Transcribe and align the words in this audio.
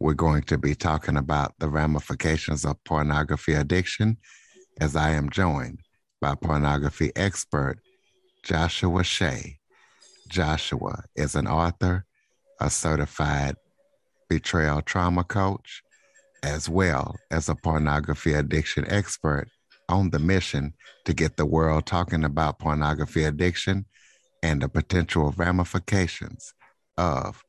we're 0.00 0.14
going 0.14 0.42
to 0.42 0.58
be 0.58 0.74
talking 0.74 1.16
about 1.16 1.54
the 1.58 1.68
ramifications 1.68 2.64
of 2.64 2.82
pornography 2.84 3.54
addiction 3.54 4.18
as 4.80 4.94
I 4.94 5.10
am 5.10 5.30
joined 5.30 5.80
by 6.20 6.34
pornography 6.34 7.12
expert 7.16 7.78
Joshua 8.42 9.04
Shea. 9.04 9.58
Joshua 10.28 11.04
is 11.14 11.34
an 11.34 11.46
author, 11.46 12.04
a 12.60 12.68
certified 12.68 13.56
betrayal 14.28 14.82
trauma 14.82 15.24
coach, 15.24 15.82
as 16.42 16.68
well 16.68 17.16
as 17.30 17.48
a 17.48 17.54
pornography 17.54 18.34
addiction 18.34 18.84
expert 18.90 19.48
on 19.88 20.10
the 20.10 20.18
mission 20.18 20.74
to 21.04 21.14
get 21.14 21.36
the 21.36 21.46
world 21.46 21.86
talking 21.86 22.24
about 22.24 22.58
pornography 22.58 23.24
addiction 23.24 23.86
and 24.42 24.62
the 24.62 24.68
potential 24.68 25.32
ramifications 25.36 26.52
of 26.98 27.42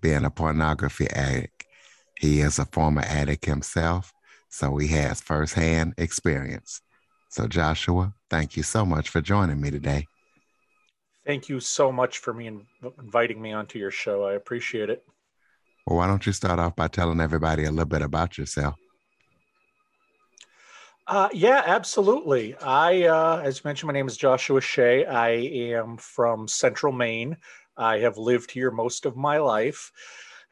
being 0.00 0.24
a 0.24 0.30
pornography 0.30 1.08
addict. 1.10 1.53
He 2.24 2.40
is 2.40 2.58
a 2.58 2.64
former 2.64 3.02
addict 3.02 3.44
himself, 3.44 4.14
so 4.48 4.78
he 4.78 4.88
has 4.88 5.20
firsthand 5.20 5.92
experience. 5.98 6.80
So, 7.28 7.46
Joshua, 7.46 8.14
thank 8.30 8.56
you 8.56 8.62
so 8.62 8.86
much 8.86 9.10
for 9.10 9.20
joining 9.20 9.60
me 9.60 9.70
today. 9.70 10.06
Thank 11.26 11.50
you 11.50 11.60
so 11.60 11.92
much 11.92 12.16
for 12.16 12.32
me 12.32 12.50
inviting 12.98 13.42
me 13.42 13.52
onto 13.52 13.78
your 13.78 13.90
show. 13.90 14.24
I 14.24 14.32
appreciate 14.32 14.88
it. 14.88 15.04
Well, 15.86 15.98
why 15.98 16.06
don't 16.06 16.24
you 16.24 16.32
start 16.32 16.58
off 16.58 16.74
by 16.74 16.88
telling 16.88 17.20
everybody 17.20 17.64
a 17.64 17.70
little 17.70 17.84
bit 17.84 18.00
about 18.00 18.38
yourself? 18.38 18.76
Uh, 21.06 21.28
yeah, 21.34 21.62
absolutely. 21.66 22.56
I, 22.56 23.02
uh, 23.02 23.42
as 23.44 23.58
you 23.58 23.62
mentioned, 23.66 23.88
my 23.88 23.92
name 23.92 24.06
is 24.06 24.16
Joshua 24.16 24.62
Shea. 24.62 25.04
I 25.04 25.28
am 25.28 25.98
from 25.98 26.48
Central 26.48 26.90
Maine. 26.90 27.36
I 27.76 27.98
have 27.98 28.16
lived 28.16 28.50
here 28.50 28.70
most 28.70 29.04
of 29.04 29.14
my 29.14 29.36
life. 29.36 29.92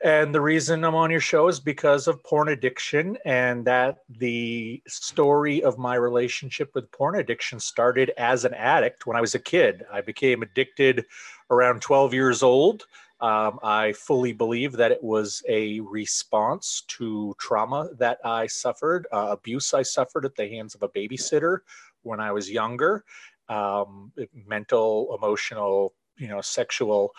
And 0.03 0.35
the 0.35 0.41
reason 0.41 0.85
I'm 0.85 0.97
on 0.97 1.13
your 1.13 1.21
show 1.21 1.47
is 1.47 1.61
because 1.61 2.09
of 2.09 2.25
porn 2.25 2.49
addiction, 2.49 3.17
and 3.25 3.65
that 3.67 3.99
the 4.09 4.83
story 4.89 5.63
of 5.63 5.79
my 5.79 5.95
relationship 5.95 6.75
with 6.75 6.91
porn 6.91 7.15
addiction 7.15 7.61
started 7.61 8.11
as 8.19 8.45
an 8.45 8.53
addict 8.55 9.07
when 9.07 9.17
I 9.17 9.21
was 9.21 9.37
a 9.37 9.39
kid. 9.39 9.85
I 9.93 10.01
became 10.01 10.43
addicted 10.43 11.07
around 11.51 11.83
12 11.83 12.15
years 12.15 12.43
old. 12.43 12.85
Um, 13.21 13.61
I 13.63 13.93
fully 13.93 14.33
believe 14.33 14.73
that 14.73 14.91
it 14.91 15.01
was 15.01 15.41
a 15.49 15.79
response 15.79 16.83
to 16.89 17.37
trauma 17.39 17.91
that 17.99 18.19
I 18.25 18.49
suffered, 18.49 19.07
uh, 19.13 19.29
abuse 19.31 19.73
I 19.73 19.83
suffered 19.83 20.25
at 20.25 20.35
the 20.35 20.49
hands 20.49 20.75
of 20.75 20.83
a 20.83 20.89
babysitter 20.89 21.59
when 22.03 22.19
I 22.19 22.33
was 22.33 22.51
younger, 22.51 23.05
um, 23.49 24.11
mental, 24.49 25.17
emotional, 25.17 25.95
you 26.17 26.27
know, 26.27 26.41
sexual. 26.41 27.15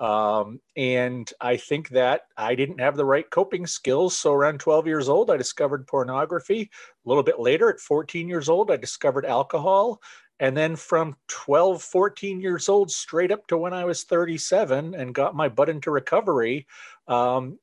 Um, 0.00 0.60
and 0.76 1.30
I 1.40 1.56
think 1.56 1.88
that 1.90 2.22
I 2.36 2.54
didn't 2.54 2.80
have 2.80 2.96
the 2.96 3.04
right 3.04 3.28
coping 3.30 3.66
skills. 3.66 4.16
So 4.16 4.32
around 4.32 4.60
12 4.60 4.86
years 4.86 5.08
old, 5.08 5.30
I 5.30 5.36
discovered 5.36 5.86
pornography. 5.86 6.70
A 7.04 7.08
little 7.08 7.24
bit 7.24 7.40
later, 7.40 7.68
at 7.68 7.80
14 7.80 8.28
years 8.28 8.48
old, 8.48 8.70
I 8.70 8.76
discovered 8.76 9.26
alcohol. 9.26 10.00
And 10.40 10.56
then 10.56 10.76
from 10.76 11.16
12, 11.26 11.82
14 11.82 12.40
years 12.40 12.68
old, 12.68 12.90
straight 12.92 13.32
up 13.32 13.46
to 13.48 13.58
when 13.58 13.74
I 13.74 13.84
was 13.84 14.04
37 14.04 14.94
and 14.94 15.14
got 15.14 15.34
my 15.34 15.48
butt 15.48 15.68
into 15.68 15.90
recovery, 15.90 16.66
um, 17.08 17.58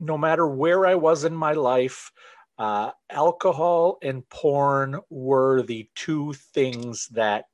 no 0.00 0.16
matter 0.16 0.46
where 0.46 0.86
I 0.86 0.94
was 0.94 1.24
in 1.24 1.34
my 1.34 1.52
life, 1.52 2.10
uh, 2.58 2.92
alcohol 3.10 3.98
and 4.02 4.26
porn 4.28 5.00
were 5.10 5.62
the 5.62 5.88
two 5.94 6.32
things 6.32 7.08
that 7.08 7.46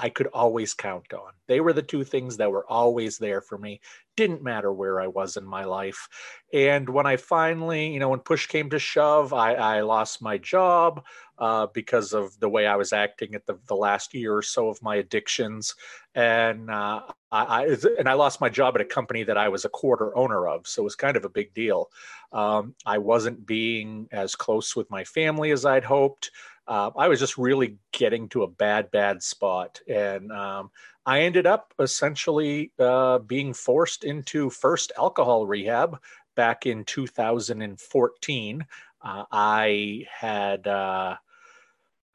I 0.00 0.08
could 0.08 0.28
always 0.28 0.74
count 0.74 1.12
on. 1.12 1.32
They 1.48 1.60
were 1.60 1.72
the 1.72 1.82
two 1.82 2.04
things 2.04 2.36
that 2.36 2.52
were 2.52 2.64
always 2.70 3.18
there 3.18 3.40
for 3.40 3.58
me. 3.58 3.80
Didn't 4.16 4.44
matter 4.44 4.72
where 4.72 5.00
I 5.00 5.08
was 5.08 5.36
in 5.36 5.44
my 5.44 5.64
life. 5.64 6.08
And 6.52 6.88
when 6.88 7.04
I 7.04 7.16
finally, 7.16 7.92
you 7.92 7.98
know, 7.98 8.10
when 8.10 8.20
push 8.20 8.46
came 8.46 8.70
to 8.70 8.78
shove, 8.78 9.32
I, 9.32 9.54
I 9.54 9.80
lost 9.80 10.22
my 10.22 10.38
job 10.38 11.04
uh, 11.38 11.66
because 11.74 12.12
of 12.12 12.38
the 12.38 12.48
way 12.48 12.66
I 12.66 12.76
was 12.76 12.92
acting 12.92 13.34
at 13.34 13.44
the, 13.46 13.58
the 13.66 13.74
last 13.74 14.14
year 14.14 14.36
or 14.36 14.42
so 14.42 14.68
of 14.68 14.80
my 14.82 14.96
addictions. 14.96 15.74
And 16.14 16.70
uh, 16.70 17.02
I, 17.32 17.64
I, 17.64 17.76
and 17.98 18.08
I 18.08 18.12
lost 18.14 18.40
my 18.40 18.48
job 18.48 18.76
at 18.76 18.80
a 18.80 18.84
company 18.84 19.24
that 19.24 19.36
I 19.36 19.48
was 19.48 19.64
a 19.64 19.68
quarter 19.68 20.16
owner 20.16 20.48
of. 20.48 20.66
So 20.68 20.82
it 20.82 20.84
was 20.84 20.96
kind 20.96 21.16
of 21.16 21.24
a 21.24 21.30
big 21.30 21.52
deal. 21.54 21.90
Um, 22.32 22.74
I 22.86 22.98
wasn't 22.98 23.46
being 23.46 24.08
as 24.12 24.36
close 24.36 24.76
with 24.76 24.90
my 24.90 25.02
family 25.02 25.50
as 25.50 25.64
I'd 25.64 25.84
hoped 25.84 26.30
uh, 26.68 26.90
I 26.96 27.08
was 27.08 27.18
just 27.18 27.38
really 27.38 27.78
getting 27.92 28.28
to 28.28 28.42
a 28.42 28.48
bad, 28.48 28.90
bad 28.90 29.22
spot. 29.22 29.80
And 29.88 30.30
um, 30.30 30.70
I 31.06 31.22
ended 31.22 31.46
up 31.46 31.72
essentially 31.78 32.72
uh, 32.78 33.18
being 33.20 33.54
forced 33.54 34.04
into 34.04 34.50
first 34.50 34.92
alcohol 34.98 35.46
rehab 35.46 35.98
back 36.36 36.66
in 36.66 36.84
2014. 36.84 38.66
Uh, 39.00 39.24
I 39.32 40.04
had. 40.10 40.66
Uh, 40.66 41.16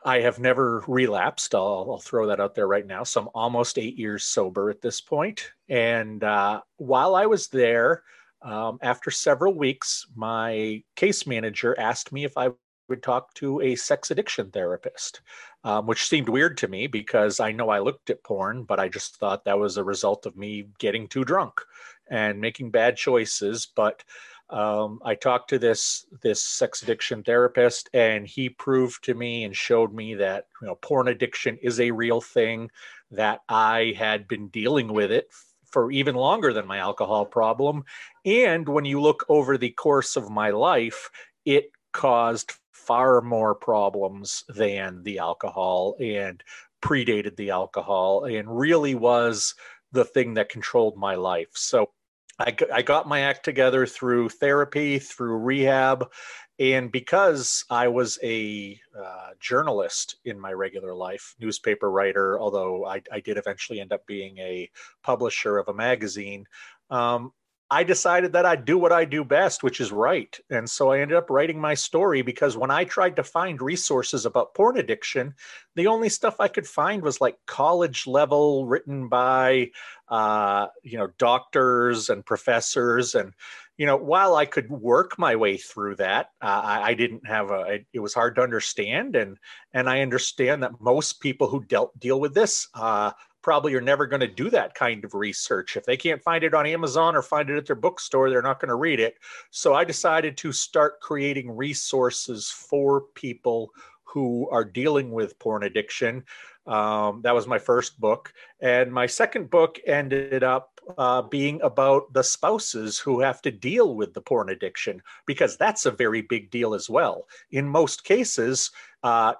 I 0.05 0.19
have 0.19 0.37
never 0.37 0.83
relapsed. 0.85 1.55
I'll, 1.55 1.87
I'll, 1.89 1.97
throw 1.97 2.27
that 2.27 2.41
out 2.41 2.55
there 2.55 2.67
right 2.67 2.85
now. 2.85 3.05
So 3.05 3.21
I'm 3.21 3.29
almost 3.33 3.77
eight 3.77 3.97
years 3.97 4.25
sober 4.25 4.69
at 4.69 4.81
this 4.81 4.99
point. 4.99 5.53
And 5.69 6.21
uh, 6.25 6.59
while 6.75 7.15
I 7.15 7.25
was 7.25 7.47
there, 7.47 8.03
um, 8.41 8.79
after 8.81 9.09
several 9.09 9.53
weeks, 9.53 10.05
my 10.13 10.83
case 10.97 11.25
manager 11.25 11.73
asked 11.79 12.11
me 12.11 12.25
if 12.25 12.37
I 12.37 12.49
would 12.93 13.01
talk 13.01 13.33
to 13.33 13.59
a 13.61 13.75
sex 13.75 14.11
addiction 14.11 14.51
therapist, 14.51 15.21
um, 15.63 15.87
which 15.87 16.05
seemed 16.05 16.29
weird 16.29 16.57
to 16.59 16.67
me 16.67 16.85
because 16.85 17.39
I 17.39 17.51
know 17.51 17.69
I 17.69 17.79
looked 17.79 18.11
at 18.11 18.23
porn, 18.23 18.65
but 18.65 18.79
I 18.79 18.87
just 18.87 19.15
thought 19.15 19.45
that 19.45 19.57
was 19.57 19.77
a 19.77 19.83
result 19.83 20.27
of 20.27 20.37
me 20.37 20.67
getting 20.77 21.07
too 21.07 21.25
drunk 21.25 21.59
and 22.07 22.39
making 22.39 22.69
bad 22.69 22.95
choices. 22.95 23.65
But 23.65 24.03
um, 24.51 24.99
I 25.03 25.15
talked 25.15 25.49
to 25.49 25.57
this 25.57 26.05
this 26.21 26.43
sex 26.43 26.83
addiction 26.83 27.23
therapist, 27.23 27.89
and 27.95 28.27
he 28.27 28.47
proved 28.47 29.03
to 29.05 29.15
me 29.15 29.43
and 29.43 29.55
showed 29.55 29.91
me 29.91 30.13
that 30.15 30.45
you 30.61 30.67
know 30.67 30.75
porn 30.75 31.07
addiction 31.07 31.57
is 31.63 31.79
a 31.79 31.89
real 31.89 32.21
thing. 32.21 32.69
That 33.09 33.39
I 33.49 33.95
had 33.97 34.27
been 34.27 34.49
dealing 34.49 34.93
with 34.93 35.11
it 35.11 35.29
for 35.65 35.91
even 35.91 36.13
longer 36.13 36.53
than 36.53 36.67
my 36.67 36.77
alcohol 36.77 37.25
problem, 37.25 37.85
and 38.23 38.69
when 38.69 38.85
you 38.85 39.01
look 39.01 39.25
over 39.29 39.57
the 39.57 39.71
course 39.71 40.15
of 40.15 40.29
my 40.29 40.51
life, 40.51 41.09
it 41.45 41.71
caused 41.93 42.53
far 42.73 43.21
more 43.21 43.55
problems 43.55 44.43
than 44.49 45.03
the 45.03 45.19
alcohol 45.19 45.95
and 45.99 46.43
predated 46.81 47.35
the 47.37 47.51
alcohol 47.51 48.25
and 48.25 48.59
really 48.59 48.95
was 48.95 49.55
the 49.93 50.03
thing 50.03 50.33
that 50.33 50.49
controlled 50.49 50.97
my 50.97 51.15
life. 51.15 51.49
So 51.53 51.91
I, 52.39 52.55
I 52.73 52.81
got 52.81 53.07
my 53.07 53.21
act 53.21 53.45
together 53.45 53.85
through 53.85 54.29
therapy, 54.29 54.99
through 54.99 55.37
rehab, 55.37 56.11
and 56.59 56.91
because 56.91 57.63
I 57.69 57.87
was 57.87 58.19
a 58.23 58.79
uh, 58.97 59.29
journalist 59.39 60.17
in 60.25 60.39
my 60.39 60.51
regular 60.51 60.93
life, 60.93 61.35
newspaper 61.39 61.89
writer, 61.89 62.39
although 62.39 62.85
I, 62.85 63.01
I, 63.11 63.19
did 63.21 63.37
eventually 63.37 63.79
end 63.79 63.91
up 63.91 64.05
being 64.05 64.37
a 64.37 64.69
publisher 65.03 65.57
of 65.57 65.67
a 65.67 65.73
magazine, 65.73 66.45
um, 66.89 67.31
I 67.73 67.81
decided 67.81 68.33
that 68.33 68.45
I'd 68.45 68.65
do 68.65 68.77
what 68.77 68.91
I 68.91 69.03
do 69.03 69.23
best, 69.23 69.63
which 69.63 69.81
is 69.81 69.91
write. 69.91 70.39
And 70.51 70.69
so 70.69 70.91
I 70.91 70.99
ended 70.99 71.17
up 71.17 71.31
writing 71.31 71.59
my 71.59 71.73
story 71.73 72.21
because 72.21 72.55
when 72.55 72.69
I 72.69 72.83
tried 72.83 73.15
to 73.15 73.23
find 73.23 73.59
resources 73.59 74.27
about 74.27 74.53
porn 74.53 74.77
addiction, 74.77 75.33
the 75.75 75.87
only 75.87 76.09
stuff 76.09 76.35
I 76.39 76.49
could 76.49 76.67
find 76.67 77.01
was 77.01 77.19
like 77.19 77.35
college 77.47 78.05
level 78.05 78.67
written 78.67 79.09
by, 79.09 79.71
uh, 80.07 80.67
you 80.83 80.99
know, 80.99 81.07
doctors 81.17 82.09
and 82.09 82.23
professors. 82.23 83.15
And, 83.15 83.33
you 83.77 83.87
know, 83.87 83.97
while 83.97 84.35
I 84.35 84.45
could 84.45 84.69
work 84.69 85.17
my 85.17 85.35
way 85.35 85.57
through 85.57 85.95
that, 85.95 86.27
uh, 86.43 86.61
I, 86.63 86.89
I, 86.89 86.93
didn't 86.93 87.25
have 87.25 87.49
a, 87.49 87.79
it 87.91 87.99
was 87.99 88.13
hard 88.13 88.35
to 88.35 88.43
understand. 88.43 89.15
And, 89.15 89.39
and 89.73 89.89
I 89.89 90.01
understand 90.01 90.61
that 90.61 90.79
most 90.79 91.21
people 91.21 91.47
who 91.47 91.63
dealt, 91.63 91.99
deal 91.99 92.19
with 92.19 92.35
this, 92.35 92.67
uh, 92.75 93.13
probably 93.43 93.75
are 93.75 93.81
never 93.81 94.07
going 94.07 94.21
to 94.21 94.27
do 94.27 94.49
that 94.49 94.73
kind 94.73 95.05
of 95.05 95.13
research. 95.13 95.77
If 95.77 95.85
they 95.85 95.97
can't 95.97 96.23
find 96.23 96.43
it 96.43 96.53
on 96.53 96.65
Amazon 96.65 97.15
or 97.15 97.21
find 97.21 97.49
it 97.49 97.57
at 97.57 97.65
their 97.67 97.75
bookstore, 97.75 98.29
they're 98.29 98.41
not 98.41 98.59
going 98.59 98.69
to 98.69 98.75
read 98.75 98.99
it. 98.99 99.17
So 99.51 99.75
I 99.75 99.83
decided 99.83 100.37
to 100.37 100.51
start 100.51 101.01
creating 101.01 101.55
resources 101.55 102.49
for 102.49 103.01
people 103.13 103.69
who 104.05 104.49
are 104.49 104.63
dealing 104.63 105.11
with 105.11 105.37
porn 105.39 105.63
addiction. 105.63 106.23
Um, 106.65 107.21
that 107.23 107.35
was 107.35 107.45
my 107.45 107.59
first 107.59 107.99
book. 107.99 108.33
And 108.61 108.91
my 108.91 109.05
second 109.05 109.49
book 109.49 109.79
ended 109.85 110.43
up 110.43 110.79
uh, 110.97 111.23
being 111.23 111.61
about 111.61 112.13
the 112.13 112.23
spouses 112.23 112.99
who 112.99 113.19
have 113.19 113.41
to 113.41 113.51
deal 113.51 113.95
with 113.95 114.13
the 114.13 114.21
porn 114.21 114.49
addiction, 114.49 115.01
because 115.25 115.57
that's 115.57 115.85
a 115.85 115.91
very 115.91 116.21
big 116.21 116.51
deal 116.51 116.73
as 116.73 116.89
well. 116.89 117.27
In 117.51 117.67
most 117.67 118.03
cases, 118.03 118.71
uh, 119.01 119.33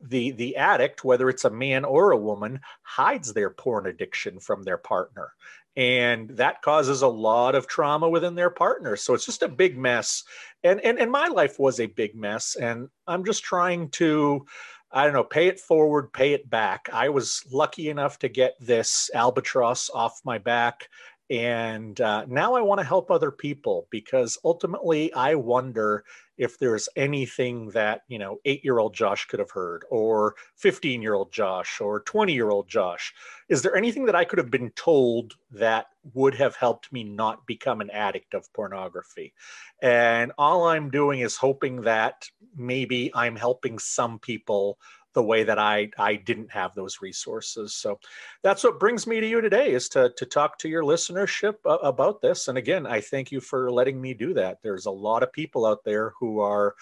the 0.00 0.30
the 0.32 0.56
addict, 0.56 1.04
whether 1.04 1.28
it's 1.28 1.44
a 1.44 1.50
man 1.50 1.84
or 1.84 2.12
a 2.12 2.16
woman, 2.16 2.60
hides 2.82 3.32
their 3.32 3.50
porn 3.50 3.86
addiction 3.86 4.40
from 4.40 4.62
their 4.62 4.78
partner, 4.78 5.32
and 5.76 6.30
that 6.30 6.62
causes 6.62 7.02
a 7.02 7.08
lot 7.08 7.54
of 7.54 7.66
trauma 7.66 8.08
within 8.08 8.34
their 8.34 8.50
partner. 8.50 8.96
So 8.96 9.14
it's 9.14 9.26
just 9.26 9.42
a 9.42 9.48
big 9.48 9.76
mess. 9.76 10.24
And 10.64 10.80
and 10.80 10.98
and 10.98 11.10
my 11.10 11.28
life 11.28 11.58
was 11.58 11.80
a 11.80 11.86
big 11.86 12.14
mess, 12.14 12.56
and 12.56 12.88
I'm 13.06 13.24
just 13.24 13.42
trying 13.42 13.90
to 13.90 14.46
I 14.90 15.04
don't 15.04 15.12
know, 15.12 15.24
pay 15.24 15.48
it 15.48 15.60
forward, 15.60 16.12
pay 16.12 16.32
it 16.32 16.48
back. 16.48 16.88
I 16.92 17.10
was 17.10 17.42
lucky 17.52 17.90
enough 17.90 18.18
to 18.20 18.28
get 18.28 18.54
this 18.58 19.10
albatross 19.14 19.90
off 19.90 20.20
my 20.24 20.38
back. 20.38 20.88
And 21.30 22.00
uh, 22.00 22.24
now 22.26 22.54
I 22.54 22.62
want 22.62 22.80
to 22.80 22.86
help 22.86 23.10
other 23.10 23.30
people 23.30 23.86
because 23.90 24.38
ultimately 24.44 25.12
I 25.12 25.34
wonder 25.34 26.04
if 26.38 26.58
there's 26.58 26.88
anything 26.96 27.68
that, 27.70 28.02
you 28.08 28.18
know, 28.18 28.38
eight 28.44 28.64
year 28.64 28.78
old 28.78 28.94
Josh 28.94 29.26
could 29.26 29.40
have 29.40 29.50
heard, 29.50 29.84
or 29.90 30.36
15 30.56 31.02
year 31.02 31.14
old 31.14 31.32
Josh, 31.32 31.80
or 31.80 32.00
20 32.00 32.32
year 32.32 32.50
old 32.50 32.68
Josh. 32.68 33.12
Is 33.48 33.60
there 33.60 33.76
anything 33.76 34.06
that 34.06 34.14
I 34.14 34.24
could 34.24 34.38
have 34.38 34.50
been 34.50 34.70
told 34.70 35.34
that 35.50 35.86
would 36.14 36.34
have 36.36 36.56
helped 36.56 36.92
me 36.92 37.04
not 37.04 37.46
become 37.46 37.80
an 37.80 37.90
addict 37.90 38.32
of 38.34 38.50
pornography? 38.54 39.34
And 39.82 40.32
all 40.38 40.66
I'm 40.66 40.90
doing 40.90 41.20
is 41.20 41.36
hoping 41.36 41.82
that 41.82 42.28
maybe 42.56 43.10
I'm 43.14 43.36
helping 43.36 43.78
some 43.78 44.18
people 44.18 44.78
the 45.18 45.22
way 45.24 45.42
that 45.42 45.58
I 45.58 45.90
I 45.98 46.14
didn't 46.14 46.52
have 46.52 46.76
those 46.76 47.02
resources. 47.02 47.74
So 47.74 47.98
that's 48.44 48.62
what 48.62 48.78
brings 48.78 49.04
me 49.04 49.18
to 49.18 49.26
you 49.26 49.40
today 49.40 49.72
is 49.72 49.88
to 49.88 50.12
to 50.16 50.24
talk 50.24 50.58
to 50.58 50.68
your 50.68 50.84
listenership 50.84 51.54
about 51.64 52.22
this. 52.22 52.46
And 52.46 52.56
again, 52.56 52.86
I 52.86 53.00
thank 53.00 53.32
you 53.32 53.40
for 53.40 53.72
letting 53.72 54.00
me 54.00 54.14
do 54.14 54.32
that. 54.34 54.58
There's 54.62 54.86
a 54.86 54.92
lot 54.92 55.24
of 55.24 55.32
people 55.32 55.66
out 55.66 55.82
there 55.84 56.12
who 56.20 56.38
are 56.38 56.76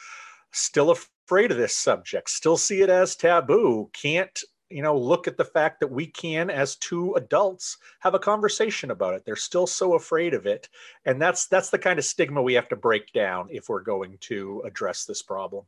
still 0.53 0.91
afraid 0.91 1.51
of 1.51 1.57
this 1.57 1.75
subject, 1.75 2.29
still 2.29 2.59
see 2.59 2.83
it 2.83 2.91
as 2.91 3.17
taboo, 3.17 3.89
can't 3.95 4.39
you 4.69 4.83
know 4.83 4.99
look 4.99 5.27
at 5.27 5.39
the 5.39 5.45
fact 5.45 5.81
that 5.81 5.91
we 5.91 6.07
can 6.07 6.51
as 6.51 6.77
two 6.77 7.15
adults 7.15 7.79
have 8.01 8.15
a 8.15 8.19
conversation 8.19 8.91
about 8.91 9.15
it 9.15 9.25
they're 9.25 9.37
still 9.37 9.65
so 9.65 9.95
afraid 9.95 10.35
of 10.35 10.45
it 10.45 10.69
and 11.05 11.23
that's 11.23 11.47
that's 11.47 11.71
the 11.71 11.79
kind 11.79 12.01
of 12.01 12.05
stigma 12.05 12.43
we 12.43 12.55
have 12.55 12.69
to 12.69 12.75
break 12.75 13.13
down 13.13 13.47
if 13.49 13.69
we're 13.69 13.81
going 13.81 14.19
to 14.19 14.61
address 14.67 15.05
this 15.05 15.23
problem 15.23 15.65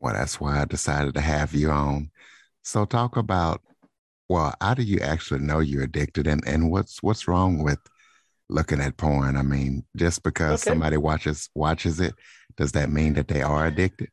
well, 0.00 0.14
that's 0.14 0.40
why 0.40 0.60
I 0.60 0.64
decided 0.64 1.14
to 1.14 1.20
have 1.20 1.54
you 1.54 1.70
on. 1.70 2.10
So 2.62 2.84
talk 2.84 3.16
about 3.16 3.62
well, 4.30 4.54
how 4.60 4.74
do 4.74 4.84
you 4.84 5.00
actually 5.00 5.40
know 5.40 5.58
you're 5.58 5.82
addicted 5.82 6.28
and, 6.28 6.40
and 6.46 6.70
what's 6.70 7.02
what's 7.02 7.26
wrong 7.26 7.64
with 7.64 7.80
looking 8.48 8.80
at 8.80 8.96
porn? 8.96 9.36
I 9.36 9.42
mean, 9.42 9.84
just 9.96 10.22
because 10.22 10.62
okay. 10.62 10.70
somebody 10.70 10.96
watches 10.96 11.50
watches 11.54 11.98
it, 11.98 12.14
does 12.56 12.72
that 12.72 12.90
mean 12.90 13.14
that 13.14 13.26
they 13.26 13.42
are 13.42 13.66
addicted? 13.66 14.08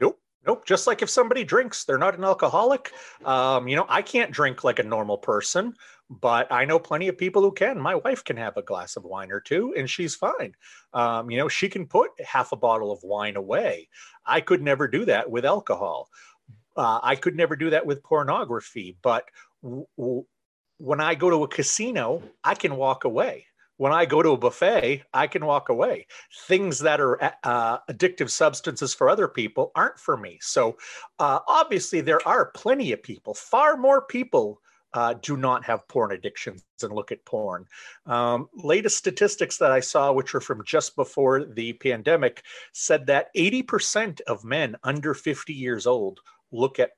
Nope. 0.00 0.20
Nope. 0.46 0.64
Just 0.64 0.86
like 0.86 1.02
if 1.02 1.10
somebody 1.10 1.42
drinks, 1.42 1.84
they're 1.84 1.98
not 1.98 2.16
an 2.16 2.22
alcoholic. 2.22 2.92
Um, 3.24 3.66
you 3.66 3.74
know, 3.74 3.86
I 3.88 4.00
can't 4.02 4.30
drink 4.30 4.62
like 4.62 4.78
a 4.78 4.84
normal 4.84 5.18
person 5.18 5.74
but 6.20 6.50
I 6.52 6.64
know 6.64 6.78
plenty 6.78 7.08
of 7.08 7.16
people 7.16 7.42
who 7.42 7.52
can. 7.52 7.80
My 7.80 7.94
wife 7.94 8.22
can 8.22 8.36
have 8.36 8.56
a 8.56 8.62
glass 8.62 8.96
of 8.96 9.04
wine 9.04 9.32
or 9.32 9.40
two 9.40 9.74
and 9.76 9.88
she's 9.88 10.14
fine. 10.14 10.54
Um, 10.92 11.30
you 11.30 11.38
know, 11.38 11.48
she 11.48 11.68
can 11.68 11.86
put 11.86 12.10
half 12.24 12.52
a 12.52 12.56
bottle 12.56 12.92
of 12.92 13.02
wine 13.02 13.36
away. 13.36 13.88
I 14.26 14.40
could 14.40 14.62
never 14.62 14.86
do 14.88 15.04
that 15.06 15.30
with 15.30 15.44
alcohol. 15.44 16.10
Uh, 16.76 17.00
I 17.02 17.16
could 17.16 17.36
never 17.36 17.56
do 17.56 17.70
that 17.70 17.86
with 17.86 18.02
pornography. 18.02 18.96
But 19.02 19.24
w- 19.62 19.86
w- 19.96 20.24
when 20.78 21.00
I 21.00 21.14
go 21.14 21.30
to 21.30 21.44
a 21.44 21.48
casino, 21.48 22.22
I 22.44 22.54
can 22.54 22.76
walk 22.76 23.04
away. 23.04 23.46
When 23.78 23.92
I 23.92 24.04
go 24.04 24.22
to 24.22 24.30
a 24.30 24.36
buffet, 24.36 25.02
I 25.12 25.26
can 25.26 25.44
walk 25.44 25.68
away. 25.68 26.06
Things 26.46 26.78
that 26.80 27.00
are 27.00 27.22
uh, 27.42 27.78
addictive 27.90 28.30
substances 28.30 28.94
for 28.94 29.08
other 29.08 29.28
people 29.28 29.72
aren't 29.74 29.98
for 29.98 30.16
me. 30.16 30.38
So, 30.40 30.76
uh, 31.18 31.40
obviously, 31.48 32.00
there 32.00 32.26
are 32.28 32.52
plenty 32.54 32.92
of 32.92 33.02
people, 33.02 33.34
far 33.34 33.76
more 33.76 34.02
people 34.02 34.60
uh, 34.94 35.14
do 35.14 35.36
not 35.36 35.64
have 35.64 35.86
porn 35.88 36.12
addictions 36.12 36.64
and 36.82 36.92
look 36.92 37.12
at 37.12 37.24
porn. 37.24 37.66
Um, 38.06 38.48
latest 38.54 38.98
statistics 38.98 39.58
that 39.58 39.72
I 39.72 39.80
saw, 39.80 40.12
which 40.12 40.34
were 40.34 40.40
from 40.40 40.64
just 40.64 40.96
before 40.96 41.44
the 41.44 41.72
pandemic, 41.74 42.42
said 42.72 43.06
that 43.06 43.28
80% 43.36 44.20
of 44.22 44.44
men 44.44 44.76
under 44.82 45.14
50 45.14 45.52
years 45.52 45.86
old 45.86 46.20
look 46.50 46.78
at 46.78 46.90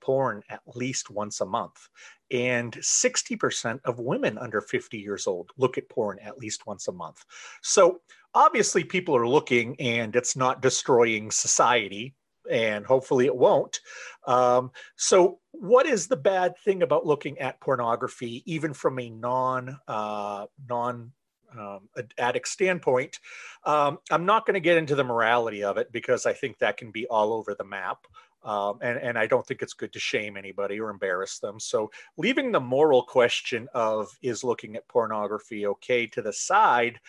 porn 0.00 0.42
at 0.48 0.60
least 0.74 1.10
once 1.10 1.40
a 1.40 1.46
month. 1.46 1.88
And 2.30 2.72
60% 2.72 3.80
of 3.84 3.98
women 3.98 4.38
under 4.38 4.60
50 4.60 4.98
years 4.98 5.26
old 5.26 5.50
look 5.58 5.78
at 5.78 5.88
porn 5.88 6.18
at 6.20 6.38
least 6.38 6.66
once 6.66 6.88
a 6.88 6.92
month. 6.92 7.24
So 7.62 8.00
obviously, 8.34 8.84
people 8.84 9.16
are 9.16 9.28
looking 9.28 9.78
and 9.80 10.14
it's 10.14 10.36
not 10.36 10.62
destroying 10.62 11.30
society 11.30 12.14
and 12.50 12.86
hopefully 12.86 13.26
it 13.26 13.36
won't. 13.36 13.80
Um, 14.26 14.70
so, 14.96 15.40
what 15.60 15.86
is 15.86 16.06
the 16.06 16.16
bad 16.16 16.56
thing 16.64 16.82
about 16.82 17.04
looking 17.04 17.38
at 17.38 17.60
pornography, 17.60 18.42
even 18.46 18.72
from 18.72 18.98
a 18.98 19.10
non 19.10 19.78
uh, 19.86 20.46
non 20.68 21.12
um, 21.56 21.88
addict 22.18 22.48
standpoint? 22.48 23.18
Um, 23.64 23.98
I'm 24.10 24.24
not 24.24 24.46
going 24.46 24.54
to 24.54 24.60
get 24.60 24.78
into 24.78 24.94
the 24.94 25.04
morality 25.04 25.62
of 25.62 25.76
it 25.76 25.92
because 25.92 26.24
I 26.24 26.32
think 26.32 26.58
that 26.58 26.78
can 26.78 26.90
be 26.90 27.06
all 27.06 27.34
over 27.34 27.54
the 27.54 27.64
map. 27.64 27.98
Um, 28.42 28.78
and, 28.80 28.98
and 28.98 29.18
I 29.18 29.26
don't 29.26 29.46
think 29.46 29.60
it's 29.60 29.74
good 29.74 29.92
to 29.92 29.98
shame 29.98 30.38
anybody 30.38 30.80
or 30.80 30.88
embarrass 30.88 31.40
them. 31.40 31.60
So, 31.60 31.90
leaving 32.16 32.52
the 32.52 32.60
moral 32.60 33.02
question 33.02 33.68
of 33.74 34.08
is 34.22 34.42
looking 34.42 34.76
at 34.76 34.88
pornography 34.88 35.66
okay 35.66 36.06
to 36.06 36.22
the 36.22 36.32
side, 36.32 37.00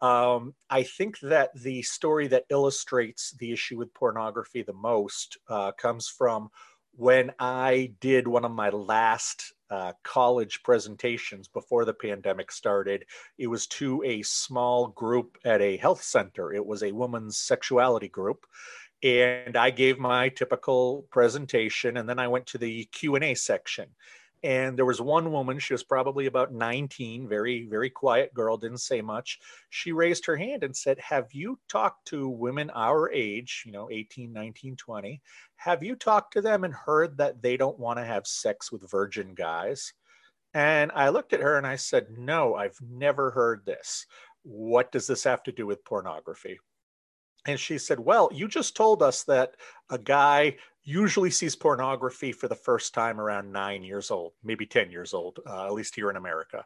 um, 0.00 0.52
I 0.68 0.82
think 0.82 1.20
that 1.20 1.50
the 1.54 1.82
story 1.82 2.26
that 2.28 2.46
illustrates 2.48 3.32
the 3.38 3.52
issue 3.52 3.78
with 3.78 3.94
pornography 3.94 4.62
the 4.62 4.72
most 4.72 5.38
uh, 5.48 5.70
comes 5.72 6.08
from 6.08 6.50
when 6.96 7.32
I 7.38 7.92
did 8.00 8.26
one 8.26 8.44
of 8.44 8.52
my 8.52 8.70
last 8.70 9.54
uh, 9.70 9.92
college 10.02 10.62
presentations 10.64 11.46
before 11.48 11.84
the 11.84 11.94
pandemic 11.94 12.50
started. 12.50 13.04
It 13.38 13.46
was 13.46 13.66
to 13.68 14.02
a 14.04 14.22
small 14.22 14.88
group 14.88 15.38
at 15.44 15.62
a 15.62 15.76
health 15.76 16.02
center. 16.02 16.52
It 16.52 16.64
was 16.64 16.82
a 16.82 16.92
women's 16.92 17.38
sexuality 17.38 18.08
group, 18.08 18.46
and 19.02 19.56
I 19.56 19.70
gave 19.70 19.98
my 19.98 20.28
typical 20.28 21.06
presentation, 21.10 21.96
and 21.96 22.08
then 22.08 22.18
I 22.18 22.28
went 22.28 22.46
to 22.48 22.58
the 22.58 22.84
Q 22.86 23.14
and 23.14 23.24
A 23.24 23.34
section 23.34 23.86
and 24.42 24.76
there 24.76 24.86
was 24.86 25.00
one 25.00 25.32
woman 25.32 25.58
she 25.58 25.74
was 25.74 25.82
probably 25.82 26.26
about 26.26 26.52
19 26.52 27.28
very 27.28 27.66
very 27.66 27.90
quiet 27.90 28.32
girl 28.32 28.56
didn't 28.56 28.78
say 28.78 29.02
much. 29.02 29.38
She 29.68 29.92
raised 29.92 30.24
her 30.26 30.36
hand 30.36 30.64
and 30.64 30.76
said 30.76 30.98
have 31.00 31.32
you 31.32 31.58
talked 31.68 32.06
to 32.08 32.28
women 32.28 32.70
our 32.74 33.10
age 33.10 33.64
you 33.66 33.72
know 33.72 33.90
18 33.90 34.32
19 34.32 34.76
20 34.76 35.20
have 35.56 35.82
you 35.82 35.94
talked 35.94 36.32
to 36.34 36.40
them 36.40 36.64
and 36.64 36.72
heard 36.72 37.18
that 37.18 37.42
they 37.42 37.56
don't 37.56 37.78
want 37.78 37.98
to 37.98 38.04
have 38.04 38.26
sex 38.26 38.72
with 38.72 38.90
virgin 38.90 39.34
guys? 39.34 39.92
And 40.54 40.90
i 40.94 41.10
looked 41.10 41.32
at 41.32 41.42
her 41.42 41.58
and 41.58 41.66
i 41.66 41.76
said 41.76 42.06
no 42.16 42.54
i've 42.54 42.78
never 42.80 43.30
heard 43.30 43.64
this. 43.66 44.06
What 44.42 44.90
does 44.90 45.06
this 45.06 45.24
have 45.24 45.42
to 45.44 45.52
do 45.52 45.66
with 45.66 45.84
pornography? 45.84 46.58
And 47.46 47.58
she 47.58 47.78
said, 47.78 47.98
Well, 47.98 48.30
you 48.32 48.48
just 48.48 48.76
told 48.76 49.02
us 49.02 49.24
that 49.24 49.54
a 49.90 49.98
guy 49.98 50.56
usually 50.84 51.30
sees 51.30 51.56
pornography 51.56 52.32
for 52.32 52.48
the 52.48 52.54
first 52.54 52.94
time 52.94 53.20
around 53.20 53.52
nine 53.52 53.82
years 53.82 54.10
old, 54.10 54.32
maybe 54.42 54.66
10 54.66 54.90
years 54.90 55.14
old, 55.14 55.38
uh, 55.46 55.66
at 55.66 55.72
least 55.72 55.94
here 55.94 56.10
in 56.10 56.16
America. 56.16 56.64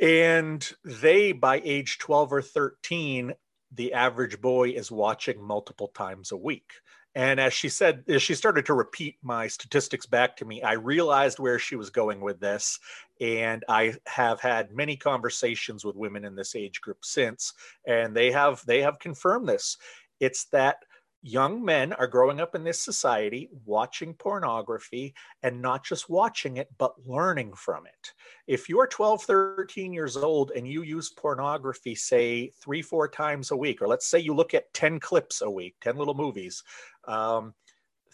And 0.00 0.68
they, 0.84 1.32
by 1.32 1.60
age 1.64 1.98
12 1.98 2.32
or 2.32 2.42
13, 2.42 3.34
the 3.72 3.92
average 3.92 4.40
boy 4.40 4.70
is 4.70 4.90
watching 4.90 5.42
multiple 5.42 5.88
times 5.88 6.32
a 6.32 6.36
week. 6.36 6.72
And 7.16 7.38
as 7.38 7.52
she 7.52 7.68
said, 7.68 8.02
as 8.08 8.22
she 8.22 8.34
started 8.34 8.66
to 8.66 8.74
repeat 8.74 9.16
my 9.22 9.46
statistics 9.46 10.04
back 10.04 10.36
to 10.36 10.44
me, 10.44 10.62
I 10.62 10.72
realized 10.72 11.38
where 11.38 11.60
she 11.60 11.76
was 11.76 11.90
going 11.90 12.20
with 12.20 12.40
this. 12.40 12.80
And 13.20 13.64
I 13.68 13.94
have 14.06 14.40
had 14.40 14.72
many 14.72 14.96
conversations 14.96 15.84
with 15.84 15.94
women 15.94 16.24
in 16.24 16.34
this 16.34 16.56
age 16.56 16.80
group 16.80 17.04
since, 17.04 17.52
and 17.86 18.16
they 18.16 18.32
have 18.32 18.64
they 18.66 18.82
have 18.82 18.98
confirmed 18.98 19.48
this. 19.48 19.76
It's 20.18 20.46
that 20.46 20.78
young 21.24 21.64
men 21.64 21.94
are 21.94 22.06
growing 22.06 22.38
up 22.38 22.54
in 22.54 22.62
this 22.62 22.82
society 22.82 23.48
watching 23.64 24.12
pornography 24.12 25.14
and 25.42 25.62
not 25.62 25.82
just 25.82 26.10
watching 26.10 26.58
it, 26.58 26.68
but 26.76 26.94
learning 27.06 27.54
from 27.54 27.86
it. 27.86 28.12
If 28.46 28.68
you're 28.68 28.86
12, 28.86 29.22
13 29.22 29.94
years 29.94 30.18
old 30.18 30.52
and 30.54 30.68
you 30.68 30.82
use 30.82 31.08
pornography, 31.08 31.94
say 31.94 32.52
three, 32.62 32.82
four 32.82 33.08
times 33.08 33.52
a 33.52 33.56
week, 33.56 33.80
or 33.80 33.88
let's 33.88 34.06
say 34.06 34.18
you 34.18 34.34
look 34.34 34.52
at 34.52 34.72
10 34.74 35.00
clips 35.00 35.40
a 35.40 35.50
week, 35.50 35.76
10 35.80 35.96
little 35.96 36.14
movies, 36.14 36.62
um, 37.08 37.54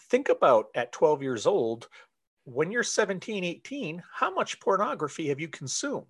think 0.09 0.29
about 0.29 0.67
at 0.73 0.93
12 0.93 1.21
years 1.21 1.45
old, 1.45 1.89
when 2.45 2.71
you're 2.71 2.81
17, 2.81 3.43
18, 3.43 4.01
how 4.13 4.33
much 4.33 4.59
pornography 4.61 5.27
have 5.27 5.39
you 5.39 5.49
consumed? 5.49 6.05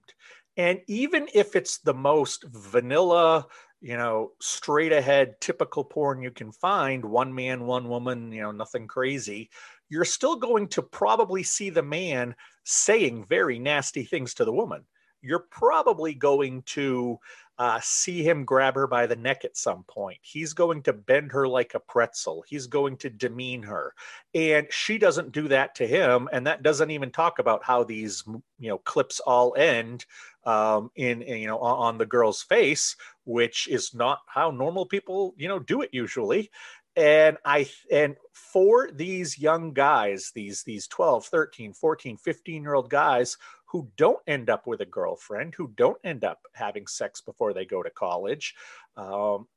And 0.56 0.82
even 0.88 1.28
if 1.34 1.56
it's 1.56 1.80
the 1.80 1.94
most 1.94 2.46
vanilla, 2.52 3.48
you 3.82 3.98
know, 3.98 4.32
straight 4.40 4.92
ahead, 4.94 5.42
typical 5.42 5.84
porn 5.84 6.22
you 6.22 6.32
can 6.32 6.52
find, 6.52 7.04
one 7.04 7.34
man, 7.34 7.66
one 7.66 7.90
woman, 7.90 8.32
you 8.32 8.42
know, 8.42 8.52
nothing 8.52 8.88
crazy, 8.88 9.50
you're 9.90 10.06
still 10.06 10.36
going 10.36 10.68
to 10.70 10.82
probably 10.82 11.44
see 11.44 11.70
the 11.70 11.84
man 11.84 12.36
saying 12.64 13.26
very 13.28 13.58
nasty 13.60 14.04
things 14.04 14.36
to 14.36 14.46
the 14.46 14.54
woman. 14.54 14.86
You're 15.22 15.48
probably 15.50 16.14
going 16.14 16.62
to 16.64 17.20
uh, 17.62 17.80
see 17.84 18.24
him 18.24 18.44
grab 18.44 18.74
her 18.74 18.88
by 18.88 19.06
the 19.06 19.16
neck 19.16 19.46
at 19.46 19.56
some 19.56 19.84
point. 19.84 20.18
He's 20.24 20.52
going 20.52 20.82
to 20.82 20.94
bend 20.94 21.32
her 21.32 21.48
like 21.48 21.76
a 21.76 21.80
pretzel. 21.80 22.44
He's 22.48 22.66
going 22.66 22.98
to 22.98 23.10
demean 23.12 23.62
her. 23.62 23.94
And 24.34 24.66
she 24.72 24.98
doesn't 24.98 25.32
do 25.32 25.48
that 25.50 25.76
to 25.76 25.86
him. 25.86 26.28
And 26.32 26.48
that 26.48 26.64
doesn't 26.64 26.90
even 26.90 27.12
talk 27.12 27.38
about 27.38 27.64
how 27.64 27.84
these, 27.84 28.24
you 28.58 28.70
know, 28.70 28.80
clips 28.80 29.20
all 29.20 29.54
end 29.56 30.08
um, 30.44 30.90
in, 30.96 31.22
in, 31.22 31.38
you 31.38 31.48
know, 31.48 31.60
on, 31.60 32.00
the 32.00 32.06
girl's 32.08 32.42
face, 32.42 32.96
which 33.26 33.68
is 33.68 33.94
not 33.94 34.22
how 34.26 34.50
normal 34.50 34.88
people, 34.88 35.36
you 35.38 35.48
know, 35.48 35.60
do 35.60 35.84
it 35.84 35.92
usually 35.92 36.50
and 36.98 37.38
i 37.46 37.66
and 37.90 38.18
for 38.34 38.90
these 38.94 39.40
young 39.40 39.72
guys 39.72 40.32
these 40.36 40.62
these 40.64 40.88
12 40.88 41.26
13 41.26 41.72
14 41.72 42.18
15 42.18 42.62
year 42.62 42.74
old 42.74 42.90
guys 42.90 43.38
who 43.72 43.90
don't 43.96 44.20
end 44.28 44.50
up 44.50 44.68
with 44.68 44.82
a 44.82 44.86
girlfriend, 44.86 45.56
who 45.56 45.72
don't 45.76 45.98
end 46.04 46.24
up 46.26 46.42
having 46.54 46.88
sex 46.88 47.22
before 47.22 47.54
they 47.54 47.66
go 47.66 47.82
to 47.82 47.90
college. 47.90 48.54
Um, 48.98 49.48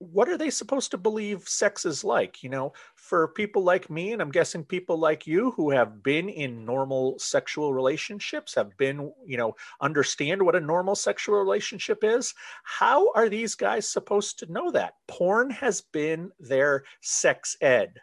what 0.00 0.28
are 0.28 0.36
they 0.36 0.50
supposed 0.50 0.92
to 0.92 0.98
believe 0.98 1.48
sex 1.48 1.84
is 1.84 2.04
like? 2.04 2.42
You 2.42 2.50
know, 2.50 2.72
for 2.94 3.28
people 3.28 3.64
like 3.64 3.90
me, 3.90 4.12
and 4.12 4.22
I'm 4.22 4.30
guessing 4.30 4.64
people 4.64 4.98
like 4.98 5.26
you 5.26 5.50
who 5.52 5.70
have 5.70 6.02
been 6.02 6.28
in 6.28 6.64
normal 6.64 7.18
sexual 7.18 7.74
relationships, 7.74 8.54
have 8.54 8.76
been, 8.76 9.12
you 9.26 9.36
know, 9.36 9.56
understand 9.80 10.42
what 10.42 10.54
a 10.54 10.60
normal 10.60 10.94
sexual 10.94 11.38
relationship 11.38 12.04
is. 12.04 12.32
How 12.62 13.10
are 13.14 13.28
these 13.28 13.54
guys 13.54 13.88
supposed 13.88 14.38
to 14.38 14.52
know 14.52 14.70
that? 14.70 14.94
Porn 15.08 15.50
has 15.50 15.80
been 15.80 16.30
their 16.38 16.84
sex 17.00 17.56
ed. 17.60 17.98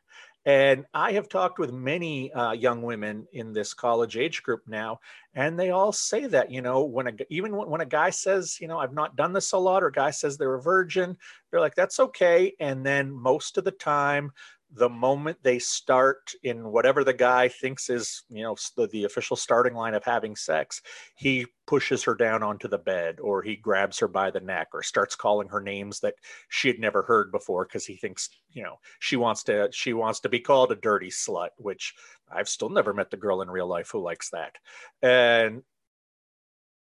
And 0.45 0.85
I 0.93 1.13
have 1.13 1.27
talked 1.27 1.57
with 1.57 1.73
many 1.73 2.31
uh, 2.31 2.51
young 2.51 2.83
women 2.83 3.27
in 3.33 3.51
this 3.51 3.73
college 3.73 4.15
age 4.15 4.43
group 4.43 4.61
now, 4.67 4.99
and 5.33 5.59
they 5.59 5.71
all 5.71 5.91
say 5.91 6.27
that 6.27 6.51
you 6.51 6.61
know 6.61 6.83
when 6.83 7.07
a, 7.07 7.11
even 7.31 7.55
when 7.55 7.81
a 7.81 7.85
guy 7.85 8.11
says 8.11 8.59
you 8.61 8.67
know 8.67 8.77
I've 8.77 8.93
not 8.93 9.15
done 9.15 9.33
this 9.33 9.53
a 9.53 9.57
lot, 9.57 9.81
or 9.81 9.87
a 9.87 9.91
guy 9.91 10.11
says 10.11 10.37
they're 10.37 10.53
a 10.53 10.61
virgin, 10.61 11.17
they're 11.49 11.59
like 11.59 11.73
that's 11.73 11.99
okay. 11.99 12.53
And 12.59 12.85
then 12.85 13.11
most 13.11 13.57
of 13.57 13.63
the 13.63 13.71
time, 13.71 14.31
the 14.75 14.89
moment 14.89 15.37
they 15.41 15.57
start 15.57 16.31
in 16.43 16.71
whatever 16.71 17.03
the 17.03 17.13
guy 17.13 17.47
thinks 17.47 17.89
is 17.89 18.23
you 18.29 18.43
know 18.43 18.55
the, 18.75 18.87
the 18.87 19.05
official 19.05 19.35
starting 19.35 19.73
line 19.73 19.93
of 19.93 20.03
having 20.03 20.35
sex 20.35 20.81
he 21.15 21.45
pushes 21.65 22.03
her 22.03 22.13
down 22.13 22.43
onto 22.43 22.67
the 22.67 22.77
bed 22.77 23.19
or 23.19 23.41
he 23.41 23.55
grabs 23.55 23.97
her 23.97 24.07
by 24.07 24.29
the 24.29 24.39
neck 24.39 24.67
or 24.73 24.83
starts 24.83 25.15
calling 25.15 25.47
her 25.47 25.61
names 25.61 25.99
that 25.99 26.15
she 26.49 26.67
had 26.67 26.79
never 26.79 27.01
heard 27.01 27.31
before 27.31 27.65
because 27.65 27.85
he 27.85 27.95
thinks 27.95 28.29
you 28.51 28.63
know 28.63 28.75
she 28.99 29.15
wants 29.15 29.43
to 29.43 29.69
she 29.71 29.93
wants 29.93 30.19
to 30.19 30.29
be 30.29 30.39
called 30.39 30.71
a 30.71 30.75
dirty 30.75 31.09
slut 31.09 31.49
which 31.57 31.93
i've 32.31 32.49
still 32.49 32.69
never 32.69 32.93
met 32.93 33.09
the 33.09 33.17
girl 33.17 33.41
in 33.41 33.49
real 33.49 33.67
life 33.67 33.89
who 33.91 33.99
likes 33.99 34.29
that. 34.29 34.55
And 35.01 35.63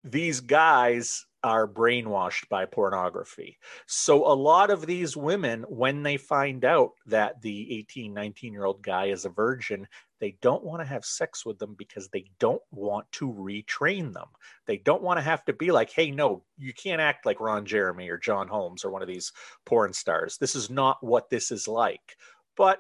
these 0.04 0.40
guys 0.40 1.26
are 1.44 1.68
brainwashed 1.68 2.48
by 2.48 2.66
pornography. 2.66 3.58
So 3.86 4.26
a 4.26 4.34
lot 4.34 4.70
of 4.70 4.86
these 4.86 5.18
women, 5.18 5.64
when 5.68 6.02
they 6.02 6.16
find 6.16 6.64
out 6.64 6.92
that 7.08 7.42
the 7.42 7.80
18, 7.80 8.14
19 8.14 8.54
year 8.54 8.64
old 8.64 8.82
guy 8.82 9.08
is 9.08 9.26
a 9.26 9.30
virgin, 9.30 9.86
they 10.22 10.38
don't 10.42 10.64
want 10.64 10.82
to 10.82 10.88
have 10.88 11.04
sex 11.04 11.46
with 11.46 11.60
them 11.60 11.76
because 11.78 12.08
they 12.08 12.26
don't 12.40 12.62
want 12.72 13.12
to 13.14 13.28
retrain 13.34 14.14
them. 14.14 14.28
They 14.66 14.78
don't 14.78 15.04
want 15.04 15.18
to 15.18 15.24
have 15.24 15.44
to 15.46 15.54
be 15.54 15.72
like, 15.72 15.92
hey, 15.92 16.12
no, 16.12 16.44
you 16.58 16.74
can't 16.74 17.02
act 17.02 17.26
like 17.26 17.42
Ron 17.42 17.66
Jeremy 17.66 18.10
or 18.10 18.18
John 18.18 18.48
Holmes 18.48 18.86
or 18.86 18.92
one 18.92 19.02
of 19.02 19.10
these 19.10 19.34
porn 19.66 19.92
stars. 19.92 20.38
This 20.38 20.56
is 20.56 20.70
not 20.70 21.04
what 21.04 21.30
this 21.30 21.52
is 21.52 21.68
like. 21.68 22.16
But 22.56 22.80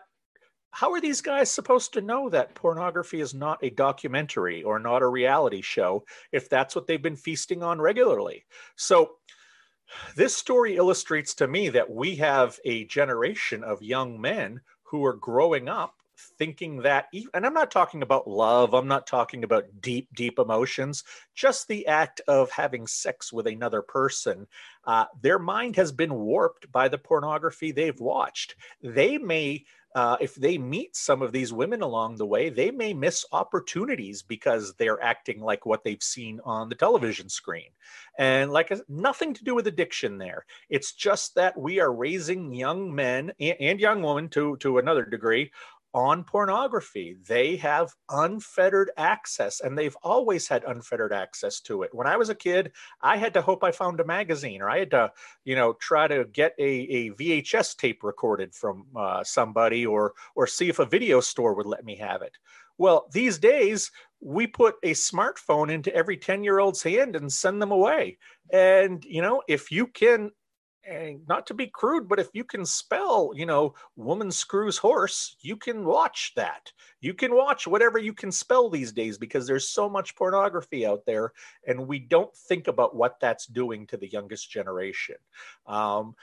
how 0.73 0.91
are 0.91 0.99
these 0.99 1.21
guys 1.21 1.51
supposed 1.51 1.93
to 1.93 2.01
know 2.01 2.29
that 2.29 2.55
pornography 2.55 3.21
is 3.21 3.35
not 3.35 3.63
a 3.63 3.69
documentary 3.69 4.63
or 4.63 4.79
not 4.79 5.03
a 5.03 5.07
reality 5.07 5.61
show 5.61 6.03
if 6.31 6.49
that's 6.49 6.75
what 6.75 6.87
they've 6.87 7.01
been 7.01 7.15
feasting 7.15 7.61
on 7.61 7.79
regularly? 7.79 8.43
So, 8.75 9.11
this 10.15 10.35
story 10.35 10.75
illustrates 10.75 11.35
to 11.35 11.47
me 11.47 11.69
that 11.69 11.91
we 11.91 12.15
have 12.15 12.59
a 12.65 12.85
generation 12.85 13.63
of 13.63 13.83
young 13.83 14.19
men 14.19 14.61
who 14.81 15.05
are 15.05 15.13
growing 15.13 15.69
up 15.69 15.93
thinking 16.37 16.77
that 16.77 17.07
and 17.33 17.45
i'm 17.45 17.53
not 17.53 17.71
talking 17.71 18.03
about 18.03 18.27
love 18.27 18.73
i'm 18.73 18.87
not 18.87 19.07
talking 19.07 19.43
about 19.43 19.65
deep 19.81 20.07
deep 20.13 20.37
emotions 20.37 21.03
just 21.33 21.67
the 21.67 21.87
act 21.87 22.21
of 22.27 22.51
having 22.51 22.85
sex 22.85 23.33
with 23.33 23.47
another 23.47 23.81
person 23.81 24.47
uh, 24.85 25.05
their 25.21 25.39
mind 25.39 25.75
has 25.75 25.91
been 25.91 26.13
warped 26.13 26.71
by 26.71 26.87
the 26.87 26.97
pornography 26.97 27.71
they've 27.71 27.99
watched 27.99 28.55
they 28.81 29.17
may 29.17 29.63
uh, 29.95 30.17
if 30.19 30.35
they 30.35 30.57
meet 30.57 30.95
some 30.95 31.21
of 31.21 31.31
these 31.31 31.53
women 31.53 31.81
along 31.81 32.15
the 32.15 32.25
way, 32.25 32.49
they 32.49 32.71
may 32.71 32.93
miss 32.93 33.25
opportunities 33.31 34.23
because 34.23 34.73
they're 34.73 35.01
acting 35.03 35.39
like 35.39 35.65
what 35.65 35.83
they've 35.83 36.01
seen 36.01 36.39
on 36.43 36.69
the 36.69 36.75
television 36.75 37.29
screen. 37.29 37.69
And 38.17 38.51
like 38.51 38.71
nothing 38.89 39.33
to 39.33 39.43
do 39.43 39.55
with 39.55 39.67
addiction 39.67 40.17
there. 40.17 40.45
It's 40.69 40.93
just 40.93 41.35
that 41.35 41.57
we 41.57 41.79
are 41.79 41.93
raising 41.93 42.53
young 42.53 42.93
men 42.93 43.33
and, 43.39 43.79
young 43.79 44.01
women 44.01 44.29
to, 44.29 44.57
to 44.57 44.77
another 44.77 45.05
degree 45.05 45.51
on 45.93 46.23
pornography. 46.23 47.17
They 47.27 47.55
have 47.57 47.93
unfettered 48.09 48.91
access 48.97 49.61
and 49.61 49.77
they've 49.77 49.95
always 50.01 50.47
had 50.47 50.63
unfettered 50.63 51.13
access 51.13 51.59
to 51.61 51.83
it. 51.83 51.93
When 51.93 52.07
I 52.07 52.17
was 52.17 52.29
a 52.29 52.35
kid, 52.35 52.71
I 53.01 53.17
had 53.17 53.33
to 53.35 53.41
hope 53.41 53.63
I 53.63 53.71
found 53.71 53.99
a 53.99 54.05
magazine 54.05 54.61
or 54.61 54.69
I 54.69 54.79
had 54.79 54.91
to, 54.91 55.11
you 55.45 55.55
know, 55.55 55.73
try 55.73 56.07
to 56.07 56.25
get 56.25 56.53
a, 56.57 56.63
a 56.63 57.11
VHS 57.11 57.77
tape 57.77 58.03
recorded 58.03 58.55
from 58.55 58.85
uh, 58.95 59.23
somebody 59.23 59.85
or 59.85 60.13
or 60.35 60.47
see 60.47 60.69
if 60.69 60.79
a 60.79 60.85
video 60.85 61.19
store 61.19 61.53
would 61.53 61.67
let 61.67 61.85
me 61.85 61.95
have 61.97 62.21
it. 62.21 62.37
Well, 62.77 63.07
these 63.11 63.37
days 63.37 63.91
we 64.19 64.47
put 64.47 64.75
a 64.83 64.91
smartphone 64.91 65.71
into 65.71 65.93
every 65.93 66.17
10 66.17 66.43
year 66.43 66.59
old's 66.59 66.81
hand 66.81 67.15
and 67.15 67.31
send 67.31 67.61
them 67.61 67.71
away. 67.71 68.17
And, 68.51 69.03
you 69.05 69.21
know, 69.21 69.43
if 69.47 69.71
you 69.71 69.87
can 69.87 70.31
and 70.85 71.21
not 71.27 71.47
to 71.47 71.53
be 71.53 71.67
crude, 71.67 72.07
but 72.07 72.19
if 72.19 72.29
you 72.33 72.43
can 72.43 72.65
spell, 72.65 73.31
you 73.35 73.45
know, 73.45 73.73
woman 73.95 74.31
screws 74.31 74.77
horse, 74.77 75.35
you 75.41 75.55
can 75.55 75.85
watch 75.85 76.33
that. 76.35 76.71
You 77.01 77.13
can 77.13 77.35
watch 77.35 77.67
whatever 77.67 77.97
you 77.97 78.13
can 78.13 78.31
spell 78.31 78.69
these 78.69 78.91
days 78.91 79.17
because 79.17 79.47
there's 79.47 79.69
so 79.69 79.89
much 79.89 80.15
pornography 80.15 80.85
out 80.85 81.05
there, 81.05 81.33
and 81.67 81.87
we 81.87 81.99
don't 81.99 82.35
think 82.35 82.67
about 82.67 82.95
what 82.95 83.19
that's 83.19 83.45
doing 83.45 83.87
to 83.87 83.97
the 83.97 84.07
youngest 84.07 84.49
generation. 84.49 85.15
Um, 85.67 86.15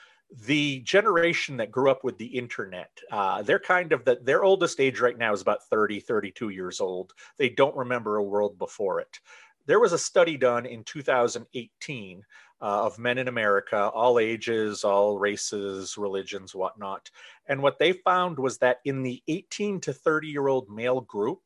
the 0.44 0.80
generation 0.80 1.56
that 1.56 1.72
grew 1.72 1.90
up 1.90 2.04
with 2.04 2.16
the 2.18 2.26
internet 2.26 2.90
uh, 3.10 3.42
they're 3.42 3.58
kind 3.58 3.92
of 3.92 4.04
that 4.04 4.24
their 4.24 4.44
oldest 4.44 4.78
age 4.78 5.00
right 5.00 5.18
now 5.18 5.32
is 5.32 5.42
about 5.42 5.64
30 5.64 5.98
32 5.98 6.50
years 6.50 6.80
old 6.80 7.14
they 7.36 7.48
don't 7.48 7.74
remember 7.74 8.16
a 8.16 8.22
world 8.22 8.56
before 8.56 9.00
it 9.00 9.18
there 9.66 9.80
was 9.80 9.92
a 9.92 9.98
study 9.98 10.36
done 10.36 10.66
in 10.66 10.84
2018 10.84 12.24
uh, 12.62 12.84
of 12.84 12.98
men 12.98 13.18
in 13.18 13.28
America, 13.28 13.88
all 13.88 14.18
ages, 14.18 14.84
all 14.84 15.18
races, 15.18 15.96
religions, 15.96 16.54
whatnot. 16.54 17.10
And 17.46 17.62
what 17.62 17.78
they 17.78 17.92
found 17.92 18.38
was 18.38 18.58
that 18.58 18.78
in 18.84 19.02
the 19.02 19.22
18 19.28 19.80
to 19.82 19.92
30 19.92 20.28
year 20.28 20.48
old 20.48 20.68
male 20.70 21.00
group, 21.00 21.40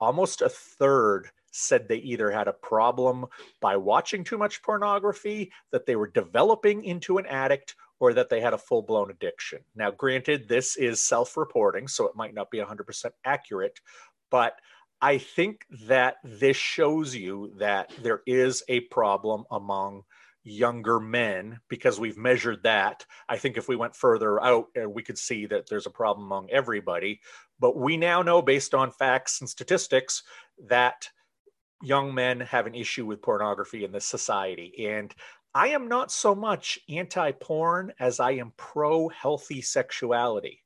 almost 0.00 0.42
a 0.42 0.48
third 0.48 1.30
said 1.52 1.86
they 1.86 1.96
either 1.96 2.30
had 2.30 2.48
a 2.48 2.52
problem 2.52 3.26
by 3.60 3.76
watching 3.76 4.24
too 4.24 4.38
much 4.38 4.62
pornography, 4.62 5.52
that 5.70 5.84
they 5.86 5.96
were 5.96 6.08
developing 6.08 6.84
into 6.84 7.18
an 7.18 7.26
addict, 7.26 7.76
or 8.00 8.14
that 8.14 8.28
they 8.28 8.40
had 8.40 8.54
a 8.54 8.58
full 8.58 8.82
blown 8.82 9.10
addiction. 9.10 9.60
Now, 9.76 9.90
granted, 9.90 10.48
this 10.48 10.76
is 10.76 11.06
self 11.06 11.36
reporting, 11.36 11.86
so 11.86 12.06
it 12.06 12.16
might 12.16 12.34
not 12.34 12.50
be 12.50 12.58
100% 12.58 13.10
accurate, 13.24 13.80
but 14.30 14.56
I 15.00 15.18
think 15.18 15.66
that 15.88 16.16
this 16.24 16.56
shows 16.56 17.14
you 17.14 17.52
that 17.58 17.92
there 18.02 18.22
is 18.26 18.62
a 18.68 18.80
problem 18.80 19.44
among 19.50 20.04
younger 20.44 20.98
men 20.98 21.60
because 21.68 22.00
we've 22.00 22.16
measured 22.16 22.62
that. 22.62 23.06
I 23.28 23.38
think 23.38 23.56
if 23.56 23.68
we 23.68 23.76
went 23.76 23.94
further 23.94 24.42
out, 24.42 24.66
uh, 24.80 24.88
we 24.88 25.02
could 25.02 25.18
see 25.18 25.46
that 25.46 25.68
there's 25.68 25.86
a 25.86 25.90
problem 25.90 26.26
among 26.26 26.50
everybody. 26.50 27.20
But 27.60 27.76
we 27.76 27.96
now 27.96 28.22
know, 28.22 28.42
based 28.42 28.74
on 28.74 28.90
facts 28.90 29.40
and 29.40 29.48
statistics, 29.48 30.22
that 30.68 31.08
young 31.82 32.14
men 32.14 32.40
have 32.40 32.66
an 32.66 32.74
issue 32.74 33.06
with 33.06 33.22
pornography 33.22 33.84
in 33.84 33.92
this 33.92 34.06
society. 34.06 34.86
And 34.88 35.14
I 35.54 35.68
am 35.68 35.88
not 35.88 36.10
so 36.10 36.34
much 36.34 36.78
anti 36.88 37.32
porn 37.32 37.92
as 38.00 38.20
I 38.20 38.32
am 38.32 38.52
pro 38.56 39.08
healthy 39.08 39.60
sexuality. 39.60 40.62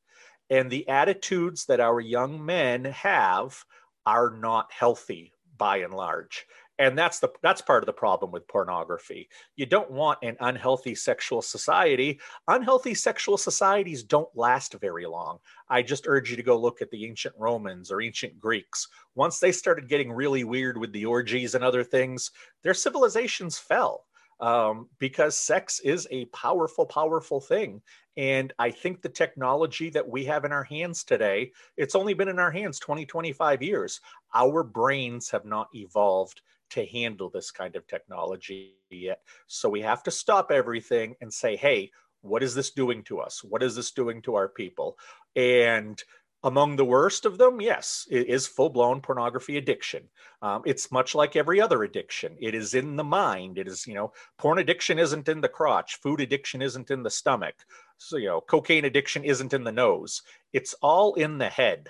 And 0.48 0.70
the 0.70 0.88
attitudes 0.88 1.66
that 1.66 1.80
our 1.80 2.00
young 2.00 2.44
men 2.44 2.84
have 2.84 3.64
are 4.06 4.30
not 4.30 4.70
healthy 4.72 5.32
by 5.58 5.78
and 5.78 5.92
large 5.92 6.46
and 6.78 6.96
that's 6.96 7.18
the 7.18 7.28
that's 7.42 7.60
part 7.60 7.82
of 7.82 7.86
the 7.86 7.92
problem 7.92 8.30
with 8.30 8.46
pornography 8.48 9.28
you 9.56 9.66
don't 9.66 9.90
want 9.90 10.18
an 10.22 10.36
unhealthy 10.40 10.94
sexual 10.94 11.42
society 11.42 12.20
unhealthy 12.48 12.94
sexual 12.94 13.36
societies 13.36 14.02
don't 14.02 14.28
last 14.34 14.74
very 14.74 15.06
long 15.06 15.38
i 15.68 15.82
just 15.82 16.06
urge 16.06 16.30
you 16.30 16.36
to 16.36 16.42
go 16.42 16.56
look 16.56 16.82
at 16.82 16.90
the 16.90 17.06
ancient 17.06 17.34
romans 17.38 17.90
or 17.90 18.00
ancient 18.00 18.38
greeks 18.38 18.88
once 19.14 19.38
they 19.38 19.52
started 19.52 19.88
getting 19.88 20.12
really 20.12 20.44
weird 20.44 20.76
with 20.78 20.92
the 20.92 21.04
orgies 21.04 21.54
and 21.54 21.64
other 21.64 21.84
things 21.84 22.30
their 22.62 22.74
civilizations 22.74 23.58
fell 23.58 24.04
um, 24.40 24.88
because 24.98 25.38
sex 25.38 25.80
is 25.80 26.06
a 26.10 26.26
powerful, 26.26 26.84
powerful 26.84 27.40
thing. 27.40 27.80
And 28.16 28.52
I 28.58 28.70
think 28.70 29.00
the 29.00 29.08
technology 29.08 29.90
that 29.90 30.06
we 30.06 30.24
have 30.24 30.44
in 30.44 30.52
our 30.52 30.64
hands 30.64 31.04
today, 31.04 31.52
it's 31.76 31.94
only 31.94 32.14
been 32.14 32.28
in 32.28 32.38
our 32.38 32.50
hands 32.50 32.78
20, 32.78 33.06
25 33.06 33.62
years. 33.62 34.00
Our 34.34 34.62
brains 34.62 35.30
have 35.30 35.44
not 35.44 35.68
evolved 35.74 36.42
to 36.70 36.86
handle 36.86 37.30
this 37.30 37.50
kind 37.50 37.76
of 37.76 37.86
technology 37.86 38.74
yet. 38.90 39.20
So 39.46 39.68
we 39.68 39.80
have 39.82 40.02
to 40.04 40.10
stop 40.10 40.50
everything 40.50 41.16
and 41.20 41.32
say, 41.32 41.56
hey, 41.56 41.90
what 42.22 42.42
is 42.42 42.54
this 42.54 42.70
doing 42.70 43.02
to 43.04 43.20
us? 43.20 43.42
What 43.44 43.62
is 43.62 43.74
this 43.74 43.92
doing 43.92 44.22
to 44.22 44.34
our 44.34 44.48
people? 44.48 44.98
And 45.34 46.02
among 46.42 46.76
the 46.76 46.84
worst 46.84 47.24
of 47.24 47.38
them, 47.38 47.60
yes, 47.60 48.06
it 48.10 48.28
is 48.28 48.46
full 48.46 48.70
blown 48.70 49.00
pornography 49.00 49.56
addiction. 49.56 50.04
Um, 50.42 50.62
it's 50.64 50.92
much 50.92 51.14
like 51.14 51.34
every 51.34 51.60
other 51.60 51.82
addiction. 51.82 52.36
It 52.40 52.54
is 52.54 52.74
in 52.74 52.96
the 52.96 53.04
mind. 53.04 53.58
It 53.58 53.66
is, 53.66 53.86
you 53.86 53.94
know, 53.94 54.12
porn 54.38 54.58
addiction 54.58 54.98
isn't 54.98 55.28
in 55.28 55.40
the 55.40 55.48
crotch. 55.48 55.96
Food 55.96 56.20
addiction 56.20 56.62
isn't 56.62 56.90
in 56.90 57.02
the 57.02 57.10
stomach. 57.10 57.54
So, 57.98 58.16
you 58.16 58.26
know, 58.26 58.40
cocaine 58.40 58.84
addiction 58.84 59.24
isn't 59.24 59.54
in 59.54 59.64
the 59.64 59.72
nose. 59.72 60.22
It's 60.52 60.74
all 60.82 61.14
in 61.14 61.38
the 61.38 61.48
head. 61.48 61.88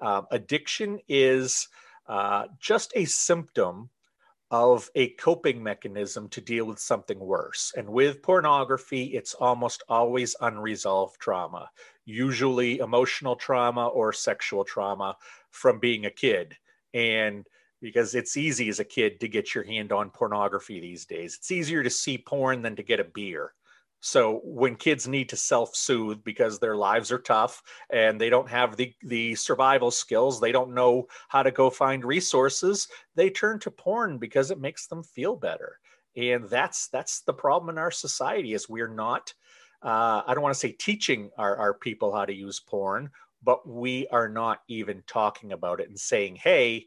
Uh, 0.00 0.22
addiction 0.30 1.00
is 1.08 1.68
uh, 2.08 2.46
just 2.58 2.92
a 2.94 3.04
symptom 3.04 3.90
of 4.50 4.88
a 4.94 5.10
coping 5.10 5.62
mechanism 5.62 6.28
to 6.30 6.40
deal 6.40 6.64
with 6.64 6.78
something 6.78 7.18
worse. 7.18 7.72
And 7.76 7.88
with 7.88 8.22
pornography, 8.22 9.04
it's 9.14 9.34
almost 9.34 9.82
always 9.88 10.34
unresolved 10.40 11.20
trauma, 11.20 11.70
usually 12.04 12.78
emotional 12.78 13.36
trauma 13.36 13.88
or 13.88 14.12
sexual 14.12 14.64
trauma 14.64 15.16
from 15.50 15.78
being 15.78 16.06
a 16.06 16.10
kid. 16.10 16.56
And 16.94 17.46
because 17.80 18.14
it's 18.14 18.36
easy 18.36 18.68
as 18.68 18.80
a 18.80 18.84
kid 18.84 19.20
to 19.20 19.28
get 19.28 19.54
your 19.54 19.64
hand 19.64 19.92
on 19.92 20.10
pornography 20.10 20.80
these 20.80 21.04
days, 21.04 21.36
it's 21.36 21.50
easier 21.50 21.82
to 21.82 21.90
see 21.90 22.18
porn 22.18 22.62
than 22.62 22.76
to 22.76 22.82
get 22.82 23.00
a 23.00 23.04
beer. 23.04 23.52
So 24.00 24.40
when 24.44 24.76
kids 24.76 25.08
need 25.08 25.28
to 25.30 25.36
self-soothe 25.36 26.22
because 26.22 26.58
their 26.58 26.76
lives 26.76 27.10
are 27.10 27.18
tough 27.18 27.62
and 27.90 28.20
they 28.20 28.30
don't 28.30 28.48
have 28.48 28.76
the 28.76 28.94
the 29.02 29.34
survival 29.34 29.90
skills, 29.90 30.40
they 30.40 30.52
don't 30.52 30.74
know 30.74 31.08
how 31.28 31.42
to 31.42 31.50
go 31.50 31.68
find 31.68 32.04
resources, 32.04 32.88
they 33.16 33.30
turn 33.30 33.58
to 33.60 33.70
porn 33.70 34.18
because 34.18 34.50
it 34.50 34.60
makes 34.60 34.86
them 34.86 35.02
feel 35.02 35.34
better. 35.34 35.78
And 36.16 36.48
that's 36.48 36.88
that's 36.88 37.22
the 37.22 37.32
problem 37.32 37.70
in 37.70 37.78
our 37.78 37.90
society 37.90 38.54
is 38.54 38.68
we're 38.68 38.94
not 38.94 39.34
uh, 39.82 40.22
I 40.26 40.34
don't 40.34 40.42
want 40.42 40.54
to 40.54 40.60
say 40.60 40.72
teaching 40.72 41.30
our, 41.38 41.56
our 41.56 41.74
people 41.74 42.12
how 42.12 42.24
to 42.24 42.34
use 42.34 42.60
porn, 42.60 43.10
but 43.42 43.68
we 43.68 44.08
are 44.08 44.28
not 44.28 44.62
even 44.68 45.02
talking 45.06 45.52
about 45.52 45.80
it 45.80 45.88
and 45.88 45.98
saying, 45.98 46.36
hey, 46.36 46.86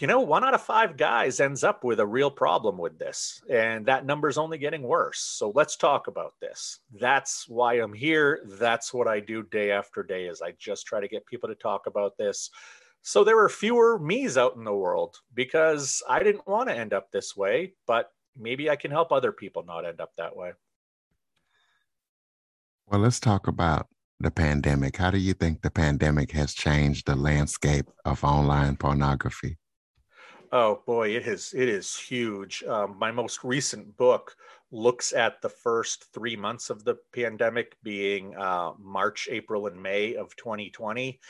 you 0.00 0.06
know, 0.06 0.20
one 0.20 0.44
out 0.44 0.54
of 0.54 0.62
five 0.62 0.96
guys 0.96 1.38
ends 1.38 1.62
up 1.62 1.84
with 1.84 2.00
a 2.00 2.06
real 2.06 2.30
problem 2.30 2.78
with 2.78 2.98
this, 2.98 3.42
and 3.50 3.84
that 3.86 4.06
number 4.06 4.28
is 4.28 4.38
only 4.38 4.56
getting 4.56 4.82
worse. 4.82 5.20
So 5.20 5.52
let's 5.54 5.76
talk 5.76 6.06
about 6.06 6.34
this. 6.40 6.80
That's 6.98 7.48
why 7.48 7.74
I'm 7.74 7.92
here. 7.92 8.40
That's 8.58 8.94
what 8.94 9.06
I 9.06 9.20
do 9.20 9.42
day 9.42 9.70
after 9.70 10.02
day. 10.02 10.26
Is 10.26 10.40
I 10.40 10.52
just 10.58 10.86
try 10.86 11.00
to 11.00 11.08
get 11.08 11.26
people 11.26 11.48
to 11.48 11.54
talk 11.54 11.86
about 11.86 12.16
this, 12.16 12.50
so 13.02 13.22
there 13.22 13.38
are 13.38 13.48
fewer 13.48 13.98
me's 13.98 14.38
out 14.38 14.56
in 14.56 14.64
the 14.64 14.72
world 14.72 15.18
because 15.34 16.02
I 16.08 16.22
didn't 16.22 16.46
want 16.46 16.68
to 16.68 16.76
end 16.76 16.94
up 16.94 17.10
this 17.10 17.36
way, 17.36 17.74
but 17.86 18.10
maybe 18.38 18.70
I 18.70 18.76
can 18.76 18.90
help 18.90 19.12
other 19.12 19.32
people 19.32 19.64
not 19.64 19.84
end 19.84 20.00
up 20.00 20.12
that 20.16 20.36
way. 20.36 20.52
Well, 22.86 23.00
let's 23.00 23.20
talk 23.20 23.46
about 23.48 23.88
the 24.20 24.30
pandemic. 24.30 24.96
How 24.96 25.10
do 25.10 25.18
you 25.18 25.34
think 25.34 25.62
the 25.62 25.70
pandemic 25.70 26.30
has 26.32 26.54
changed 26.54 27.06
the 27.06 27.16
landscape 27.16 27.90
of 28.04 28.22
online 28.22 28.76
pornography? 28.76 29.58
Oh 30.54 30.82
boy, 30.86 31.16
it 31.16 31.26
is 31.26 31.54
it 31.54 31.68
is 31.68 31.96
huge. 31.96 32.62
Um, 32.64 32.98
my 32.98 33.10
most 33.10 33.42
recent 33.42 33.96
book 33.96 34.36
looks 34.70 35.12
at 35.12 35.40
the 35.40 35.48
first 35.48 36.12
three 36.12 36.36
months 36.36 36.68
of 36.70 36.84
the 36.84 36.96
pandemic, 37.14 37.76
being 37.82 38.36
uh, 38.36 38.72
March, 38.78 39.28
April, 39.30 39.66
and 39.66 39.82
May 39.82 40.14
of 40.14 40.36
2020. 40.36 41.20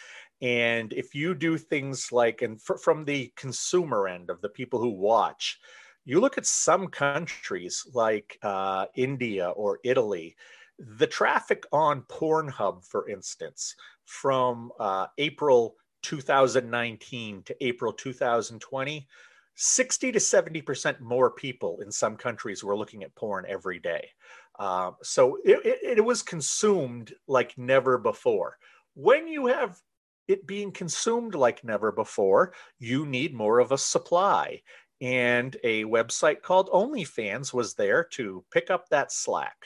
And 0.40 0.92
if 0.92 1.14
you 1.14 1.34
do 1.34 1.56
things 1.56 2.10
like, 2.10 2.42
and 2.42 2.58
f- 2.68 2.80
from 2.80 3.04
the 3.04 3.32
consumer 3.36 4.08
end 4.08 4.28
of 4.28 4.40
the 4.40 4.48
people 4.48 4.80
who 4.80 4.90
watch, 4.90 5.60
you 6.04 6.20
look 6.20 6.36
at 6.36 6.46
some 6.46 6.88
countries 6.88 7.86
like 7.94 8.38
uh, 8.42 8.86
India 8.96 9.50
or 9.50 9.78
Italy, 9.84 10.36
the 10.78 11.06
traffic 11.06 11.64
on 11.72 12.02
Pornhub, 12.02 12.84
for 12.84 13.08
instance, 13.08 13.76
from 14.04 14.72
uh, 14.80 15.06
April 15.18 15.76
2019 16.02 17.42
to 17.44 17.64
April 17.64 17.92
2020, 17.92 19.06
60 19.54 20.12
to 20.12 20.18
70% 20.18 21.00
more 21.00 21.30
people 21.30 21.80
in 21.80 21.90
some 21.90 22.16
countries 22.16 22.64
were 22.64 22.76
looking 22.76 23.02
at 23.02 23.14
porn 23.14 23.44
every 23.48 23.78
day. 23.78 24.08
Uh, 24.58 24.92
so 25.02 25.38
it, 25.44 25.64
it, 25.64 25.98
it 25.98 26.04
was 26.04 26.22
consumed 26.22 27.12
like 27.26 27.56
never 27.56 27.98
before. 27.98 28.58
When 28.94 29.26
you 29.26 29.46
have 29.46 29.80
it 30.28 30.46
being 30.46 30.72
consumed 30.72 31.34
like 31.34 31.64
never 31.64 31.92
before, 31.92 32.54
you 32.78 33.06
need 33.06 33.34
more 33.34 33.58
of 33.58 33.72
a 33.72 33.78
supply. 33.78 34.62
And 35.00 35.56
a 35.64 35.84
website 35.84 36.42
called 36.42 36.70
OnlyFans 36.70 37.52
was 37.52 37.74
there 37.74 38.04
to 38.12 38.44
pick 38.52 38.70
up 38.70 38.88
that 38.88 39.10
slack. 39.10 39.56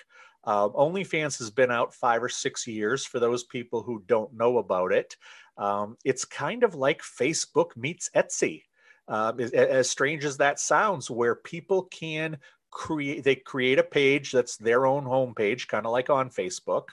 Uh, 0.44 0.68
OnlyFans 0.68 1.38
has 1.38 1.50
been 1.50 1.72
out 1.72 1.92
five 1.92 2.22
or 2.22 2.28
six 2.28 2.66
years 2.66 3.04
for 3.04 3.18
those 3.18 3.44
people 3.44 3.82
who 3.82 4.02
don't 4.06 4.32
know 4.32 4.58
about 4.58 4.92
it. 4.92 5.16
Um, 5.58 5.96
it's 6.04 6.24
kind 6.24 6.62
of 6.62 6.74
like 6.74 7.02
Facebook 7.02 7.76
meets 7.76 8.10
Etsy. 8.14 8.62
Um, 9.08 9.38
as, 9.40 9.88
strange 9.88 10.24
as 10.24 10.38
that 10.38 10.58
sounds, 10.58 11.10
where 11.10 11.36
people 11.36 11.82
can 11.84 12.38
create, 12.70 13.22
they 13.22 13.36
create 13.36 13.78
a 13.78 13.84
page 13.84 14.32
that's 14.32 14.56
their 14.56 14.84
own 14.84 15.04
homepage, 15.04 15.68
kind 15.68 15.86
of 15.86 15.92
like 15.92 16.10
on 16.10 16.28
Facebook, 16.28 16.88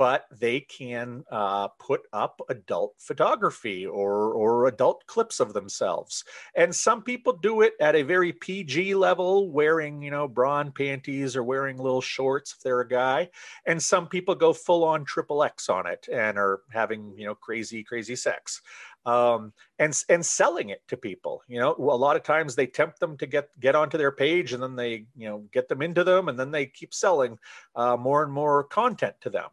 but 0.00 0.24
they 0.30 0.60
can 0.60 1.22
uh, 1.30 1.68
put 1.78 2.00
up 2.14 2.40
adult 2.48 2.94
photography 2.96 3.84
or, 3.84 4.32
or 4.32 4.66
adult 4.66 5.06
clips 5.06 5.40
of 5.40 5.52
themselves. 5.52 6.24
And 6.54 6.74
some 6.74 7.02
people 7.02 7.34
do 7.34 7.60
it 7.60 7.74
at 7.80 7.94
a 7.94 8.00
very 8.00 8.32
PG 8.32 8.94
level, 8.94 9.50
wearing, 9.50 10.00
you 10.00 10.10
know, 10.10 10.26
bra 10.26 10.60
and 10.60 10.74
panties 10.74 11.36
or 11.36 11.42
wearing 11.42 11.76
little 11.76 12.00
shorts 12.00 12.54
if 12.56 12.62
they're 12.62 12.80
a 12.80 12.88
guy. 12.88 13.28
And 13.66 13.82
some 13.82 14.08
people 14.08 14.34
go 14.34 14.54
full 14.54 14.84
on 14.84 15.04
triple 15.04 15.42
X 15.42 15.68
on 15.68 15.86
it 15.86 16.08
and 16.10 16.38
are 16.38 16.62
having, 16.72 17.12
you 17.14 17.26
know, 17.26 17.34
crazy, 17.34 17.84
crazy 17.84 18.16
sex. 18.16 18.62
Um, 19.04 19.52
and 19.78 19.98
and 20.10 20.24
selling 20.24 20.68
it 20.68 20.82
to 20.88 20.96
people. 20.96 21.42
You 21.48 21.58
know, 21.58 21.74
a 21.78 21.80
lot 21.80 22.16
of 22.16 22.22
times 22.22 22.54
they 22.54 22.66
tempt 22.66 23.00
them 23.00 23.16
to 23.16 23.26
get 23.26 23.48
get 23.58 23.74
onto 23.74 23.96
their 23.96 24.12
page, 24.12 24.52
and 24.52 24.62
then 24.62 24.76
they 24.76 25.06
you 25.16 25.26
know 25.26 25.38
get 25.52 25.68
them 25.68 25.80
into 25.80 26.04
them, 26.04 26.28
and 26.28 26.38
then 26.38 26.50
they 26.50 26.66
keep 26.66 26.92
selling 26.92 27.38
uh, 27.74 27.96
more 27.96 28.22
and 28.22 28.30
more 28.30 28.64
content 28.64 29.14
to 29.22 29.30
them. 29.30 29.48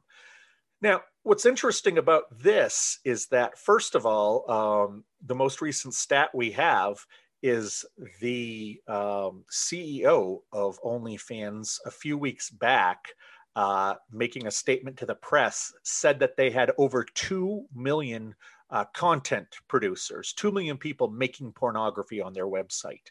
Now, 0.81 1.01
what's 1.23 1.45
interesting 1.45 1.97
about 1.97 2.25
this 2.31 2.99
is 3.03 3.27
that, 3.27 3.57
first 3.57 3.95
of 3.95 4.05
all, 4.05 4.49
um, 4.49 5.03
the 5.25 5.35
most 5.35 5.61
recent 5.61 5.93
stat 5.93 6.29
we 6.33 6.51
have 6.51 6.97
is 7.41 7.83
the 8.21 8.79
um, 8.87 9.43
CEO 9.51 10.39
of 10.51 10.79
OnlyFans 10.83 11.79
a 11.85 11.91
few 11.91 12.17
weeks 12.17 12.49
back, 12.51 13.07
uh, 13.55 13.95
making 14.11 14.45
a 14.45 14.51
statement 14.51 14.97
to 14.97 15.05
the 15.07 15.15
press, 15.15 15.73
said 15.83 16.19
that 16.19 16.37
they 16.37 16.51
had 16.51 16.71
over 16.77 17.03
2 17.03 17.65
million 17.73 18.35
uh, 18.69 18.85
content 18.93 19.47
producers, 19.67 20.33
2 20.33 20.51
million 20.51 20.77
people 20.77 21.09
making 21.09 21.53
pornography 21.53 22.21
on 22.21 22.33
their 22.33 22.47
website 22.47 23.09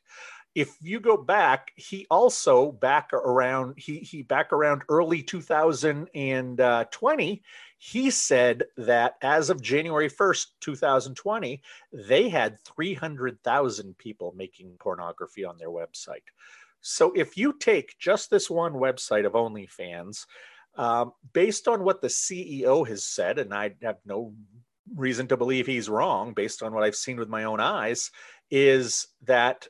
if 0.57 0.77
you 0.81 0.99
go 1.01 1.19
back, 1.19 1.71
he 1.77 2.07
also 2.11 2.73
back 2.73 3.12
around 3.12 3.75
he 3.77 3.99
he 3.99 4.23
back 4.23 4.55
around 4.55 4.85
early 4.88 5.23
2020, 5.23 7.42
he 7.77 8.11
said 8.11 8.64
that 8.79 9.16
as 9.21 9.51
of 9.51 9.61
January 9.61 10.09
1st, 10.09 10.47
2020, 10.62 11.61
they 11.92 12.31
had 12.31 12.59
300,000 12.61 13.99
people 13.99 14.33
making 14.35 14.73
pornography 14.81 15.45
on 15.45 15.59
their 15.59 15.69
website. 15.69 16.25
So 16.81 17.12
if 17.12 17.37
you 17.37 17.53
take 17.53 17.99
just 17.99 18.31
this 18.31 18.49
one 18.49 18.73
website 18.73 19.27
of 19.27 19.35
OnlyFans, 19.35 20.25
um, 20.77 21.12
based 21.35 21.69
on 21.69 21.85
what 21.85 22.01
the 22.01 22.09
CEO 22.09 22.88
has 22.88 23.05
said, 23.05 23.38
and 23.38 23.53
I 23.53 23.75
have 23.83 23.99
no 24.07 24.33
reason 24.95 25.29
to 25.29 25.37
believe 25.37 25.66
he's 25.66 25.90
wrong 25.90 26.33
based 26.33 26.62
on 26.62 26.73
what 26.73 26.83
I've 26.83 26.97
seen 26.97 27.19
with 27.19 27.29
my 27.29 27.45
own 27.45 27.61
eyes, 27.61 28.11
is 28.51 29.09
that 29.25 29.69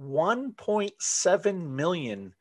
1.7 0.00 1.70
million 1.70 2.34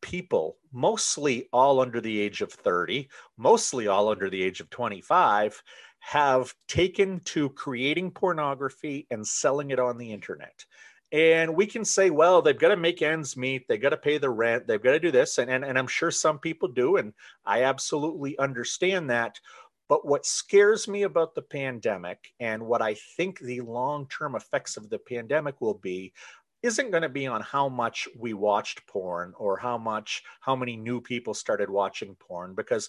people, 0.00 0.58
mostly 0.72 1.48
all 1.52 1.80
under 1.80 2.00
the 2.00 2.20
age 2.20 2.42
of 2.42 2.52
30, 2.52 3.08
mostly 3.36 3.86
all 3.88 4.08
under 4.08 4.28
the 4.28 4.42
age 4.42 4.60
of 4.60 4.70
25, 4.70 5.62
have 6.00 6.54
taken 6.68 7.20
to 7.20 7.48
creating 7.50 8.10
pornography 8.10 9.06
and 9.10 9.26
selling 9.26 9.70
it 9.70 9.78
on 9.80 9.96
the 9.96 10.12
internet. 10.12 10.64
And 11.10 11.54
we 11.54 11.66
can 11.66 11.84
say, 11.84 12.10
well, 12.10 12.42
they've 12.42 12.58
got 12.58 12.68
to 12.68 12.76
make 12.76 13.00
ends 13.00 13.36
meet. 13.36 13.66
They've 13.68 13.80
got 13.80 13.90
to 13.90 13.96
pay 13.96 14.18
the 14.18 14.28
rent. 14.28 14.66
They've 14.66 14.82
got 14.82 14.92
to 14.92 15.00
do 15.00 15.10
this. 15.10 15.38
And, 15.38 15.50
and, 15.50 15.64
and 15.64 15.78
I'm 15.78 15.86
sure 15.86 16.10
some 16.10 16.38
people 16.38 16.68
do. 16.68 16.96
And 16.96 17.14
I 17.46 17.62
absolutely 17.62 18.36
understand 18.38 19.10
that. 19.10 19.38
But 19.88 20.06
what 20.06 20.26
scares 20.26 20.88
me 20.88 21.04
about 21.04 21.34
the 21.34 21.42
pandemic 21.42 22.32
and 22.40 22.66
what 22.66 22.82
I 22.82 22.94
think 23.16 23.38
the 23.38 23.60
long 23.60 24.08
term 24.08 24.34
effects 24.34 24.76
of 24.76 24.90
the 24.90 24.98
pandemic 24.98 25.60
will 25.60 25.74
be 25.74 26.12
isn't 26.64 26.90
going 26.90 27.02
to 27.02 27.10
be 27.10 27.26
on 27.26 27.42
how 27.42 27.68
much 27.68 28.08
we 28.18 28.32
watched 28.32 28.86
porn 28.86 29.34
or 29.36 29.58
how 29.58 29.76
much 29.76 30.22
how 30.40 30.56
many 30.56 30.76
new 30.76 31.00
people 31.00 31.34
started 31.34 31.68
watching 31.68 32.16
porn 32.16 32.54
because 32.54 32.88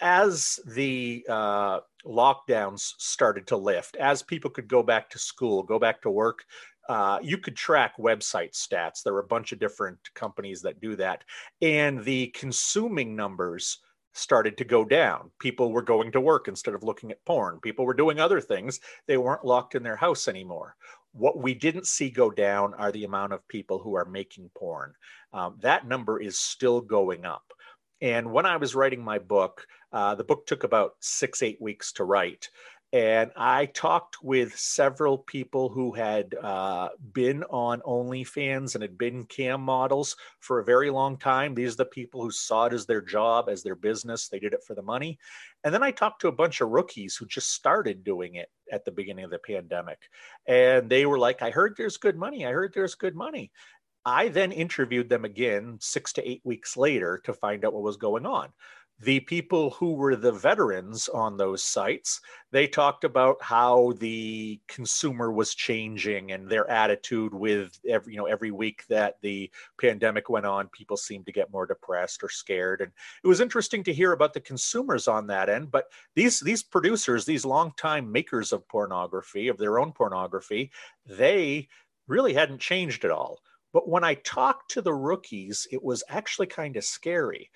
as, 0.00 0.60
the 0.66 1.24
uh, 1.28 1.80
lockdowns 2.06 2.94
started 2.98 3.46
to 3.46 3.56
lift 3.56 3.96
as 3.96 4.22
people 4.22 4.50
could 4.50 4.68
go 4.68 4.82
back 4.82 5.10
to 5.10 5.18
school 5.18 5.62
go 5.62 5.78
back 5.78 6.00
to 6.00 6.10
work 6.10 6.44
uh, 6.88 7.18
you 7.22 7.36
could 7.36 7.54
track 7.54 7.98
website 7.98 8.52
stats. 8.52 9.02
There 9.02 9.12
are 9.12 9.20
a 9.20 9.26
bunch 9.26 9.52
of 9.52 9.58
different 9.58 9.98
companies 10.14 10.62
that 10.62 10.80
do 10.80 10.96
that. 10.96 11.22
And 11.60 12.02
the 12.02 12.28
consuming 12.28 13.14
numbers 13.14 13.80
started 14.14 14.56
to 14.56 14.64
go 14.64 14.84
down. 14.84 15.30
People 15.38 15.70
were 15.70 15.82
going 15.82 16.10
to 16.12 16.20
work 16.20 16.48
instead 16.48 16.74
of 16.74 16.82
looking 16.82 17.10
at 17.10 17.24
porn. 17.24 17.60
People 17.60 17.84
were 17.84 17.94
doing 17.94 18.18
other 18.18 18.40
things. 18.40 18.80
They 19.06 19.16
weren't 19.16 19.44
locked 19.44 19.74
in 19.74 19.82
their 19.82 19.96
house 19.96 20.28
anymore. 20.28 20.76
What 21.18 21.38
we 21.38 21.52
didn't 21.54 21.86
see 21.86 22.10
go 22.10 22.30
down 22.30 22.74
are 22.74 22.92
the 22.92 23.04
amount 23.04 23.32
of 23.32 23.46
people 23.48 23.78
who 23.78 23.94
are 23.96 24.04
making 24.04 24.50
porn. 24.56 24.92
Um, 25.32 25.56
that 25.60 25.86
number 25.86 26.20
is 26.20 26.38
still 26.38 26.80
going 26.80 27.24
up. 27.24 27.52
And 28.00 28.30
when 28.30 28.46
I 28.46 28.56
was 28.56 28.76
writing 28.76 29.02
my 29.02 29.18
book, 29.18 29.66
uh, 29.92 30.14
the 30.14 30.24
book 30.24 30.46
took 30.46 30.62
about 30.62 30.92
six, 31.00 31.42
eight 31.42 31.60
weeks 31.60 31.92
to 31.94 32.04
write. 32.04 32.48
And 32.92 33.30
I 33.36 33.66
talked 33.66 34.22
with 34.22 34.58
several 34.58 35.18
people 35.18 35.68
who 35.68 35.92
had 35.92 36.34
uh, 36.34 36.88
been 37.12 37.44
on 37.44 37.82
OnlyFans 37.82 38.74
and 38.74 38.82
had 38.82 38.96
been 38.96 39.26
cam 39.26 39.60
models 39.60 40.16
for 40.40 40.58
a 40.58 40.64
very 40.64 40.88
long 40.88 41.18
time. 41.18 41.54
These 41.54 41.74
are 41.74 41.78
the 41.78 41.84
people 41.86 42.22
who 42.22 42.30
saw 42.30 42.64
it 42.64 42.72
as 42.72 42.86
their 42.86 43.02
job, 43.02 43.50
as 43.50 43.62
their 43.62 43.74
business. 43.74 44.28
They 44.28 44.38
did 44.38 44.54
it 44.54 44.64
for 44.66 44.74
the 44.74 44.82
money. 44.82 45.18
And 45.64 45.74
then 45.74 45.82
I 45.82 45.90
talked 45.90 46.22
to 46.22 46.28
a 46.28 46.32
bunch 46.32 46.62
of 46.62 46.70
rookies 46.70 47.14
who 47.14 47.26
just 47.26 47.52
started 47.52 48.04
doing 48.04 48.36
it 48.36 48.48
at 48.72 48.86
the 48.86 48.92
beginning 48.92 49.26
of 49.26 49.30
the 49.30 49.38
pandemic. 49.38 49.98
And 50.46 50.88
they 50.88 51.04
were 51.04 51.18
like, 51.18 51.42
I 51.42 51.50
heard 51.50 51.74
there's 51.76 51.98
good 51.98 52.16
money. 52.16 52.46
I 52.46 52.52
heard 52.52 52.72
there's 52.72 52.94
good 52.94 53.14
money. 53.14 53.52
I 54.06 54.28
then 54.28 54.50
interviewed 54.50 55.10
them 55.10 55.26
again 55.26 55.76
six 55.80 56.14
to 56.14 56.26
eight 56.26 56.40
weeks 56.42 56.74
later 56.74 57.20
to 57.24 57.34
find 57.34 57.66
out 57.66 57.74
what 57.74 57.82
was 57.82 57.98
going 57.98 58.24
on 58.24 58.48
the 59.00 59.20
people 59.20 59.70
who 59.70 59.94
were 59.94 60.16
the 60.16 60.32
veterans 60.32 61.08
on 61.08 61.36
those 61.36 61.62
sites 61.62 62.20
they 62.50 62.66
talked 62.66 63.04
about 63.04 63.36
how 63.40 63.92
the 63.98 64.60
consumer 64.66 65.30
was 65.30 65.54
changing 65.54 66.32
and 66.32 66.48
their 66.48 66.68
attitude 66.68 67.32
with 67.32 67.78
every 67.88 68.14
you 68.14 68.18
know 68.18 68.26
every 68.26 68.50
week 68.50 68.84
that 68.88 69.16
the 69.22 69.50
pandemic 69.80 70.28
went 70.28 70.46
on 70.46 70.68
people 70.68 70.96
seemed 70.96 71.26
to 71.26 71.32
get 71.32 71.52
more 71.52 71.66
depressed 71.66 72.22
or 72.22 72.28
scared 72.28 72.80
and 72.80 72.90
it 73.22 73.28
was 73.28 73.40
interesting 73.40 73.84
to 73.84 73.92
hear 73.92 74.12
about 74.12 74.32
the 74.32 74.40
consumers 74.40 75.06
on 75.06 75.26
that 75.26 75.48
end 75.48 75.70
but 75.70 75.86
these 76.14 76.40
these 76.40 76.62
producers 76.62 77.24
these 77.24 77.44
longtime 77.44 78.10
makers 78.10 78.52
of 78.52 78.66
pornography 78.68 79.48
of 79.48 79.58
their 79.58 79.78
own 79.78 79.92
pornography 79.92 80.70
they 81.06 81.68
really 82.08 82.34
hadn't 82.34 82.60
changed 82.60 83.04
at 83.04 83.10
all 83.10 83.40
but 83.72 83.88
when 83.88 84.02
I 84.02 84.14
talked 84.14 84.70
to 84.72 84.82
the 84.82 84.94
rookies, 84.94 85.66
it 85.70 85.82
was 85.82 86.02
actually 86.08 86.46
kind 86.46 86.76
of 86.76 86.84
scary. 86.84 87.50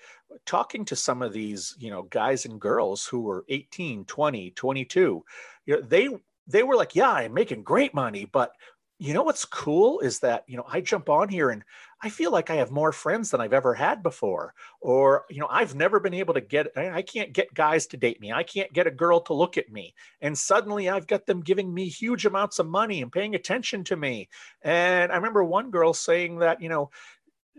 Talking 0.45 0.85
to 0.85 0.95
some 0.95 1.21
of 1.21 1.33
these, 1.33 1.75
you 1.79 1.89
know, 1.89 2.03
guys 2.03 2.45
and 2.45 2.59
girls 2.59 3.05
who 3.05 3.21
were 3.21 3.45
18, 3.49 4.05
20, 4.05 4.51
22, 4.51 5.23
you 5.65 5.75
know, 5.75 5.81
they 5.81 6.09
they 6.45 6.63
were 6.63 6.75
like, 6.75 6.95
"Yeah, 6.95 7.11
I'm 7.11 7.33
making 7.33 7.63
great 7.63 7.93
money, 7.93 8.25
but 8.25 8.51
you 8.99 9.13
know 9.13 9.23
what's 9.23 9.43
cool 9.43 9.99
is 9.99 10.19
that 10.19 10.43
you 10.47 10.55
know 10.55 10.65
i 10.71 10.79
jump 10.79 11.09
on 11.09 11.27
here 11.27 11.49
and 11.49 11.63
i 12.03 12.09
feel 12.09 12.31
like 12.31 12.49
i 12.49 12.55
have 12.55 12.71
more 12.71 12.91
friends 12.93 13.31
than 13.31 13.41
i've 13.41 13.51
ever 13.51 13.73
had 13.73 14.01
before 14.03 14.53
or 14.81 15.25
you 15.29 15.39
know 15.39 15.47
i've 15.49 15.75
never 15.75 15.99
been 15.99 16.13
able 16.13 16.33
to 16.33 16.39
get 16.39 16.67
i 16.77 17.01
can't 17.01 17.33
get 17.33 17.53
guys 17.53 17.87
to 17.87 17.97
date 17.97 18.21
me. 18.21 18.31
I 18.31 18.43
can't 18.43 18.71
get 18.71 18.87
a 18.87 18.91
girl 18.91 19.19
to 19.21 19.33
look 19.33 19.57
at 19.57 19.71
me. 19.71 19.93
And 20.21 20.37
suddenly 20.37 20.89
i've 20.89 21.07
got 21.07 21.25
them 21.25 21.41
giving 21.41 21.73
me 21.73 21.89
huge 21.89 22.25
amounts 22.25 22.59
of 22.59 22.67
money 22.67 23.01
and 23.01 23.11
paying 23.11 23.35
attention 23.35 23.83
to 23.85 23.97
me. 23.97 24.29
And 24.61 25.11
i 25.11 25.15
remember 25.15 25.43
one 25.43 25.69
girl 25.71 25.93
saying 25.93 26.39
that 26.39 26.61
you 26.61 26.69
know 26.69 26.91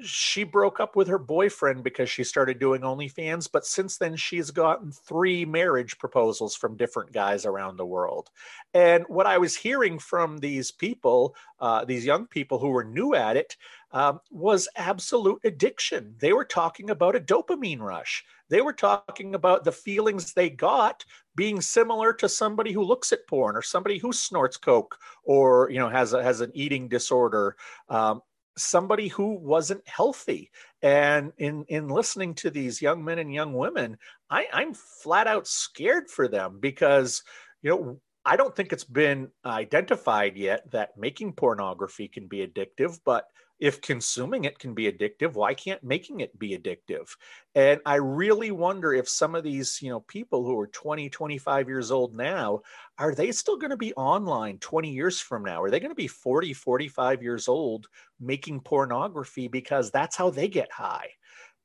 she 0.02 0.42
broke 0.42 0.80
up 0.80 0.96
with 0.96 1.06
her 1.06 1.18
boyfriend 1.18 1.84
because 1.84 2.10
she 2.10 2.24
started 2.24 2.58
doing 2.58 2.80
OnlyFans, 2.80 3.48
but 3.50 3.64
since 3.64 3.96
then 3.96 4.16
she's 4.16 4.50
gotten 4.50 4.90
three 4.90 5.44
marriage 5.44 5.98
proposals 5.98 6.56
from 6.56 6.76
different 6.76 7.12
guys 7.12 7.46
around 7.46 7.76
the 7.76 7.86
world. 7.86 8.30
And 8.72 9.04
what 9.08 9.26
I 9.26 9.38
was 9.38 9.54
hearing 9.54 9.98
from 9.98 10.38
these 10.38 10.72
people, 10.72 11.36
uh, 11.60 11.84
these 11.84 12.04
young 12.04 12.26
people 12.26 12.58
who 12.58 12.70
were 12.70 12.84
new 12.84 13.14
at 13.14 13.36
it, 13.36 13.56
um, 13.92 14.18
was 14.32 14.68
absolute 14.74 15.40
addiction. 15.44 16.16
They 16.18 16.32
were 16.32 16.44
talking 16.44 16.90
about 16.90 17.14
a 17.14 17.20
dopamine 17.20 17.78
rush. 17.80 18.24
They 18.48 18.60
were 18.60 18.72
talking 18.72 19.36
about 19.36 19.62
the 19.62 19.72
feelings 19.72 20.32
they 20.32 20.50
got 20.50 21.04
being 21.36 21.60
similar 21.60 22.12
to 22.14 22.28
somebody 22.28 22.72
who 22.72 22.82
looks 22.82 23.12
at 23.12 23.26
porn 23.28 23.56
or 23.56 23.62
somebody 23.62 23.98
who 23.98 24.12
snorts 24.12 24.56
coke 24.56 24.98
or 25.22 25.70
you 25.70 25.78
know 25.78 25.88
has 25.88 26.12
a, 26.12 26.22
has 26.22 26.40
an 26.40 26.50
eating 26.54 26.88
disorder. 26.88 27.56
Um, 27.88 28.20
somebody 28.56 29.08
who 29.08 29.34
wasn't 29.38 29.86
healthy. 29.86 30.50
And 30.82 31.32
in 31.38 31.64
in 31.68 31.88
listening 31.88 32.34
to 32.36 32.50
these 32.50 32.82
young 32.82 33.04
men 33.04 33.18
and 33.18 33.32
young 33.32 33.54
women, 33.54 33.98
I, 34.30 34.46
I'm 34.52 34.74
flat 34.74 35.26
out 35.26 35.46
scared 35.46 36.10
for 36.10 36.28
them 36.28 36.58
because 36.60 37.22
you 37.62 37.70
know 37.70 38.00
I 38.24 38.36
don't 38.36 38.54
think 38.54 38.72
it's 38.72 38.84
been 38.84 39.28
identified 39.44 40.36
yet 40.36 40.70
that 40.70 40.96
making 40.96 41.34
pornography 41.34 42.08
can 42.08 42.26
be 42.26 42.46
addictive, 42.46 42.98
but 43.04 43.26
if 43.64 43.80
consuming 43.80 44.44
it 44.44 44.58
can 44.58 44.74
be 44.74 44.92
addictive 44.92 45.32
why 45.32 45.54
can't 45.54 45.82
making 45.82 46.20
it 46.20 46.38
be 46.38 46.50
addictive? 46.56 47.08
And 47.54 47.80
i 47.86 47.94
really 47.94 48.50
wonder 48.50 48.92
if 48.92 49.08
some 49.08 49.34
of 49.34 49.42
these 49.42 49.80
you 49.80 49.88
know 49.88 50.00
people 50.00 50.44
who 50.44 50.58
are 50.60 50.66
20 50.66 51.08
25 51.08 51.66
years 51.66 51.90
old 51.90 52.14
now 52.14 52.60
are 52.98 53.14
they 53.14 53.32
still 53.32 53.56
going 53.56 53.70
to 53.70 53.78
be 53.78 53.94
online 53.94 54.58
20 54.58 54.90
years 54.90 55.18
from 55.18 55.42
now? 55.44 55.62
Are 55.62 55.70
they 55.70 55.80
going 55.80 55.90
to 55.90 55.94
be 55.94 56.08
40 56.08 56.52
45 56.52 57.22
years 57.22 57.48
old 57.48 57.86
making 58.20 58.60
pornography 58.60 59.48
because 59.48 59.90
that's 59.90 60.14
how 60.14 60.28
they 60.28 60.48
get 60.48 60.70
high? 60.70 61.08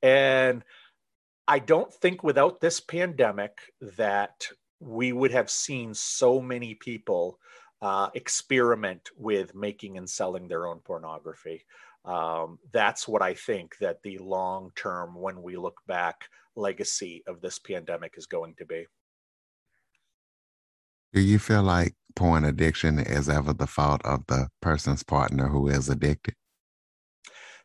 And 0.02 0.64
i 1.50 1.60
don't 1.60 1.94
think 1.94 2.24
without 2.24 2.62
this 2.62 2.80
pandemic 2.80 3.58
that 3.98 4.48
we 4.80 5.12
would 5.12 5.32
have 5.32 5.50
seen 5.50 5.94
so 5.94 6.40
many 6.40 6.76
people 6.76 7.40
uh, 7.82 8.10
experiment 8.14 9.10
with 9.18 9.56
making 9.56 9.98
and 9.98 10.10
selling 10.10 10.48
their 10.48 10.68
own 10.68 10.80
pornography. 10.80 11.66
Um, 12.06 12.60
that's 12.72 13.08
what 13.08 13.22
I 13.22 13.34
think 13.34 13.78
that 13.80 14.02
the 14.04 14.18
long 14.18 14.72
term, 14.76 15.16
when 15.16 15.42
we 15.42 15.58
look 15.58 15.80
back, 15.88 16.30
legacy 16.56 17.24
of 17.28 17.42
this 17.42 17.60
pandemic 17.60 18.16
is 18.18 18.26
going 18.26 18.56
to 18.58 18.66
be. 18.66 18.86
Do 21.14 21.22
you 21.22 21.40
feel 21.40 21.64
like 21.64 21.96
porn 22.16 22.46
addiction 22.46 23.00
is 23.00 23.30
ever 23.30 23.54
the 23.54 23.68
fault 23.68 24.02
of 24.06 24.26
the 24.28 24.50
person's 24.62 25.04
partner 25.04 25.48
who 25.48 25.68
is 25.68 25.90
addicted? 25.90 26.36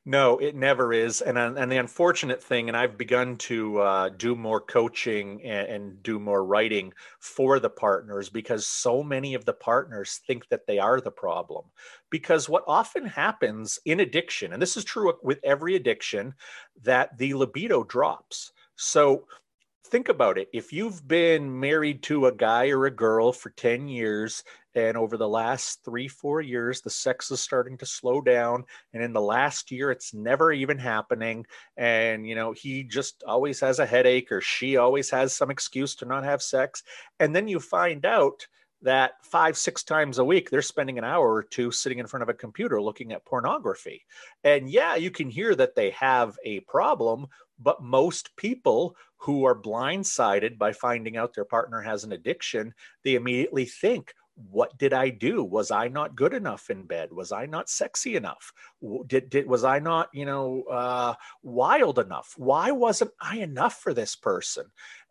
No, 0.06 0.36
it 0.38 0.54
never 0.54 0.92
is. 0.92 1.22
And 1.22 1.38
and 1.38 1.72
the 1.72 1.78
unfortunate 1.78 2.42
thing, 2.42 2.68
and 2.68 2.76
I've 2.76 2.98
begun 2.98 3.36
to 3.38 3.78
uh, 3.78 4.08
do 4.10 4.34
more 4.34 4.60
coaching 4.60 5.42
and, 5.42 5.68
and, 5.68 6.02
do 6.02 6.18
more 6.18 6.44
writing 6.44 6.92
for 7.20 7.58
the 7.58 7.70
partners 7.70 8.28
because 8.28 8.66
so 8.66 9.02
many 9.02 9.32
of 9.32 9.46
the 9.46 9.54
partners 9.54 10.20
think 10.26 10.46
that 10.50 10.66
they 10.66 10.78
are 10.78 11.00
the 11.00 11.10
problem. 11.10 11.64
Because 12.10 12.50
what 12.50 12.64
often 12.66 13.06
happens 13.06 13.78
in 13.86 14.00
addiction, 14.00 14.52
and 14.52 14.60
this 14.60 14.76
is 14.76 14.84
true 14.84 15.14
with 15.22 15.40
every 15.42 15.74
addiction, 15.74 16.34
that 16.82 17.16
the 17.16 17.32
libido 17.32 17.82
drops. 17.82 18.52
So 18.76 19.26
think 19.86 20.08
about 20.08 20.38
it. 20.38 20.48
If 20.52 20.72
you've 20.72 21.06
been 21.06 21.60
married 21.60 22.02
to 22.04 22.26
a 22.26 22.32
guy 22.32 22.68
or 22.68 22.86
a 22.86 22.90
girl 22.90 23.32
for 23.32 23.50
10 23.50 23.88
years, 23.88 24.42
and 24.74 24.96
over 24.96 25.16
the 25.16 25.28
last 25.28 25.84
three, 25.84 26.08
four 26.08 26.40
years, 26.40 26.80
the 26.80 26.90
sex 26.90 27.30
is 27.30 27.40
starting 27.40 27.78
to 27.78 27.86
slow 27.86 28.20
down. 28.20 28.64
And 28.92 29.02
in 29.02 29.12
the 29.12 29.20
last 29.20 29.70
year, 29.70 29.90
it's 29.90 30.12
never 30.12 30.52
even 30.52 30.78
happening. 30.78 31.46
And, 31.76 32.26
you 32.26 32.34
know, 32.34 32.52
he 32.52 32.82
just 32.82 33.22
always 33.26 33.60
has 33.60 33.78
a 33.78 33.86
headache 33.86 34.32
or 34.32 34.40
she 34.40 34.76
always 34.76 35.10
has 35.10 35.32
some 35.32 35.50
excuse 35.50 35.94
to 35.96 36.06
not 36.06 36.24
have 36.24 36.42
sex. 36.42 36.82
And 37.20 37.36
then 37.36 37.46
you 37.46 37.60
find 37.60 38.04
out 38.04 38.46
that 38.82 39.12
five, 39.22 39.56
six 39.56 39.82
times 39.82 40.18
a 40.18 40.24
week, 40.24 40.50
they're 40.50 40.62
spending 40.62 40.98
an 40.98 41.04
hour 41.04 41.32
or 41.32 41.42
two 41.42 41.70
sitting 41.70 41.98
in 41.98 42.06
front 42.06 42.22
of 42.22 42.28
a 42.28 42.34
computer 42.34 42.80
looking 42.80 43.12
at 43.12 43.24
pornography. 43.24 44.04
And 44.44 44.68
yeah, 44.68 44.94
you 44.96 45.10
can 45.10 45.30
hear 45.30 45.54
that 45.54 45.74
they 45.74 45.90
have 45.90 46.38
a 46.44 46.60
problem, 46.60 47.26
but 47.58 47.82
most 47.82 48.34
people 48.36 48.96
who 49.16 49.44
are 49.44 49.54
blindsided 49.58 50.58
by 50.58 50.72
finding 50.72 51.16
out 51.16 51.34
their 51.34 51.44
partner 51.44 51.80
has 51.80 52.04
an 52.04 52.12
addiction, 52.12 52.74
they 53.04 53.14
immediately 53.14 53.64
think, 53.64 54.12
what 54.50 54.76
did 54.78 54.92
I 54.92 55.10
do? 55.10 55.44
Was 55.44 55.70
I 55.70 55.88
not 55.88 56.16
good 56.16 56.34
enough 56.34 56.68
in 56.68 56.84
bed? 56.84 57.12
Was 57.12 57.30
I 57.30 57.46
not 57.46 57.68
sexy 57.70 58.16
enough? 58.16 58.52
Did, 59.06 59.30
did 59.30 59.46
was 59.46 59.64
I 59.64 59.78
not, 59.78 60.08
you 60.12 60.24
know, 60.24 60.64
uh, 60.64 61.14
wild 61.42 61.98
enough? 61.98 62.34
Why 62.36 62.72
wasn't 62.72 63.12
I 63.20 63.38
enough 63.38 63.80
for 63.80 63.94
this 63.94 64.16
person? 64.16 64.64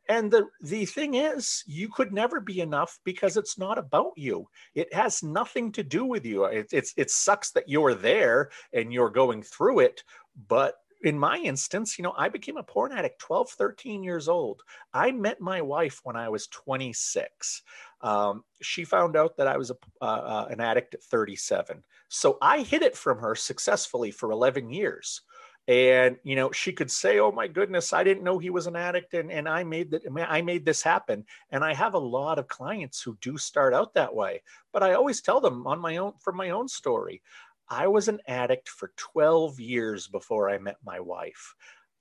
And 0.09 0.29
the 0.29 0.47
the 0.61 0.85
thing 0.85 1.13
is, 1.13 1.63
you 1.65 1.87
could 1.87 2.11
never 2.11 2.41
be 2.41 2.59
enough 2.59 2.99
because 3.05 3.37
it's 3.37 3.57
not 3.57 3.77
about 3.77 4.11
you. 4.17 4.49
It 4.75 4.93
has 4.93 5.23
nothing 5.23 5.71
to 5.73 5.83
do 5.83 6.03
with 6.03 6.25
you. 6.25 6.43
It, 6.43 6.67
it's 6.73 6.93
it 6.97 7.09
sucks 7.09 7.51
that 7.51 7.69
you're 7.69 7.95
there 7.95 8.49
and 8.73 8.91
you're 8.91 9.09
going 9.09 9.43
through 9.43 9.79
it, 9.79 10.03
but 10.49 10.75
in 11.03 11.19
my 11.19 11.37
instance, 11.37 11.97
you 11.97 12.03
know, 12.03 12.13
I 12.17 12.29
became 12.29 12.57
a 12.57 12.63
porn 12.63 12.91
addict 12.91 13.19
12, 13.19 13.49
13 13.51 14.03
years 14.03 14.27
old. 14.29 14.61
I 14.93 15.11
met 15.11 15.41
my 15.41 15.61
wife 15.61 16.01
when 16.03 16.15
I 16.15 16.29
was 16.29 16.47
26. 16.47 17.61
Um, 18.01 18.43
she 18.61 18.83
found 18.85 19.15
out 19.15 19.37
that 19.37 19.47
I 19.47 19.57
was 19.57 19.71
a, 19.71 19.75
uh, 20.01 20.05
uh, 20.05 20.47
an 20.49 20.59
addict 20.61 20.95
at 20.95 21.03
37. 21.03 21.83
So 22.09 22.37
I 22.41 22.59
hid 22.61 22.81
it 22.81 22.95
from 22.97 23.19
her 23.19 23.35
successfully 23.35 24.11
for 24.11 24.31
11 24.31 24.69
years. 24.69 25.21
and 25.69 26.17
you 26.23 26.35
know 26.35 26.51
she 26.51 26.73
could 26.73 26.91
say 26.91 27.19
oh 27.19 27.31
my 27.31 27.47
goodness 27.47 27.93
i 27.93 28.03
didn't 28.03 28.23
know 28.23 28.37
he 28.37 28.49
was 28.49 28.67
an 28.67 28.75
addict 28.75 29.13
and, 29.13 29.31
and 29.31 29.47
i 29.47 29.63
made 29.63 29.91
that 29.91 30.03
i 30.27 30.41
made 30.41 30.65
this 30.65 30.81
happen 30.83 31.23
and 31.51 31.63
i 31.63 31.73
have 31.73 31.93
a 31.93 31.97
lot 31.97 32.37
of 32.37 32.49
clients 32.49 33.01
who 33.01 33.17
do 33.21 33.37
start 33.37 33.73
out 33.73 33.93
that 33.93 34.13
way 34.13 34.41
but 34.73 34.83
i 34.83 34.93
always 34.93 35.21
tell 35.21 35.39
them 35.39 35.65
on 35.65 35.79
my 35.79 35.95
own 35.97 36.11
from 36.19 36.35
my 36.35 36.49
own 36.49 36.67
story 36.67 37.21
i 37.69 37.87
was 37.87 38.07
an 38.07 38.19
addict 38.27 38.69
for 38.69 38.91
12 38.97 39.59
years 39.59 40.07
before 40.07 40.49
i 40.49 40.57
met 40.57 40.77
my 40.83 40.99
wife 40.99 41.55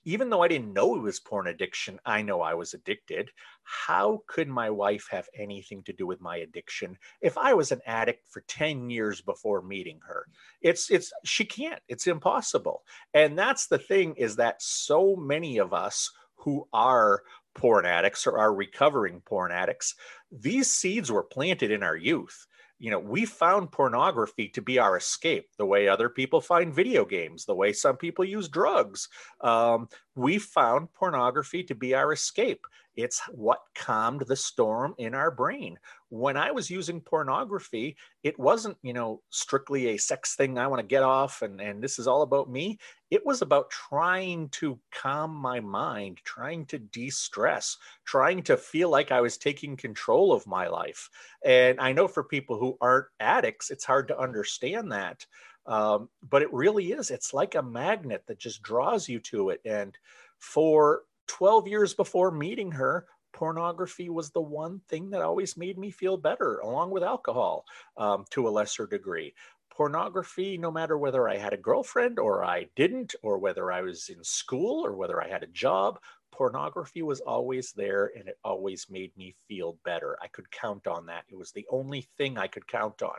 even 0.05 0.31
though 0.31 0.42
I 0.42 0.48
didn't 0.48 0.72
know 0.72 0.96
it 0.96 1.03
was 1.03 1.20
porn 1.20 1.46
addiction, 1.46 2.01
I 2.05 2.22
know 2.22 2.40
I 2.40 2.55
was 2.55 2.75
addicted. 2.75 3.31
How 3.62 4.22
could 4.27 4.48
my 4.48 4.68
wife 4.70 5.07
have 5.11 5.29
anything 5.37 5.83
to 5.85 5.92
do 5.92 6.07
with 6.07 6.20
my 6.20 6.38
addiction 6.38 6.98
if 7.20 7.38
I 7.38 7.55
was 7.55 7.70
an 7.70 7.81
addict 7.87 8.29
for 8.29 8.42
10 8.48 8.90
years 8.90 9.20
before 9.20 9.62
meeting 9.62 10.01
her? 10.07 10.27
It's 10.61 10.90
it's 10.90 11.12
she 11.25 11.44
can't. 11.44 11.81
It's 11.88 12.07
impossible. 12.07 12.83
And 13.14 13.38
that's 13.38 13.66
the 13.66 13.79
thing 13.79 14.14
is 14.16 14.37
that 14.37 14.61
so 14.61 15.14
many 15.16 15.59
of 15.59 15.72
us 15.72 16.11
who 16.37 16.66
are 16.72 17.22
porn 17.55 17.87
addicts 17.87 18.27
or 18.27 18.38
are 18.38 18.53
recovering 18.53 19.20
porn 19.20 19.53
addicts, 19.53 19.94
these 20.33 20.72
seeds 20.72 21.12
were 21.12 21.22
planted 21.22 21.70
in 21.70 21.83
our 21.83 21.96
youth 21.96 22.46
you 22.83 22.90
know, 22.90 22.99
we 22.99 23.25
found 23.25 23.71
pornography 23.71 24.49
to 24.49 24.61
be 24.61 24.81
our 24.81 24.97
escape, 24.97 25.47
the 25.57 25.64
way 25.64 25.87
other 25.87 26.09
people 26.09 26.40
find 26.40 26.75
video 26.75 27.05
games, 27.05 27.45
the 27.45 27.55
way 27.55 27.73
some 27.73 27.97
people 27.97 28.25
use 28.25 28.49
drugs. 28.49 29.09
Um, 29.40 29.88
we 30.14 30.38
found 30.38 30.92
pornography 30.92 31.62
to 31.64 31.75
be 31.75 31.94
our 31.94 32.12
escape. 32.12 32.66
It's 32.94 33.20
what 33.31 33.61
calmed 33.75 34.22
the 34.27 34.37
storm 34.37 34.94
in 34.98 35.14
our 35.14 35.31
brain. 35.31 35.79
When 36.11 36.37
I 36.37 36.51
was 36.51 36.68
using 36.68 37.01
pornography, 37.01 37.96
it 38.22 38.38
wasn't, 38.38 38.77
you 38.83 38.92
know, 38.92 39.22
strictly 39.31 39.88
a 39.88 39.96
sex 39.96 40.35
thing 40.37 40.59
I 40.59 40.66
want 40.66 40.81
to 40.81 40.87
get 40.87 41.03
off 41.03 41.40
and, 41.40 41.59
and 41.59 41.83
this 41.83 41.98
is 41.98 42.07
all 42.07 42.20
about 42.20 42.51
me. 42.51 42.79
It 43.11 43.25
was 43.25 43.40
about 43.40 43.70
trying 43.70 44.51
to 44.51 44.79
calm 44.90 45.35
my 45.35 45.61
mind, 45.61 46.18
trying 46.25 46.66
to 46.66 46.79
de 46.79 47.09
stress, 47.09 47.79
trying 48.05 48.42
to 48.42 48.59
feel 48.59 48.90
like 48.90 49.11
I 49.11 49.22
was 49.22 49.38
taking 49.38 49.75
control 49.75 50.33
of 50.33 50.46
my 50.46 50.68
life. 50.68 51.09
And 51.44 51.81
I 51.81 51.92
know 51.92 52.09
for 52.09 52.25
people 52.25 52.59
who 52.59 52.77
aren't 52.83 53.07
addicts, 53.20 53.70
it's 53.70 53.85
hard 53.85 54.09
to 54.09 54.18
understand 54.18 54.92
that. 54.92 55.25
Um, 55.66 56.09
but 56.29 56.42
it 56.42 56.53
really 56.53 56.92
is. 56.92 57.11
It's 57.11 57.33
like 57.33 57.55
a 57.55 57.62
magnet 57.62 58.25
that 58.27 58.38
just 58.38 58.62
draws 58.62 59.09
you 59.09 59.20
to 59.20 59.51
it. 59.51 59.61
And 59.64 59.96
for 60.38 61.03
12 61.29 61.68
years 61.68 61.94
before 61.94 62.31
meeting 62.31 62.72
her, 62.72 63.07
pornography 63.33 64.09
was 64.09 64.31
the 64.31 64.40
one 64.40 64.81
thing 64.88 65.11
that 65.11 65.22
always 65.22 65.57
made 65.57 65.79
me 65.79 65.90
feel 65.90 66.16
better, 66.16 66.59
along 66.59 66.90
with 66.90 67.03
alcohol 67.03 67.64
um, 67.96 68.25
to 68.31 68.48
a 68.48 68.51
lesser 68.51 68.87
degree. 68.87 69.35
Pornography, 69.70 70.59
no 70.59 70.70
matter 70.70 70.98
whether 70.98 71.29
I 71.29 71.38
had 71.38 71.55
a 71.55 71.57
girlfriend 71.57 72.18
or 72.18 72.44
I 72.44 72.68
didn't, 72.77 73.14
or 73.22 73.38
whether 73.38 73.72
I 73.72 73.81
was 73.81 74.11
in 74.11 74.22
school 74.22 74.85
or 74.85 74.94
whether 74.94 75.22
I 75.22 75.29
had 75.29 75.42
a 75.42 75.46
job, 75.46 75.98
pornography 76.33 77.03
was 77.03 77.21
always 77.21 77.73
there 77.73 78.11
and 78.16 78.27
it 78.27 78.38
always 78.42 78.87
made 78.90 79.16
me 79.16 79.35
feel 79.47 79.79
better. 79.85 80.16
I 80.23 80.29
could 80.29 80.51
count 80.51 80.87
on 80.87 81.07
that. 81.07 81.25
It 81.29 81.37
was 81.37 81.53
the 81.53 81.66
only 81.71 82.09
thing 82.16 82.38
I 82.38 82.49
could 82.49 82.66
count 82.66 83.03
on. 83.03 83.18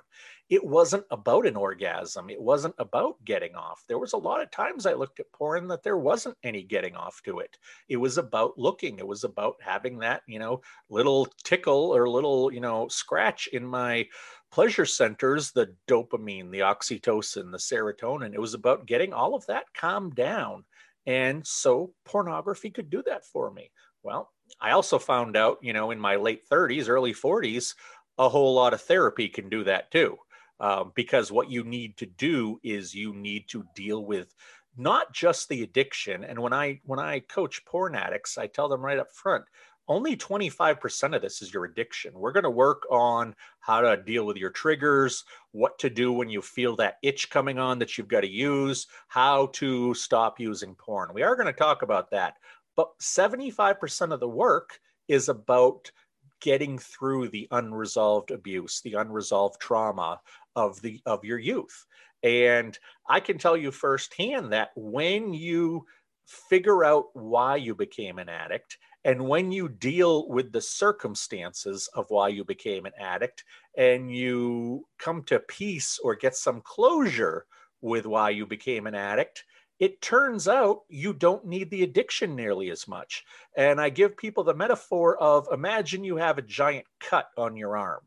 It 0.50 0.64
wasn't 0.64 1.06
about 1.12 1.48
an 1.48 1.56
orgasm, 1.56 2.30
it 2.30 2.42
wasn't 2.42 2.76
about 2.80 3.24
getting 3.24 3.56
off. 3.56 3.84
There 3.88 4.00
was 4.00 4.14
a 4.14 4.18
lot 4.18 4.42
of 4.42 4.52
times 4.52 4.86
I 4.86 4.94
looked 4.94 5.20
at 5.20 5.32
porn 5.32 5.68
that 5.68 5.84
there 5.84 5.98
wasn't 5.98 6.38
any 6.44 6.64
getting 6.64 6.96
off 6.96 7.22
to 7.24 7.40
it. 7.40 7.58
It 7.88 7.98
was 7.98 8.18
about 8.18 8.58
looking, 8.58 9.00
it 9.00 9.08
was 9.08 9.24
about 9.24 9.56
having 9.62 10.00
that, 10.00 10.24
you 10.28 10.40
know, 10.40 10.62
little 10.90 11.28
tickle 11.44 11.96
or 11.96 12.10
little, 12.10 12.52
you 12.52 12.60
know, 12.60 12.88
scratch 12.90 13.48
in 13.54 13.66
my 13.66 14.06
pleasure 14.52 14.86
centers, 14.86 15.52
the 15.52 15.74
dopamine, 15.88 16.52
the 16.52 16.60
oxytocin, 16.60 17.52
the 17.52 17.58
serotonin. 17.58 18.34
It 18.34 18.42
was 18.42 18.54
about 18.54 18.86
getting 18.86 19.14
all 19.14 19.34
of 19.34 19.46
that 19.48 19.66
calmed 19.74 20.16
down 20.16 20.64
and 21.06 21.46
so 21.46 21.94
pornography 22.06 22.70
could 22.70 22.90
do 22.90 23.04
that 23.06 23.26
for 23.26 23.52
me. 23.52 23.72
Well, 24.04 24.32
I 24.60 24.72
also 24.72 25.00
found 25.00 25.36
out, 25.38 25.58
you 25.62 25.74
know, 25.74 25.92
in 25.92 26.00
my 26.00 26.16
late 26.16 26.48
30s, 26.50 26.90
early 26.90 27.14
40s, 27.14 27.76
a 28.18 28.30
whole 28.30 28.54
lot 28.54 28.74
of 28.74 28.82
therapy 28.82 29.28
can 29.30 29.50
do 29.50 29.64
that 29.64 29.92
too. 29.92 30.18
Um, 30.60 30.92
because 30.96 31.32
what 31.32 31.50
you 31.50 31.64
need 31.64 31.98
to 31.98 32.06
do 32.06 32.60
is 32.64 32.94
you 32.94 33.14
need 33.14 33.50
to 33.50 33.66
deal 33.76 34.06
with 34.06 34.34
not 34.78 35.14
just 35.14 35.50
the 35.50 35.64
addiction. 35.64 36.24
And 36.24 36.40
when 36.40 36.54
I 36.54 36.80
when 36.86 37.00
I 37.00 37.20
coach 37.20 37.66
porn 37.66 37.96
addicts, 37.96 38.38
I 38.38 38.48
tell 38.48 38.70
them 38.70 38.82
right 38.82 39.00
up 39.00 39.12
front, 39.12 39.46
only 39.88 40.16
25% 40.16 41.16
of 41.16 41.22
this 41.22 41.42
is 41.42 41.54
your 41.54 41.66
addiction. 41.66 42.14
We're 42.14 42.32
going 42.32 42.44
to 42.44 42.50
work 42.50 42.84
on 42.90 43.36
how 43.60 43.82
to 43.82 43.98
deal 43.98 44.26
with 44.26 44.38
your 44.38 44.50
triggers, 44.50 45.26
what 45.52 45.78
to 45.80 45.90
do 45.90 46.12
when 46.14 46.30
you 46.30 46.42
feel 46.42 46.76
that 46.78 46.98
itch 47.02 47.30
coming 47.30 47.60
on 47.60 47.80
that 47.80 47.98
you've 47.98 48.08
got 48.08 48.22
to 48.22 48.30
use, 48.30 48.88
how 49.08 49.48
to 49.54 49.94
stop 49.94 50.40
using 50.40 50.76
porn. 50.76 51.14
We 51.14 51.24
are 51.24 51.36
going 51.36 51.48
to 51.48 51.54
talk 51.54 51.82
about 51.82 52.12
that. 52.12 52.36
But 52.76 52.98
75% 53.00 54.14
of 54.14 54.20
the 54.20 54.28
work 54.28 54.80
is 55.08 55.30
about 55.30 55.92
getting 56.40 56.78
through 56.78 57.30
the 57.30 57.48
unresolved 57.52 58.32
abuse, 58.32 58.82
the 58.82 58.94
unresolved 58.94 59.60
trauma 59.60 60.20
of 60.56 60.82
the 60.82 61.02
of 61.06 61.24
your 61.24 61.40
youth. 61.40 61.86
And 62.24 62.78
I 63.08 63.20
can 63.20 63.38
tell 63.38 63.58
you 63.58 63.72
firsthand 63.72 64.54
that 64.54 64.72
when 64.76 65.34
you 65.34 65.86
figure 66.26 66.84
out 66.84 67.06
why 67.14 67.58
you 67.58 67.76
became 67.76 68.18
an 68.18 68.30
addict 68.30 68.78
and 69.06 69.28
when 69.28 69.52
you 69.52 69.68
deal 69.68 70.28
with 70.30 70.52
the 70.52 70.62
circumstances 70.62 71.90
of 71.94 72.06
why 72.10 72.30
you 72.30 72.46
became 72.46 72.86
an 72.86 72.94
addict 72.98 73.44
and 73.78 74.16
you 74.16 74.88
come 74.98 75.24
to 75.24 75.40
peace 75.40 76.00
or 76.04 76.16
get 76.16 76.36
some 76.36 76.62
closure 76.62 77.46
with 77.82 78.06
why 78.06 78.30
you 78.30 78.46
became 78.46 78.88
an 78.88 78.96
addict, 78.96 79.44
it 79.80 80.02
turns 80.02 80.48
out 80.48 80.82
you 80.88 81.14
don't 81.14 81.46
need 81.46 81.70
the 81.70 81.84
addiction 81.84 82.36
nearly 82.36 82.70
as 82.70 82.88
much. 82.88 83.26
And 83.58 83.82
I 83.82 83.90
give 83.90 84.16
people 84.16 84.44
the 84.46 84.54
metaphor 84.54 85.18
of 85.18 85.48
imagine 85.52 86.06
you 86.06 86.16
have 86.16 86.38
a 86.38 86.44
giant 86.44 86.86
cut 87.02 87.28
on 87.38 87.58
your 87.58 87.76
arm. 87.76 88.04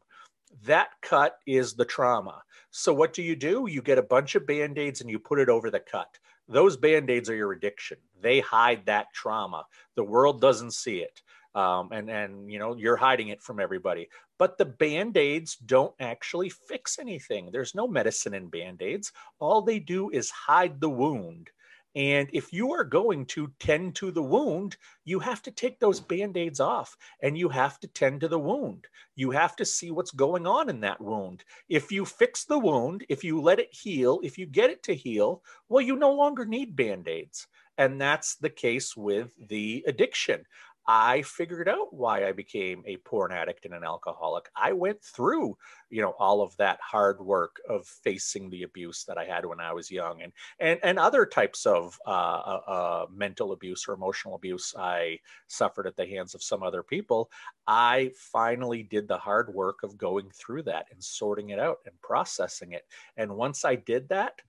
That 0.65 0.89
cut 1.03 1.37
is 1.47 1.75
the 1.75 1.85
trauma. 1.85 2.43
So, 2.71 2.95
what 2.95 3.13
do 3.13 3.23
you 3.23 3.37
do? 3.37 3.67
You 3.69 3.83
get 3.83 3.99
a 3.99 4.03
bunch 4.03 4.35
of 4.35 4.47
band 4.47 4.79
aids 4.79 5.03
and 5.03 5.11
you 5.11 5.19
put 5.19 5.39
it 5.39 5.51
over 5.51 5.71
the 5.71 5.81
cut 5.81 6.09
those 6.49 6.77
band-aids 6.77 7.29
are 7.29 7.35
your 7.35 7.53
addiction. 7.53 7.99
They 8.21 8.41
hide 8.41 8.87
that 8.87 9.13
trauma. 9.13 9.65
The 9.95 10.05
world 10.05 10.41
doesn't 10.41 10.73
see 10.73 10.99
it 10.99 11.23
um, 11.57 11.89
and 11.91 12.11
and 12.11 12.53
you 12.53 12.59
know 12.59 12.77
you're 12.77 12.97
hiding 12.97 13.29
it 13.29 13.43
from 13.43 13.59
everybody. 13.59 14.09
But 14.39 14.59
the 14.59 14.67
band-aids 14.67 15.57
don't 15.57 15.95
actually 15.99 16.51
fix 16.51 16.99
anything. 16.99 17.49
There's 17.51 17.75
no 17.75 17.89
medicine 17.89 18.35
in 18.35 18.49
band-aids. 18.49 19.13
All 19.39 19.63
they 19.63 19.79
do 19.79 20.11
is 20.11 20.29
hide 20.31 20.79
the 20.79 20.91
wound 20.91 21.49
and 21.97 22.29
if 22.35 22.53
you 22.53 22.73
are 22.75 22.85
going 22.85 23.25
to 23.25 23.51
tend 23.59 23.95
to 23.97 24.11
the 24.11 24.23
wound, 24.23 24.77
you 25.07 25.19
have 25.19 25.41
to 25.43 25.51
take 25.51 25.81
those 25.81 25.99
band 25.99 26.37
aids 26.37 26.61
off 26.61 26.95
and 27.23 27.39
you 27.39 27.49
have 27.49 27.81
to 27.81 27.89
tend 27.89 28.21
to 28.21 28.29
the 28.29 28.39
wound. 28.39 28.87
You 29.15 29.31
have 29.31 29.57
to 29.57 29.65
see 29.65 29.91
what's 29.91 30.11
going 30.11 30.47
on 30.47 30.69
in 30.69 30.81
that 30.81 31.01
wound. 31.01 31.43
If 31.71 31.91
you 31.91 32.05
fix 32.05 32.45
the 32.45 32.59
wound, 32.59 33.07
if 33.09 33.25
you 33.25 33.41
let 33.41 33.61
it 33.61 33.73
heal, 33.73 34.21
if 34.23 34.37
you 34.37 34.45
get 34.45 34.69
it 34.69 34.83
to 34.85 34.95
heal, 34.95 35.43
well, 35.71 35.81
you 35.81 35.97
no 35.97 36.13
longer 36.13 36.45
need 36.45 36.77
band 36.77 37.09
aids. 37.09 37.47
And 37.79 37.99
that's 37.99 38.37
the 38.37 38.51
case 38.51 38.95
with 38.95 39.33
the 39.49 39.83
addiction. 39.87 40.45
I 40.88 41.22
figured 41.22 41.68
out 41.68 41.92
why 41.92 42.27
I 42.27 42.33
became 42.33 42.83
a 42.87 42.96
porn 42.99 43.33
addict 43.33 43.64
and 43.64 43.75
an 43.75 43.83
alcoholic. 43.83 44.49
I 44.55 44.72
went 44.72 45.03
through, 45.03 45.57
you 45.90 46.01
know, 46.01 46.14
all 46.18 46.42
of 46.42 46.57
that 46.59 46.79
hard 46.81 47.20
work 47.20 47.61
of 47.68 47.87
facing 47.87 48.51
the 48.51 48.62
abuse 48.62 49.05
that 49.05 49.18
I 49.18 49.25
had 49.25 49.44
when 49.44 49.61
I 49.61 49.72
was 49.72 49.90
young, 49.90 50.22
and 50.22 50.33
and 50.61 50.79
and 50.85 50.99
other 50.99 51.27
types 51.27 51.66
of 51.66 51.99
uh, 52.07 52.11
uh, 52.11 52.61
uh, 52.66 53.07
mental 53.12 53.53
abuse 53.53 53.87
or 53.88 53.94
emotional 53.94 54.37
abuse 54.37 54.75
I 54.79 55.18
suffered 55.49 55.87
at 55.87 55.96
the 55.96 56.07
hands 56.07 56.35
of 56.35 56.42
some 56.42 56.62
other 56.62 56.83
people. 56.83 57.31
I 57.66 58.12
finally 58.16 58.85
did 58.85 59.09
the 59.09 59.18
hard 59.18 59.53
work 59.53 59.83
of 59.83 59.99
going 59.99 60.31
through 60.31 60.62
that 60.64 60.87
and 60.92 61.03
sorting 61.03 61.51
it 61.51 61.59
out 61.59 61.79
and 61.87 62.01
processing 62.01 62.72
it. 62.72 62.87
And 63.16 63.37
once 63.37 63.64
I 63.64 63.75
did 63.75 64.09
that, 64.11 64.40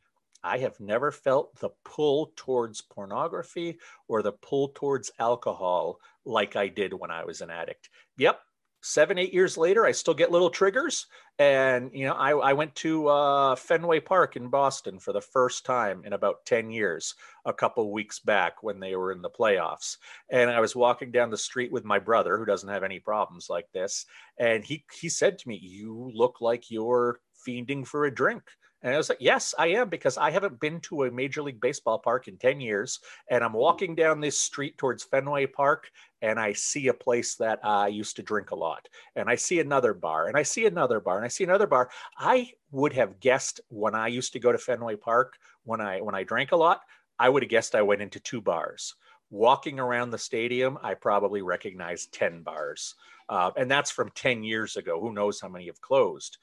I 0.44 0.60
have 0.60 0.80
never 0.80 1.12
felt 1.12 1.60
the 1.60 1.70
pull 1.84 2.32
towards 2.36 2.82
pornography 2.82 3.78
or 4.08 4.22
the 4.22 4.32
pull 4.32 4.70
towards 4.70 5.12
alcohol 5.20 6.00
like 6.26 6.56
I 6.56 6.68
did 6.68 6.94
when 6.94 7.12
I 7.12 7.26
was 7.26 7.42
an 7.42 7.50
addict. 7.50 7.90
Yep. 8.18 8.40
Seven, 8.84 9.18
eight 9.18 9.34
years 9.34 9.58
later, 9.58 9.86
I 9.86 9.92
still 9.92 10.14
get 10.14 10.32
little 10.32 10.52
triggers. 10.52 11.08
And, 11.40 11.92
you 11.94 12.06
know, 12.06 12.14
I, 12.14 12.32
I 12.32 12.54
went 12.54 12.74
to 12.76 13.08
uh, 13.08 13.56
Fenway 13.56 14.00
Park 14.00 14.36
in 14.36 14.50
Boston 14.50 15.00
for 15.00 15.14
the 15.14 15.22
first 15.22 15.66
time 15.66 16.04
in 16.06 16.14
about 16.14 16.46
10 16.46 16.70
years, 16.70 17.16
a 17.46 17.54
couple 17.54 17.92
weeks 17.92 18.20
back 18.20 18.64
when 18.64 18.80
they 18.80 18.96
were 18.96 19.12
in 19.12 19.22
the 19.22 19.30
playoffs. 19.30 19.98
And 20.32 20.50
I 20.50 20.60
was 20.60 20.76
walking 20.76 21.12
down 21.12 21.32
the 21.32 21.38
street 21.38 21.72
with 21.72 21.86
my 21.86 22.00
brother, 22.00 22.38
who 22.38 22.46
doesn't 22.46 22.70
have 22.70 22.84
any 22.84 23.00
problems 23.00 23.48
like 23.50 23.68
this. 23.74 24.06
And 24.40 24.64
he, 24.64 24.86
he 25.00 25.10
said 25.10 25.40
to 25.40 25.50
me, 25.50 25.60
You 25.62 26.12
look 26.14 26.40
like 26.40 26.70
you're 26.70 27.20
fiending 27.48 27.86
for 27.86 28.06
a 28.06 28.14
drink. 28.14 28.44
And 28.84 28.94
I 28.94 28.98
was 28.98 29.10
like, 29.10 29.18
yes, 29.20 29.56
I 29.58 29.68
am, 29.68 29.90
because 29.90 30.18
I 30.18 30.30
haven't 30.30 30.60
been 30.60 30.80
to 30.82 31.04
a 31.04 31.12
Major 31.12 31.42
League 31.42 31.60
Baseball 31.60 31.98
park 31.98 32.28
in 32.28 32.38
10 32.38 32.62
years. 32.62 33.00
And 33.30 33.44
I'm 33.44 33.54
walking 33.54 33.96
down 33.96 34.22
this 34.22 34.40
street 34.40 34.78
towards 34.78 35.04
Fenway 35.04 35.48
Park, 35.48 35.90
and 36.22 36.40
I 36.40 36.54
see 36.54 36.88
a 36.88 36.94
place 36.94 37.36
that 37.36 37.60
I 37.64 37.88
used 37.88 38.16
to 38.18 38.24
drink 38.24 38.52
a 38.52 38.56
lot. 38.56 38.88
And 39.16 39.30
I 39.30 39.36
see 39.36 39.60
another 39.60 39.94
bar, 39.94 40.28
and 40.28 40.38
I 40.38 40.44
see 40.44 40.68
another 40.68 41.00
bar, 41.00 41.18
and 41.18 41.26
I 41.26 41.30
see 41.30 41.44
another 41.44 41.68
bar. 41.68 41.90
I 42.18 42.52
would 42.72 42.94
have 42.94 43.20
guessed 43.20 43.62
when 43.70 43.96
I 43.96 44.08
used 44.08 44.34
to 44.34 44.40
go 44.40 44.52
to 44.52 44.58
Fenway 44.58 44.96
Park 44.96 45.38
when 45.64 45.82
I 45.82 46.00
when 46.02 46.16
I 46.16 46.24
drank 46.24 46.52
a 46.52 46.56
lot, 46.56 46.82
I 47.20 47.30
would 47.30 47.44
have 47.44 47.50
guessed 47.50 47.76
I 47.76 47.82
went 47.82 48.02
into 48.02 48.20
two 48.20 48.42
bars. 48.42 48.96
Walking 49.30 49.80
around 49.80 50.12
the 50.12 50.18
stadium, 50.18 50.78
I 50.82 50.94
probably 50.94 51.42
recognized 51.42 52.14
10 52.14 52.44
bars. 52.44 52.96
Uh, 53.28 53.52
and 53.58 53.70
that's 53.70 53.92
from 53.92 54.10
10 54.16 54.44
years 54.44 54.78
ago. 54.78 55.02
Who 55.02 55.12
knows 55.12 55.42
how 55.42 55.50
many 55.50 55.66
have 55.66 55.82
closed? 55.82 56.38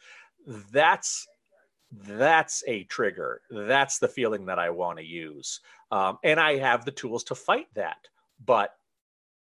That's 0.70 1.26
that's 2.02 2.64
a 2.66 2.84
trigger. 2.84 3.40
That's 3.50 3.98
the 3.98 4.08
feeling 4.08 4.46
that 4.46 4.58
I 4.58 4.70
want 4.70 4.98
to 4.98 5.04
use. 5.04 5.60
Um, 5.90 6.18
and 6.24 6.40
I 6.40 6.56
have 6.58 6.84
the 6.84 6.90
tools 6.90 7.24
to 7.24 7.34
fight 7.34 7.68
that. 7.74 8.08
But 8.44 8.74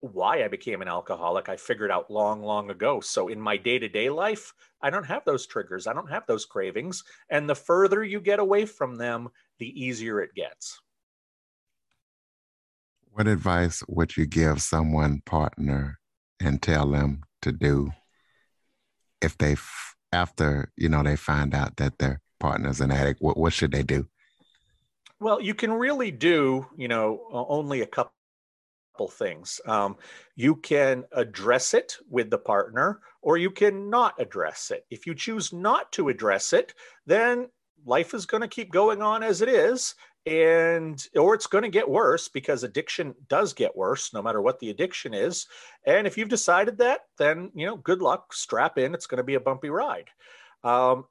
why 0.00 0.42
I 0.42 0.48
became 0.48 0.82
an 0.82 0.88
alcoholic, 0.88 1.48
I 1.48 1.56
figured 1.56 1.90
out 1.90 2.10
long, 2.10 2.42
long 2.42 2.70
ago. 2.70 3.00
So 3.00 3.28
in 3.28 3.40
my 3.40 3.56
day 3.56 3.78
to 3.78 3.88
day 3.88 4.10
life, 4.10 4.52
I 4.80 4.90
don't 4.90 5.06
have 5.06 5.24
those 5.24 5.46
triggers. 5.46 5.86
I 5.86 5.92
don't 5.92 6.10
have 6.10 6.26
those 6.26 6.46
cravings. 6.46 7.04
And 7.28 7.48
the 7.48 7.54
further 7.54 8.02
you 8.02 8.20
get 8.20 8.38
away 8.38 8.64
from 8.64 8.96
them, 8.96 9.28
the 9.58 9.68
easier 9.80 10.20
it 10.20 10.34
gets. 10.34 10.80
What 13.12 13.28
advice 13.28 13.82
would 13.86 14.16
you 14.16 14.26
give 14.26 14.62
someone 14.62 15.22
partner 15.26 15.98
and 16.40 16.62
tell 16.62 16.90
them 16.90 17.22
to 17.42 17.52
do 17.52 17.90
if 19.20 19.36
they, 19.36 19.56
after, 20.12 20.72
you 20.76 20.88
know, 20.88 21.02
they 21.02 21.16
find 21.16 21.54
out 21.54 21.76
that 21.76 21.98
their 21.98 22.22
partner's 22.40 22.80
an 22.80 22.90
addict? 22.90 23.22
What, 23.22 23.36
what 23.36 23.52
should 23.52 23.70
they 23.70 23.82
do? 23.82 24.08
Well, 25.20 25.40
you 25.40 25.54
can 25.54 25.72
really 25.72 26.10
do, 26.10 26.66
you 26.76 26.88
know, 26.88 27.20
only 27.30 27.82
a 27.82 27.86
couple 27.86 28.12
things. 29.10 29.60
Um, 29.66 29.96
you 30.34 30.56
can 30.56 31.04
address 31.12 31.74
it 31.74 31.96
with 32.08 32.30
the 32.30 32.38
partner, 32.38 33.00
or 33.22 33.36
you 33.36 33.50
can 33.50 33.90
not 33.90 34.14
address 34.18 34.70
it. 34.70 34.86
If 34.90 35.06
you 35.06 35.14
choose 35.14 35.52
not 35.52 35.92
to 35.92 36.08
address 36.08 36.52
it, 36.52 36.74
then 37.06 37.48
life 37.84 38.14
is 38.14 38.26
going 38.26 38.40
to 38.40 38.48
keep 38.48 38.72
going 38.72 39.02
on 39.02 39.22
as 39.22 39.42
it 39.42 39.48
is 39.48 39.94
and 40.26 41.08
or 41.16 41.34
it's 41.34 41.46
going 41.46 41.62
to 41.62 41.70
get 41.70 41.88
worse 41.88 42.28
because 42.28 42.62
addiction 42.62 43.14
does 43.28 43.54
get 43.54 43.74
worse 43.74 44.12
no 44.12 44.20
matter 44.20 44.42
what 44.42 44.58
the 44.58 44.68
addiction 44.68 45.14
is 45.14 45.46
and 45.86 46.06
if 46.06 46.18
you've 46.18 46.28
decided 46.28 46.76
that 46.76 47.00
then 47.16 47.50
you 47.54 47.64
know 47.64 47.76
good 47.76 48.02
luck 48.02 48.32
strap 48.34 48.76
in 48.76 48.92
it's 48.92 49.06
going 49.06 49.16
to 49.16 49.24
be 49.24 49.36
a 49.36 49.40
bumpy 49.40 49.70
ride 49.70 50.10
um, 50.62 51.06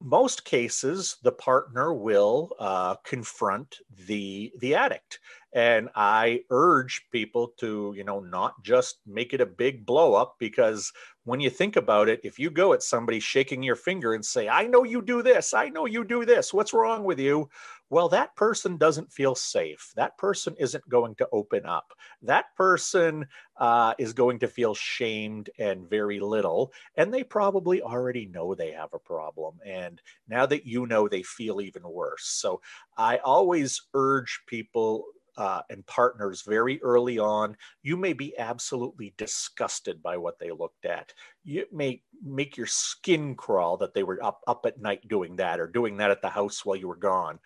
most 0.00 0.44
cases 0.44 1.16
the 1.22 1.32
partner 1.32 1.94
will 1.94 2.52
uh, 2.58 2.94
confront 3.04 3.78
the 4.06 4.52
the 4.60 4.74
addict. 4.74 5.18
And 5.52 5.88
i 5.94 6.40
urge 6.50 7.06
people 7.10 7.52
to 7.60 7.94
you 7.96 8.04
know 8.04 8.20
not 8.20 8.62
just 8.62 8.98
make 9.06 9.32
it 9.32 9.40
a 9.40 9.46
big 9.46 9.86
blow 9.86 10.12
up 10.14 10.36
because 10.38 10.92
when 11.24 11.40
you 11.40 11.48
think 11.48 11.76
about 11.76 12.08
it 12.08 12.20
if 12.24 12.38
you 12.38 12.50
go 12.50 12.74
at 12.74 12.82
somebody 12.82 13.20
shaking 13.20 13.62
your 13.62 13.76
finger 13.76 14.12
and 14.12 14.24
say 14.24 14.48
i 14.48 14.66
know 14.66 14.84
you 14.84 15.00
do 15.00 15.22
this 15.22 15.54
i 15.54 15.68
know 15.70 15.86
you 15.86 16.04
do 16.04 16.26
this 16.26 16.52
what's 16.52 16.74
wrong 16.74 17.04
with 17.04 17.18
you 17.18 17.48
well, 17.88 18.08
that 18.08 18.34
person 18.34 18.76
doesn't 18.76 19.12
feel 19.12 19.34
safe. 19.34 19.92
That 19.96 20.18
person 20.18 20.54
isn't 20.58 20.88
going 20.88 21.14
to 21.16 21.28
open 21.32 21.66
up. 21.66 21.92
That 22.22 22.46
person 22.56 23.26
uh, 23.58 23.94
is 23.98 24.12
going 24.12 24.40
to 24.40 24.48
feel 24.48 24.74
shamed 24.74 25.50
and 25.58 25.88
very 25.88 26.18
little. 26.18 26.72
And 26.96 27.14
they 27.14 27.22
probably 27.22 27.82
already 27.82 28.26
know 28.26 28.54
they 28.54 28.72
have 28.72 28.92
a 28.92 28.98
problem. 28.98 29.58
And 29.64 30.00
now 30.28 30.46
that 30.46 30.66
you 30.66 30.86
know, 30.86 31.06
they 31.08 31.22
feel 31.22 31.60
even 31.60 31.82
worse. 31.84 32.26
So 32.26 32.60
I 32.96 33.18
always 33.18 33.80
urge 33.94 34.40
people 34.46 35.04
uh, 35.36 35.60
and 35.68 35.86
partners 35.86 36.42
very 36.42 36.80
early 36.82 37.18
on, 37.18 37.56
you 37.82 37.96
may 37.96 38.12
be 38.12 38.36
absolutely 38.38 39.12
disgusted 39.18 40.02
by 40.02 40.16
what 40.16 40.38
they 40.38 40.50
looked 40.50 40.86
at. 40.86 41.12
You 41.44 41.66
may 41.72 42.02
make 42.24 42.56
your 42.56 42.66
skin 42.66 43.34
crawl 43.34 43.76
that 43.78 43.92
they 43.92 44.02
were 44.02 44.22
up 44.24 44.40
up 44.46 44.64
at 44.64 44.80
night 44.80 45.06
doing 45.08 45.36
that 45.36 45.60
or 45.60 45.66
doing 45.66 45.98
that 45.98 46.10
at 46.10 46.22
the 46.22 46.28
house 46.30 46.64
while 46.64 46.76
you 46.76 46.88
were 46.88 46.96
gone 46.96 47.38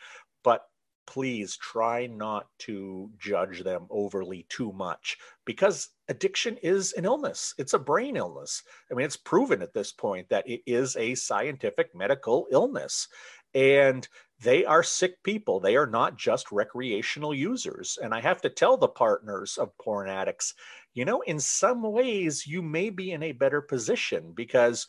please 1.07 1.57
try 1.57 2.07
not 2.07 2.47
to 2.59 3.11
judge 3.19 3.63
them 3.63 3.87
overly 3.91 4.47
too 4.49 4.73
much 4.73 5.19
because 5.45 5.89
addiction 6.09 6.57
is 6.63 6.93
an 6.93 7.05
illness. 7.05 7.55
It's 7.59 7.75
a 7.75 7.79
brain 7.79 8.17
illness. 8.17 8.63
I 8.91 8.95
mean, 8.95 9.07
it's 9.07 9.17
proven 9.17 9.63
at 9.63 9.73
this 9.73 9.93
point 9.93 10.29
that 10.29 10.49
it 10.49 10.61
is 10.67 10.97
a 10.97 11.15
scientific 11.15 11.95
medical 11.95 12.47
illness. 12.53 13.09
And 13.55 14.07
they 14.41 14.65
are 14.65 14.83
sick 14.83 15.23
people. 15.23 15.61
They 15.61 15.77
are 15.77 15.87
not 15.87 16.17
just 16.17 16.53
recreational 16.53 17.35
users. 17.35 17.99
And 18.03 18.15
I 18.15 18.21
have 18.21 18.41
to 18.43 18.51
tell 18.51 18.77
the 18.77 18.89
partners 18.89 19.59
of 19.59 19.77
porn 19.79 20.09
addicts, 20.09 20.55
you 20.95 21.05
know, 21.05 21.21
in 21.23 21.39
some 21.39 21.83
ways, 21.83 22.47
you 22.47 22.63
may 22.63 22.91
be 22.91 23.13
in 23.13 23.23
a 23.23 23.33
better 23.33 23.61
position 23.61 24.33
because 24.35 24.87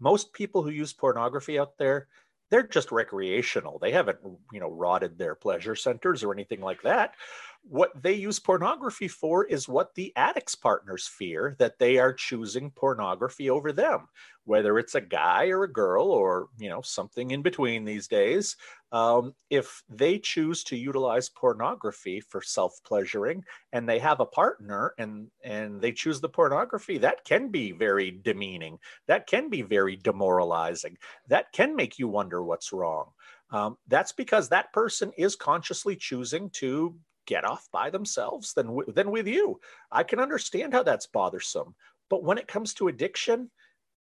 most 0.00 0.32
people 0.32 0.62
who 0.62 0.70
use 0.70 0.92
pornography 0.92 1.58
out 1.58 1.76
there, 1.78 2.08
they're 2.50 2.66
just 2.66 2.92
recreational. 2.92 3.78
They 3.78 3.92
haven't, 3.92 4.18
you 4.52 4.60
know, 4.60 4.70
rotted 4.70 5.18
their 5.18 5.34
pleasure 5.34 5.76
centers 5.76 6.22
or 6.24 6.32
anything 6.32 6.60
like 6.60 6.82
that. 6.82 7.14
What 7.62 7.90
they 8.02 8.14
use 8.14 8.40
pornography 8.40 9.06
for 9.06 9.44
is 9.44 9.68
what 9.68 9.94
the 9.94 10.12
addicts 10.16 10.54
partners 10.54 11.06
fear 11.06 11.56
that 11.58 11.78
they 11.78 11.98
are 11.98 12.12
choosing 12.12 12.70
pornography 12.70 13.48
over 13.48 13.70
them, 13.70 14.08
whether 14.44 14.78
it's 14.78 14.96
a 14.96 15.00
guy 15.00 15.48
or 15.48 15.62
a 15.62 15.72
girl 15.72 16.06
or, 16.06 16.48
you 16.58 16.68
know, 16.68 16.80
something 16.80 17.30
in 17.30 17.42
between 17.42 17.84
these 17.84 18.08
days. 18.08 18.56
Um, 18.92 19.34
if 19.50 19.84
they 19.88 20.18
choose 20.18 20.64
to 20.64 20.76
utilize 20.76 21.28
pornography 21.28 22.20
for 22.20 22.42
self-pleasuring 22.42 23.44
and 23.72 23.88
they 23.88 24.00
have 24.00 24.18
a 24.18 24.26
partner 24.26 24.94
and 24.98 25.28
and 25.44 25.80
they 25.80 25.92
choose 25.92 26.20
the 26.20 26.28
pornography, 26.28 26.98
that 26.98 27.24
can 27.24 27.50
be 27.50 27.70
very 27.72 28.10
demeaning. 28.10 28.78
That 29.06 29.28
can 29.28 29.48
be 29.48 29.62
very 29.62 29.96
demoralizing. 29.96 30.96
That 31.28 31.52
can 31.52 31.76
make 31.76 31.98
you 32.00 32.08
wonder 32.08 32.42
what's 32.42 32.72
wrong. 32.72 33.10
Um, 33.52 33.76
that's 33.86 34.12
because 34.12 34.48
that 34.48 34.72
person 34.72 35.12
is 35.16 35.36
consciously 35.36 35.94
choosing 35.94 36.50
to 36.50 36.96
get 37.30 37.44
off 37.44 37.68
by 37.72 37.88
themselves 37.90 38.52
than, 38.54 38.76
than 38.88 39.12
with 39.12 39.28
you. 39.28 39.60
I 39.92 40.02
can 40.02 40.18
understand 40.18 40.74
how 40.74 40.82
that's 40.82 41.06
bothersome. 41.06 41.76
But 42.08 42.24
when 42.24 42.38
it 42.38 42.48
comes 42.48 42.74
to 42.74 42.88
addiction, 42.88 43.50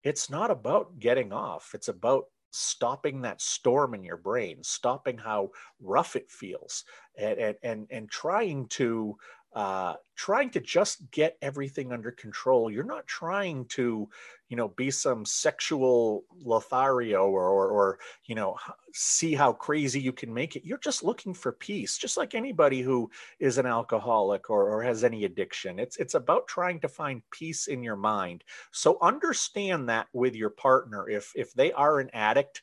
it's 0.03 0.31
not 0.31 0.49
about 0.49 0.97
getting 0.97 1.31
off. 1.31 1.71
It's 1.75 1.89
about 1.89 2.25
stopping 2.51 3.21
that 3.21 3.39
storm 3.39 3.93
in 3.93 4.03
your 4.03 4.17
brain, 4.17 4.63
stopping 4.63 5.19
how 5.19 5.51
rough 5.79 6.15
it 6.15 6.31
feels, 6.31 6.85
and 7.15 7.37
and 7.37 7.55
and, 7.61 7.87
and 7.91 8.09
trying 8.09 8.67
to 8.69 9.15
uh, 9.53 9.95
trying 10.15 10.49
to 10.51 10.59
just 10.59 11.09
get 11.11 11.37
everything 11.41 11.91
under 11.91 12.11
control. 12.11 12.69
You're 12.69 12.83
not 12.83 13.07
trying 13.07 13.65
to, 13.69 14.07
you 14.47 14.57
know, 14.57 14.67
be 14.67 14.91
some 14.91 15.25
sexual 15.25 16.23
Lothario 16.43 17.27
or, 17.27 17.47
or, 17.47 17.67
or, 17.69 17.99
you 18.25 18.35
know, 18.35 18.57
see 18.93 19.33
how 19.33 19.53
crazy 19.53 19.99
you 19.99 20.13
can 20.13 20.31
make 20.31 20.55
it. 20.55 20.65
You're 20.65 20.77
just 20.77 21.03
looking 21.03 21.33
for 21.33 21.51
peace, 21.51 21.97
just 21.97 22.15
like 22.15 22.35
anybody 22.35 22.81
who 22.81 23.09
is 23.39 23.57
an 23.57 23.65
alcoholic 23.65 24.49
or, 24.51 24.69
or 24.69 24.83
has 24.83 25.03
any 25.03 25.25
addiction. 25.25 25.79
It's 25.79 25.97
it's 25.97 26.13
about 26.13 26.47
trying 26.47 26.79
to 26.81 26.87
find 26.87 27.23
peace 27.31 27.67
in 27.67 27.81
your 27.81 27.95
mind. 27.95 28.43
So 28.71 28.97
understand 29.01 29.89
that 29.89 30.07
with 30.13 30.35
your 30.35 30.51
partner. 30.51 31.09
If 31.09 31.31
if 31.35 31.53
they 31.53 31.71
are 31.71 31.99
an 31.99 32.09
addict, 32.13 32.61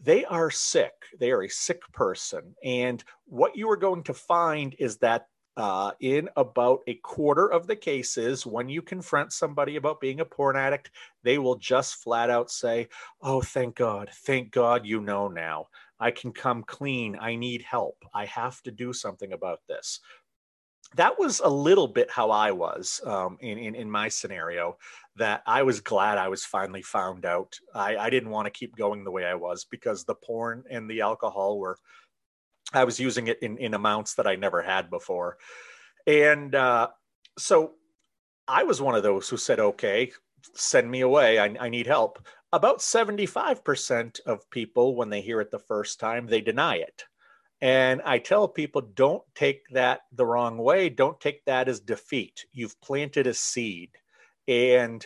they 0.00 0.24
are 0.24 0.50
sick. 0.50 0.92
They 1.18 1.30
are 1.30 1.42
a 1.42 1.48
sick 1.48 1.80
person. 1.92 2.54
And 2.62 3.02
what 3.26 3.56
you 3.56 3.70
are 3.70 3.76
going 3.76 4.02
to 4.04 4.14
find 4.14 4.74
is 4.78 4.98
that 4.98 5.26
uh, 5.56 5.92
in 6.00 6.28
about 6.36 6.80
a 6.86 6.94
quarter 6.94 7.46
of 7.50 7.66
the 7.66 7.76
cases, 7.76 8.44
when 8.44 8.68
you 8.68 8.82
confront 8.82 9.32
somebody 9.32 9.76
about 9.76 10.00
being 10.00 10.20
a 10.20 10.24
porn 10.24 10.56
addict, 10.56 10.90
they 11.22 11.38
will 11.38 11.56
just 11.56 11.96
flat 11.96 12.30
out 12.30 12.50
say, 12.50 12.88
Oh, 13.22 13.40
thank 13.40 13.76
God. 13.76 14.10
Thank 14.12 14.50
God 14.50 14.84
you 14.84 15.00
know 15.00 15.28
now. 15.28 15.68
I 16.00 16.10
can 16.10 16.32
come 16.32 16.64
clean. 16.64 17.16
I 17.20 17.36
need 17.36 17.62
help. 17.62 17.96
I 18.12 18.26
have 18.26 18.60
to 18.62 18.72
do 18.72 18.92
something 18.92 19.32
about 19.32 19.60
this. 19.68 20.00
That 20.96 21.18
was 21.18 21.40
a 21.40 21.48
little 21.48 21.88
bit 21.88 22.10
how 22.10 22.30
I 22.30 22.52
was 22.52 23.00
um, 23.04 23.36
in, 23.40 23.58
in, 23.58 23.74
in 23.74 23.90
my 23.90 24.08
scenario. 24.08 24.76
That 25.16 25.42
I 25.46 25.62
was 25.62 25.80
glad 25.80 26.18
I 26.18 26.28
was 26.28 26.44
finally 26.44 26.82
found 26.82 27.24
out. 27.24 27.56
I, 27.74 27.96
I 27.96 28.10
didn't 28.10 28.30
want 28.30 28.46
to 28.46 28.50
keep 28.50 28.76
going 28.76 29.04
the 29.04 29.10
way 29.10 29.24
I 29.24 29.34
was 29.34 29.64
because 29.64 30.04
the 30.04 30.16
porn 30.16 30.64
and 30.70 30.90
the 30.90 31.00
alcohol 31.00 31.58
were 31.58 31.78
I 32.74 32.84
was 32.84 33.00
using 33.00 33.28
it 33.28 33.38
in, 33.42 33.58
in 33.58 33.74
amounts 33.74 34.14
that 34.14 34.26
I 34.26 34.36
never 34.36 34.62
had 34.62 34.90
before. 34.90 35.38
And 36.06 36.54
uh, 36.54 36.88
so 37.38 37.72
I 38.46 38.64
was 38.64 38.80
one 38.80 38.94
of 38.94 39.02
those 39.02 39.28
who 39.28 39.36
said, 39.36 39.60
okay, 39.60 40.12
send 40.54 40.90
me 40.90 41.00
away. 41.00 41.38
I, 41.38 41.54
I 41.60 41.68
need 41.68 41.86
help. 41.86 42.26
About 42.52 42.78
75% 42.78 44.20
of 44.26 44.48
people, 44.50 44.94
when 44.94 45.10
they 45.10 45.20
hear 45.20 45.40
it 45.40 45.50
the 45.50 45.58
first 45.58 45.98
time, 45.98 46.26
they 46.26 46.40
deny 46.40 46.76
it. 46.76 47.04
And 47.60 48.02
I 48.04 48.18
tell 48.18 48.46
people, 48.46 48.82
don't 48.82 49.22
take 49.34 49.62
that 49.70 50.02
the 50.12 50.26
wrong 50.26 50.58
way. 50.58 50.88
Don't 50.88 51.18
take 51.18 51.44
that 51.46 51.68
as 51.68 51.80
defeat. 51.80 52.44
You've 52.52 52.78
planted 52.80 53.26
a 53.26 53.34
seed. 53.34 53.90
And 54.46 55.04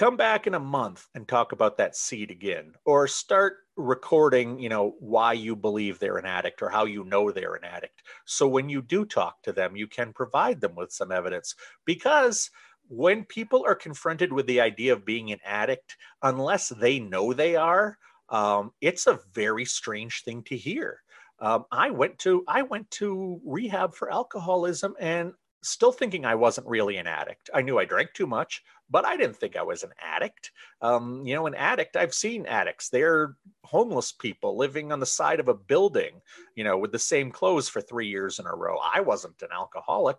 come 0.00 0.16
back 0.16 0.46
in 0.46 0.54
a 0.54 0.58
month 0.58 1.08
and 1.14 1.28
talk 1.28 1.52
about 1.52 1.76
that 1.76 1.94
seed 1.94 2.30
again 2.30 2.72
or 2.86 3.06
start 3.06 3.58
recording 3.76 4.58
you 4.58 4.70
know 4.70 4.94
why 4.98 5.34
you 5.34 5.54
believe 5.54 5.98
they're 5.98 6.16
an 6.16 6.24
addict 6.24 6.62
or 6.62 6.70
how 6.70 6.86
you 6.86 7.04
know 7.04 7.30
they're 7.30 7.54
an 7.54 7.64
addict. 7.64 8.00
So 8.24 8.48
when 8.48 8.70
you 8.70 8.80
do 8.80 9.04
talk 9.04 9.42
to 9.42 9.52
them 9.52 9.76
you 9.76 9.86
can 9.86 10.14
provide 10.14 10.62
them 10.62 10.74
with 10.74 10.90
some 10.90 11.12
evidence 11.12 11.54
because 11.84 12.50
when 12.88 13.26
people 13.26 13.62
are 13.66 13.74
confronted 13.74 14.32
with 14.32 14.46
the 14.46 14.62
idea 14.62 14.94
of 14.94 15.04
being 15.04 15.32
an 15.32 15.38
addict 15.44 15.98
unless 16.22 16.70
they 16.70 16.98
know 16.98 17.34
they 17.34 17.54
are 17.54 17.98
um, 18.30 18.72
it's 18.80 19.06
a 19.06 19.20
very 19.34 19.66
strange 19.66 20.24
thing 20.24 20.42
to 20.44 20.56
hear. 20.56 21.02
Um, 21.40 21.66
I 21.70 21.90
went 21.90 22.18
to 22.20 22.42
I 22.48 22.62
went 22.62 22.90
to 22.92 23.38
rehab 23.44 23.94
for 23.94 24.10
alcoholism 24.10 24.94
and 24.98 25.34
still 25.62 25.92
thinking 25.92 26.24
I 26.24 26.34
wasn't 26.34 26.66
really 26.66 26.96
an 26.96 27.06
addict. 27.06 27.50
I 27.54 27.62
knew 27.62 27.78
I 27.78 27.84
drank 27.84 28.14
too 28.14 28.26
much, 28.26 28.62
but 28.90 29.04
I 29.04 29.16
didn't 29.16 29.36
think 29.36 29.56
I 29.56 29.62
was 29.62 29.82
an 29.82 29.92
addict. 30.00 30.50
Um, 30.82 31.24
you 31.24 31.34
know, 31.34 31.46
an 31.46 31.54
addict, 31.54 31.96
I've 31.96 32.14
seen 32.14 32.46
addicts. 32.46 32.88
They're 32.88 33.36
homeless 33.64 34.12
people 34.12 34.56
living 34.56 34.92
on 34.92 35.00
the 35.00 35.06
side 35.06 35.40
of 35.40 35.48
a 35.48 35.54
building, 35.54 36.20
you 36.56 36.64
know, 36.64 36.76
with 36.76 36.92
the 36.92 36.98
same 36.98 37.30
clothes 37.30 37.68
for 37.68 37.80
three 37.80 38.08
years 38.08 38.38
in 38.38 38.46
a 38.46 38.54
row. 38.54 38.78
I 38.82 39.00
wasn't 39.00 39.40
an 39.42 39.48
alcoholic, 39.54 40.18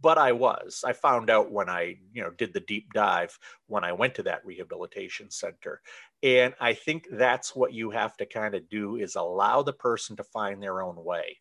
but 0.00 0.18
I 0.18 0.32
was. 0.32 0.82
I 0.84 0.92
found 0.92 1.30
out 1.30 1.50
when 1.50 1.68
I, 1.68 1.96
you 2.12 2.22
know, 2.22 2.30
did 2.30 2.52
the 2.52 2.60
deep 2.60 2.92
dive 2.92 3.38
when 3.66 3.84
I 3.84 3.92
went 3.92 4.14
to 4.16 4.22
that 4.24 4.44
rehabilitation 4.44 5.30
center. 5.30 5.80
And 6.22 6.54
I 6.60 6.74
think 6.74 7.06
that's 7.10 7.54
what 7.54 7.72
you 7.72 7.90
have 7.90 8.16
to 8.18 8.26
kind 8.26 8.54
of 8.54 8.68
do 8.68 8.96
is 8.96 9.14
allow 9.14 9.62
the 9.62 9.72
person 9.72 10.16
to 10.16 10.24
find 10.24 10.62
their 10.62 10.82
own 10.82 11.02
way. 11.02 11.38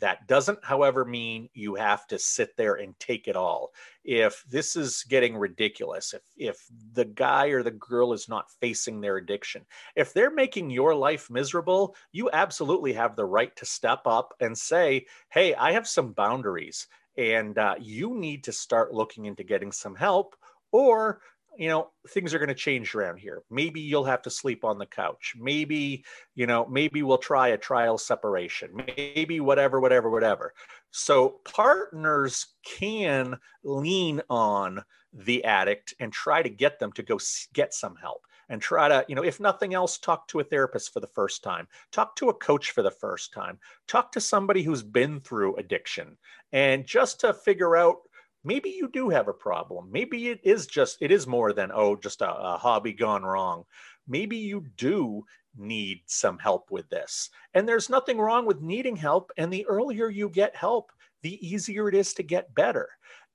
That 0.00 0.26
doesn't, 0.26 0.64
however, 0.64 1.04
mean 1.04 1.48
you 1.54 1.74
have 1.74 2.06
to 2.08 2.18
sit 2.18 2.56
there 2.56 2.74
and 2.74 2.98
take 3.00 3.26
it 3.28 3.36
all. 3.36 3.72
If 4.04 4.44
this 4.48 4.76
is 4.76 5.04
getting 5.08 5.36
ridiculous, 5.36 6.14
if 6.14 6.22
if 6.36 6.64
the 6.92 7.04
guy 7.04 7.48
or 7.48 7.62
the 7.62 7.70
girl 7.72 8.12
is 8.12 8.28
not 8.28 8.50
facing 8.60 9.00
their 9.00 9.16
addiction, 9.16 9.66
if 9.96 10.12
they're 10.12 10.30
making 10.30 10.70
your 10.70 10.94
life 10.94 11.30
miserable, 11.30 11.94
you 12.12 12.30
absolutely 12.32 12.92
have 12.94 13.16
the 13.16 13.24
right 13.26 13.54
to 13.56 13.66
step 13.66 14.02
up 14.06 14.34
and 14.40 14.56
say, 14.56 15.06
"Hey, 15.30 15.54
I 15.54 15.72
have 15.72 15.88
some 15.88 16.12
boundaries 16.12 16.86
and 17.16 17.58
uh, 17.58 17.74
you 17.80 18.14
need 18.14 18.44
to 18.44 18.52
start 18.52 18.94
looking 18.94 19.26
into 19.26 19.42
getting 19.42 19.72
some 19.72 19.96
help 19.96 20.36
or 20.72 21.20
you 21.58 21.68
know 21.68 21.90
things 22.08 22.32
are 22.32 22.38
going 22.38 22.48
to 22.48 22.54
change 22.54 22.94
around 22.94 23.18
here. 23.18 23.42
Maybe 23.50 23.80
you'll 23.80 24.04
have 24.04 24.22
to 24.22 24.30
sleep 24.30 24.64
on 24.64 24.78
the 24.78 24.86
couch. 24.86 25.34
Maybe 25.38 26.04
you 26.34 26.46
know 26.46 26.66
maybe 26.66 27.02
we'll 27.02 27.18
try 27.18 27.48
a 27.48 27.58
trial 27.58 27.98
separation. 27.98 28.70
Maybe 28.96 29.40
whatever 29.40 29.80
whatever 29.80 30.08
whatever. 30.08 30.54
So 30.90 31.40
partners 31.44 32.46
can 32.64 33.36
lean 33.64 34.22
on 34.30 34.84
the 35.12 35.44
addict 35.44 35.94
and 36.00 36.12
try 36.12 36.42
to 36.42 36.48
get 36.48 36.78
them 36.78 36.92
to 36.92 37.02
go 37.02 37.18
get 37.52 37.74
some 37.74 37.96
help 37.96 38.22
and 38.48 38.62
try 38.62 38.88
to, 38.88 39.04
you 39.08 39.14
know, 39.14 39.24
if 39.24 39.40
nothing 39.40 39.74
else, 39.74 39.98
talk 39.98 40.26
to 40.28 40.40
a 40.40 40.44
therapist 40.44 40.92
for 40.92 41.00
the 41.00 41.06
first 41.06 41.42
time, 41.42 41.68
talk 41.92 42.16
to 42.16 42.30
a 42.30 42.34
coach 42.34 42.70
for 42.70 42.82
the 42.82 42.90
first 42.90 43.32
time, 43.32 43.58
talk 43.86 44.12
to 44.12 44.20
somebody 44.20 44.62
who's 44.62 44.82
been 44.82 45.20
through 45.20 45.56
addiction, 45.56 46.16
and 46.52 46.86
just 46.86 47.20
to 47.20 47.34
figure 47.34 47.76
out 47.76 47.96
maybe 48.44 48.70
you 48.70 48.88
do 48.88 49.08
have 49.08 49.28
a 49.28 49.32
problem. 49.32 49.88
Maybe 49.90 50.28
it 50.28 50.40
is 50.42 50.66
just, 50.66 50.98
it 51.00 51.10
is 51.10 51.26
more 51.26 51.52
than, 51.52 51.70
oh, 51.72 51.96
just 51.96 52.22
a, 52.22 52.30
a 52.30 52.56
hobby 52.56 52.92
gone 52.92 53.22
wrong. 53.22 53.64
Maybe 54.06 54.36
you 54.36 54.64
do 54.76 55.24
need 55.56 56.00
some 56.06 56.38
help 56.38 56.70
with 56.70 56.88
this. 56.88 57.30
And 57.54 57.68
there's 57.68 57.90
nothing 57.90 58.18
wrong 58.18 58.46
with 58.46 58.60
needing 58.60 58.96
help. 58.96 59.30
And 59.36 59.52
the 59.52 59.66
earlier 59.66 60.08
you 60.08 60.28
get 60.28 60.54
help, 60.54 60.92
the 61.22 61.46
easier 61.46 61.88
it 61.88 61.94
is 61.94 62.14
to 62.14 62.22
get 62.22 62.54
better 62.54 62.88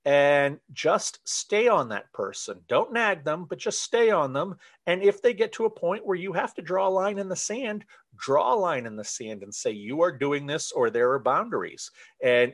and 0.06 0.58
just 0.72 1.26
stay 1.26 1.66
on 1.68 1.88
that 1.88 2.12
person. 2.12 2.60
Don't 2.68 2.92
nag 2.92 3.24
them, 3.24 3.46
but 3.48 3.58
just 3.58 3.82
stay 3.82 4.10
on 4.10 4.32
them. 4.32 4.56
And 4.86 5.02
if 5.02 5.22
they 5.22 5.32
get 5.32 5.52
to 5.52 5.64
a 5.64 5.70
point 5.70 6.04
where 6.04 6.16
you 6.16 6.32
have 6.32 6.52
to 6.54 6.62
draw 6.62 6.88
a 6.88 6.90
line 6.90 7.18
in 7.18 7.28
the 7.28 7.36
sand, 7.36 7.84
draw 8.16 8.54
a 8.54 8.56
line 8.56 8.84
in 8.84 8.96
the 8.96 9.04
sand 9.04 9.42
and 9.42 9.54
say, 9.54 9.70
you 9.70 10.02
are 10.02 10.12
doing 10.12 10.46
this 10.46 10.72
or 10.72 10.90
there 10.90 11.10
are 11.12 11.18
boundaries. 11.18 11.90
And 12.22 12.52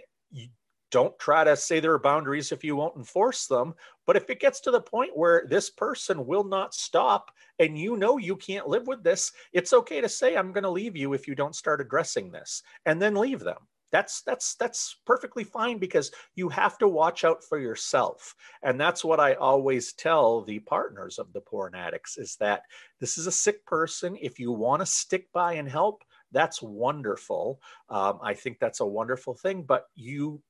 don't 0.91 1.19
try 1.19 1.45
to 1.45 1.57
say 1.57 1.81
there 1.81 1.93
are 1.93 1.99
boundaries 1.99 2.53
if 2.53 2.65
you 2.65 2.77
won't 2.77 2.97
enforce 2.97 3.47
them. 3.47 3.75
But 4.07 4.17
if 4.17 4.29
it 4.29 4.41
gets 4.41 4.61
to 4.61 4.71
the 4.71 4.81
point 4.81 5.17
where 5.17 5.45
this 5.49 5.71
person 5.71 6.27
will 6.27 6.45
not 6.45 6.75
stop 6.75 7.31
and 7.59 7.79
you 7.79 7.97
know 7.97 8.19
you 8.19 8.37
can't 8.37 8.69
live 8.69 8.87
with 8.87 9.03
this, 9.03 9.33
it's 9.53 9.73
okay 9.73 10.01
to 10.01 10.09
say, 10.09 10.37
I'm 10.37 10.53
going 10.53 10.65
to 10.65 10.71
leave 10.71 10.97
you 10.97 11.13
if 11.13 11.29
you 11.29 11.35
don't 11.35 11.55
start 11.55 11.81
addressing 11.81 12.31
this 12.31 12.63
and 12.87 13.01
then 13.01 13.15
leave 13.15 13.41
them. 13.41 13.59
That's 13.93 14.23
that's 14.23 14.55
that's 14.55 14.97
perfectly 15.05 15.43
fine 15.43 15.79
because 15.79 16.13
you 16.37 16.49
have 16.49 16.79
to 16.79 16.87
watch 16.87 17.25
out 17.25 17.43
for 17.43 17.59
yourself. 17.59 18.37
And 18.63 18.81
that's 18.81 19.05
what 19.05 19.19
i 19.19 19.35
always 19.35 19.93
tell 19.95 20.43
the 20.43 20.61
partners 20.61 21.19
of 21.19 21.33
the 21.33 21.41
porn 21.41 21.75
addicts 21.75 22.17
is 22.17 22.37
that 22.37 22.63
this 23.01 23.19
is 23.19 23.27
a 23.27 23.33
sick 23.33 23.67
person. 23.67 24.17
If 24.21 24.39
you 24.39 24.53
want 24.53 24.81
to 24.81 24.87
stick 24.87 25.27
by 25.33 25.55
and 25.55 25.69
help 25.69 26.05
that's 26.33 26.63
wonderful. 26.63 27.61
Um, 27.89 28.21
i 28.23 28.35
think 28.35 28.59
that's 28.61 28.81
a 28.81 28.87
wonderful 28.87 29.35
thing 29.35 29.65
but 29.65 29.87
you 29.97 30.41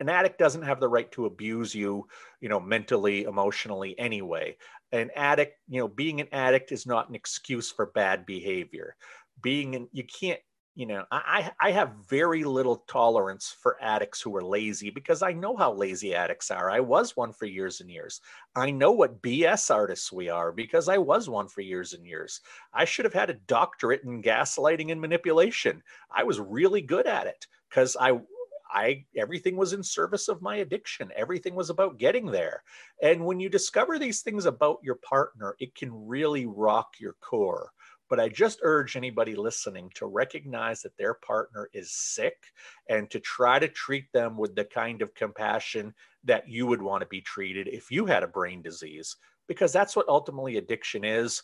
an 0.00 0.08
addict 0.08 0.38
doesn't 0.38 0.62
have 0.62 0.80
the 0.80 0.88
right 0.88 1.10
to 1.12 1.26
abuse 1.26 1.74
you 1.74 2.06
you 2.40 2.48
know 2.48 2.60
mentally 2.60 3.24
emotionally 3.24 3.98
anyway 3.98 4.56
an 4.92 5.10
addict 5.16 5.58
you 5.68 5.80
know 5.80 5.88
being 5.88 6.20
an 6.20 6.28
addict 6.32 6.72
is 6.72 6.86
not 6.86 7.08
an 7.08 7.14
excuse 7.14 7.70
for 7.70 7.86
bad 7.86 8.24
behavior 8.26 8.96
being 9.42 9.74
in 9.74 9.88
you 9.92 10.04
can't 10.04 10.40
you 10.76 10.84
know, 10.84 11.04
I, 11.10 11.50
I 11.58 11.70
have 11.70 11.94
very 12.06 12.44
little 12.44 12.84
tolerance 12.86 13.56
for 13.62 13.78
addicts 13.80 14.20
who 14.20 14.36
are 14.36 14.44
lazy 14.44 14.90
because 14.90 15.22
I 15.22 15.32
know 15.32 15.56
how 15.56 15.72
lazy 15.72 16.14
addicts 16.14 16.50
are. 16.50 16.70
I 16.70 16.80
was 16.80 17.16
one 17.16 17.32
for 17.32 17.46
years 17.46 17.80
and 17.80 17.90
years. 17.90 18.20
I 18.54 18.70
know 18.70 18.92
what 18.92 19.22
BS 19.22 19.74
artists 19.74 20.12
we 20.12 20.28
are 20.28 20.52
because 20.52 20.90
I 20.90 20.98
was 20.98 21.30
one 21.30 21.48
for 21.48 21.62
years 21.62 21.94
and 21.94 22.06
years. 22.06 22.42
I 22.74 22.84
should 22.84 23.06
have 23.06 23.14
had 23.14 23.30
a 23.30 23.40
doctorate 23.46 24.02
in 24.04 24.22
gaslighting 24.22 24.92
and 24.92 25.00
manipulation. 25.00 25.82
I 26.14 26.24
was 26.24 26.40
really 26.40 26.82
good 26.82 27.06
at 27.06 27.26
it 27.26 27.46
because 27.70 27.96
I 27.98 28.20
I 28.76 29.04
everything 29.16 29.56
was 29.56 29.72
in 29.72 29.82
service 29.82 30.28
of 30.28 30.42
my 30.42 30.56
addiction. 30.56 31.10
Everything 31.16 31.54
was 31.54 31.70
about 31.70 31.98
getting 31.98 32.26
there. 32.26 32.62
And 33.02 33.24
when 33.24 33.40
you 33.40 33.48
discover 33.48 33.98
these 33.98 34.20
things 34.20 34.44
about 34.44 34.78
your 34.82 34.96
partner, 34.96 35.56
it 35.58 35.74
can 35.74 35.90
really 36.06 36.44
rock 36.44 36.88
your 37.00 37.14
core. 37.22 37.70
But 38.08 38.20
I 38.20 38.28
just 38.28 38.60
urge 38.62 38.94
anybody 38.94 39.34
listening 39.34 39.90
to 39.94 40.06
recognize 40.06 40.82
that 40.82 40.96
their 40.96 41.14
partner 41.14 41.68
is 41.72 41.90
sick 41.90 42.36
and 42.88 43.10
to 43.10 43.18
try 43.18 43.58
to 43.58 43.66
treat 43.66 44.12
them 44.12 44.36
with 44.36 44.54
the 44.54 44.64
kind 44.64 45.02
of 45.02 45.14
compassion 45.14 45.94
that 46.24 46.48
you 46.48 46.66
would 46.66 46.82
want 46.82 47.00
to 47.00 47.08
be 47.08 47.20
treated 47.20 47.66
if 47.66 47.90
you 47.90 48.04
had 48.06 48.22
a 48.22 48.28
brain 48.28 48.62
disease, 48.62 49.16
because 49.48 49.72
that's 49.72 49.96
what 49.96 50.08
ultimately 50.08 50.58
addiction 50.58 51.02
is. 51.04 51.42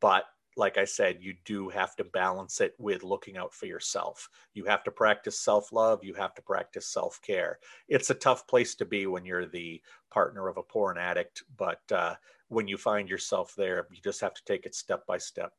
But 0.00 0.24
like 0.56 0.78
I 0.78 0.84
said, 0.84 1.18
you 1.20 1.34
do 1.44 1.68
have 1.68 1.94
to 1.96 2.04
balance 2.04 2.60
it 2.60 2.74
with 2.78 3.04
looking 3.04 3.36
out 3.36 3.54
for 3.54 3.66
yourself. 3.66 4.28
You 4.54 4.64
have 4.64 4.82
to 4.84 4.90
practice 4.90 5.38
self 5.38 5.72
love. 5.72 6.02
You 6.02 6.14
have 6.14 6.34
to 6.34 6.42
practice 6.42 6.88
self 6.88 7.20
care. 7.22 7.58
It's 7.88 8.10
a 8.10 8.14
tough 8.14 8.46
place 8.46 8.74
to 8.76 8.84
be 8.84 9.06
when 9.06 9.24
you're 9.24 9.46
the 9.46 9.80
partner 10.10 10.48
of 10.48 10.56
a 10.56 10.62
porn 10.62 10.98
addict, 10.98 11.42
but 11.56 11.80
uh, 11.92 12.14
when 12.48 12.68
you 12.68 12.76
find 12.76 13.08
yourself 13.08 13.54
there, 13.56 13.86
you 13.90 14.00
just 14.02 14.20
have 14.20 14.34
to 14.34 14.44
take 14.44 14.66
it 14.66 14.74
step 14.74 15.06
by 15.06 15.18
step. 15.18 15.52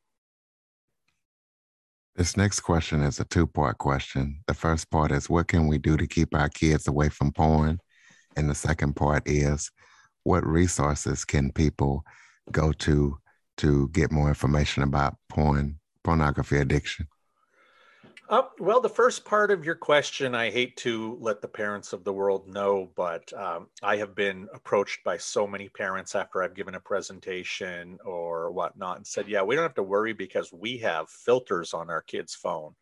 This 2.15 2.35
next 2.35 2.61
question 2.61 3.03
is 3.03 3.19
a 3.19 3.25
two 3.25 3.45
part 3.45 3.77
question. 3.77 4.39
The 4.47 4.55
first 4.55 4.89
part 4.89 5.11
is 5.11 5.29
what 5.29 5.47
can 5.47 5.67
we 5.67 5.77
do 5.77 5.97
to 5.97 6.07
keep 6.07 6.33
our 6.33 6.49
kids 6.49 6.87
away 6.87 7.09
from 7.09 7.31
porn? 7.31 7.79
And 8.35 8.49
the 8.49 8.55
second 8.55 8.95
part 8.95 9.23
is 9.27 9.71
what 10.23 10.45
resources 10.45 11.23
can 11.23 11.51
people 11.51 12.03
go 12.51 12.71
to 12.71 13.19
to 13.57 13.89
get 13.89 14.11
more 14.11 14.29
information 14.29 14.83
about 14.83 15.15
porn, 15.29 15.79
pornography 16.03 16.57
addiction? 16.57 17.07
Uh, 18.29 18.43
well, 18.59 18.81
the 18.81 18.89
first 18.89 19.23
part 19.23 19.51
of 19.51 19.63
your 19.63 19.75
question, 19.75 20.35
I 20.35 20.49
hate 20.49 20.75
to 20.77 21.17
let 21.21 21.41
the 21.41 21.47
parents 21.47 21.93
of 21.93 22.03
the 22.03 22.11
world 22.11 22.45
know, 22.49 22.91
but 22.97 23.31
um, 23.31 23.67
I 23.81 23.95
have 23.97 24.15
been 24.15 24.49
approached 24.53 25.01
by 25.05 25.15
so 25.15 25.47
many 25.47 25.69
parents 25.69 26.13
after 26.13 26.43
I've 26.43 26.53
given 26.53 26.75
a 26.75 26.79
presentation 26.79 27.97
or 28.03 28.51
whatnot 28.51 28.97
and 28.97 29.07
said, 29.07 29.29
yeah, 29.29 29.43
we 29.43 29.55
don't 29.55 29.63
have 29.63 29.75
to 29.75 29.83
worry 29.83 30.11
because 30.11 30.51
we 30.51 30.77
have 30.79 31.09
filters 31.09 31.73
on 31.73 31.89
our 31.89 32.01
kid's 32.01 32.35
phone. 32.35 32.75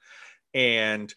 And 0.55 1.13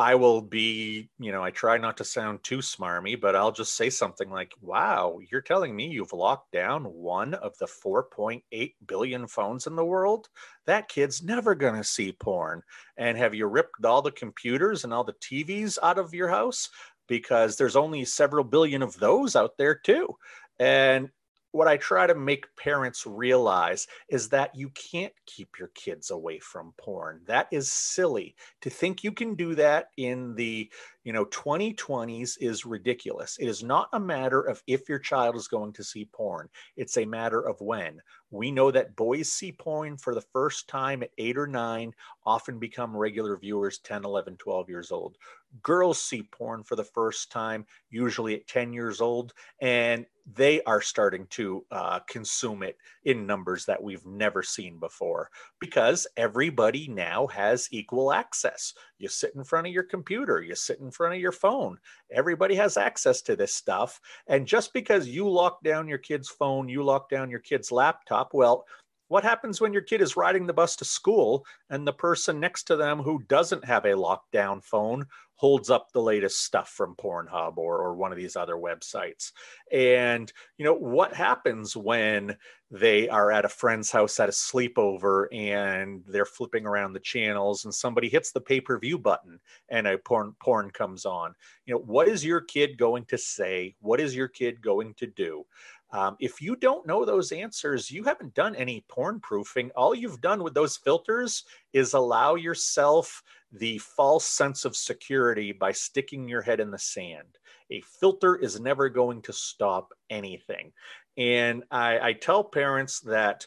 I 0.00 0.14
will 0.14 0.40
be, 0.40 1.10
you 1.18 1.30
know, 1.30 1.44
I 1.44 1.50
try 1.50 1.76
not 1.76 1.98
to 1.98 2.04
sound 2.04 2.42
too 2.42 2.58
smarmy, 2.58 3.20
but 3.20 3.36
I'll 3.36 3.52
just 3.52 3.76
say 3.76 3.90
something 3.90 4.30
like, 4.30 4.54
wow, 4.62 5.18
you're 5.30 5.42
telling 5.42 5.76
me 5.76 5.88
you've 5.88 6.14
locked 6.14 6.52
down 6.52 6.84
one 6.84 7.34
of 7.34 7.52
the 7.58 7.66
4.8 7.66 8.72
billion 8.86 9.26
phones 9.26 9.66
in 9.66 9.76
the 9.76 9.84
world? 9.84 10.30
That 10.64 10.88
kid's 10.88 11.22
never 11.22 11.54
going 11.54 11.74
to 11.74 11.84
see 11.84 12.12
porn. 12.12 12.62
And 12.96 13.18
have 13.18 13.34
you 13.34 13.44
ripped 13.44 13.84
all 13.84 14.00
the 14.00 14.10
computers 14.10 14.84
and 14.84 14.94
all 14.94 15.04
the 15.04 15.12
TVs 15.12 15.76
out 15.82 15.98
of 15.98 16.14
your 16.14 16.30
house? 16.30 16.70
Because 17.06 17.58
there's 17.58 17.76
only 17.76 18.06
several 18.06 18.44
billion 18.44 18.80
of 18.80 18.98
those 18.98 19.36
out 19.36 19.58
there 19.58 19.74
too. 19.74 20.16
And 20.58 21.10
what 21.52 21.68
I 21.68 21.76
try 21.76 22.06
to 22.06 22.14
make 22.14 22.54
parents 22.56 23.06
realize 23.06 23.86
is 24.08 24.28
that 24.28 24.54
you 24.54 24.70
can't 24.70 25.12
keep 25.26 25.58
your 25.58 25.68
kids 25.74 26.10
away 26.10 26.38
from 26.38 26.72
porn. 26.78 27.22
That 27.26 27.48
is 27.50 27.72
silly. 27.72 28.36
To 28.62 28.70
think 28.70 29.02
you 29.02 29.12
can 29.12 29.34
do 29.34 29.54
that 29.56 29.88
in 29.96 30.34
the, 30.34 30.70
You 31.04 31.12
know, 31.12 31.24
2020s 31.26 32.36
is 32.40 32.66
ridiculous. 32.66 33.36
It 33.38 33.46
is 33.46 33.62
not 33.64 33.88
a 33.92 34.00
matter 34.00 34.42
of 34.42 34.62
if 34.66 34.88
your 34.88 34.98
child 34.98 35.34
is 35.34 35.48
going 35.48 35.72
to 35.74 35.84
see 35.84 36.04
porn, 36.12 36.48
it's 36.76 36.98
a 36.98 37.04
matter 37.04 37.40
of 37.40 37.60
when. 37.60 38.00
We 38.30 38.52
know 38.52 38.70
that 38.70 38.96
boys 38.96 39.32
see 39.32 39.50
porn 39.52 39.96
for 39.96 40.14
the 40.14 40.20
first 40.20 40.68
time 40.68 41.02
at 41.02 41.10
eight 41.18 41.36
or 41.36 41.46
nine, 41.46 41.92
often 42.24 42.58
become 42.58 42.96
regular 42.96 43.36
viewers 43.36 43.78
10, 43.78 44.04
11, 44.04 44.36
12 44.36 44.68
years 44.68 44.92
old. 44.92 45.16
Girls 45.62 46.00
see 46.00 46.22
porn 46.22 46.62
for 46.62 46.76
the 46.76 46.84
first 46.84 47.30
time, 47.30 47.66
usually 47.90 48.34
at 48.34 48.46
10 48.46 48.72
years 48.72 49.00
old, 49.00 49.32
and 49.60 50.06
they 50.32 50.62
are 50.62 50.80
starting 50.80 51.26
to 51.30 51.64
uh, 51.70 51.98
consume 52.08 52.62
it 52.62 52.76
in 53.04 53.26
numbers 53.26 53.64
that 53.64 53.82
we've 53.82 54.06
never 54.06 54.42
seen 54.42 54.78
before 54.78 55.28
because 55.58 56.06
everybody 56.16 56.88
now 56.88 57.26
has 57.28 57.68
equal 57.72 58.12
access. 58.12 58.74
You 58.98 59.08
sit 59.08 59.34
in 59.34 59.42
front 59.42 59.66
of 59.66 59.72
your 59.72 59.82
computer, 59.82 60.40
you 60.40 60.54
sit 60.54 60.78
in 60.78 60.90
front 60.90 61.14
of 61.14 61.20
your 61.20 61.32
phone. 61.32 61.78
Everybody 62.12 62.54
has 62.56 62.76
access 62.76 63.22
to 63.22 63.34
this 63.34 63.54
stuff. 63.54 64.00
And 64.28 64.46
just 64.46 64.72
because 64.72 65.08
you 65.08 65.28
lock 65.28 65.62
down 65.64 65.88
your 65.88 65.98
kid's 65.98 66.28
phone, 66.28 66.68
you 66.68 66.84
lock 66.84 67.08
down 67.10 67.30
your 67.30 67.40
kid's 67.40 67.72
laptop, 67.72 68.30
well, 68.32 68.66
what 69.10 69.24
happens 69.24 69.60
when 69.60 69.72
your 69.72 69.82
kid 69.82 70.00
is 70.00 70.16
riding 70.16 70.46
the 70.46 70.52
bus 70.52 70.76
to 70.76 70.84
school 70.84 71.44
and 71.68 71.84
the 71.84 71.92
person 71.92 72.38
next 72.38 72.62
to 72.68 72.76
them 72.76 73.00
who 73.00 73.24
doesn't 73.26 73.64
have 73.64 73.84
a 73.84 73.88
lockdown 73.88 74.62
phone 74.62 75.04
holds 75.40 75.70
up 75.70 75.90
the 75.90 76.02
latest 76.02 76.44
stuff 76.44 76.68
from 76.68 76.94
Pornhub 76.96 77.56
or, 77.56 77.78
or 77.78 77.94
one 77.94 78.12
of 78.12 78.18
these 78.18 78.36
other 78.36 78.56
websites? 78.56 79.32
And, 79.72 80.30
you 80.58 80.66
know, 80.66 80.74
what 80.74 81.14
happens 81.14 81.74
when 81.74 82.36
they 82.70 83.08
are 83.08 83.32
at 83.32 83.46
a 83.46 83.48
friend's 83.48 83.90
house 83.90 84.20
at 84.20 84.28
a 84.28 84.32
sleepover 84.32 85.28
and 85.32 86.02
they're 86.06 86.26
flipping 86.26 86.66
around 86.66 86.92
the 86.92 87.00
channels 87.00 87.64
and 87.64 87.74
somebody 87.74 88.10
hits 88.10 88.32
the 88.32 88.40
pay-per-view 88.42 88.98
button 88.98 89.40
and 89.70 89.86
a 89.86 89.96
porn 89.96 90.34
porn 90.42 90.70
comes 90.72 91.06
on? 91.06 91.34
You 91.64 91.72
know, 91.72 91.80
what 91.80 92.06
is 92.06 92.22
your 92.22 92.42
kid 92.42 92.76
going 92.76 93.06
to 93.06 93.16
say? 93.16 93.74
What 93.80 93.98
is 93.98 94.14
your 94.14 94.28
kid 94.28 94.60
going 94.60 94.92
to 94.98 95.06
do? 95.06 95.46
Um, 95.92 96.16
if 96.20 96.40
you 96.40 96.54
don't 96.54 96.86
know 96.86 97.04
those 97.04 97.32
answers, 97.32 97.90
you 97.90 98.04
haven't 98.04 98.34
done 98.34 98.54
any 98.54 98.84
porn 98.88 99.20
proofing. 99.20 99.70
All 99.74 99.94
you've 99.94 100.20
done 100.20 100.42
with 100.42 100.54
those 100.54 100.76
filters 100.76 101.44
is 101.72 101.94
allow 101.94 102.34
yourself 102.36 103.22
the 103.52 103.78
false 103.78 104.26
sense 104.26 104.64
of 104.64 104.76
security 104.76 105.52
by 105.52 105.72
sticking 105.72 106.28
your 106.28 106.42
head 106.42 106.60
in 106.60 106.70
the 106.70 106.78
sand. 106.78 107.38
A 107.70 107.82
filter 108.00 108.36
is 108.36 108.60
never 108.60 108.88
going 108.88 109.22
to 109.22 109.32
stop 109.32 109.92
anything. 110.08 110.72
And 111.16 111.64
I, 111.70 111.98
I 112.00 112.12
tell 112.12 112.44
parents 112.44 113.00
that 113.00 113.46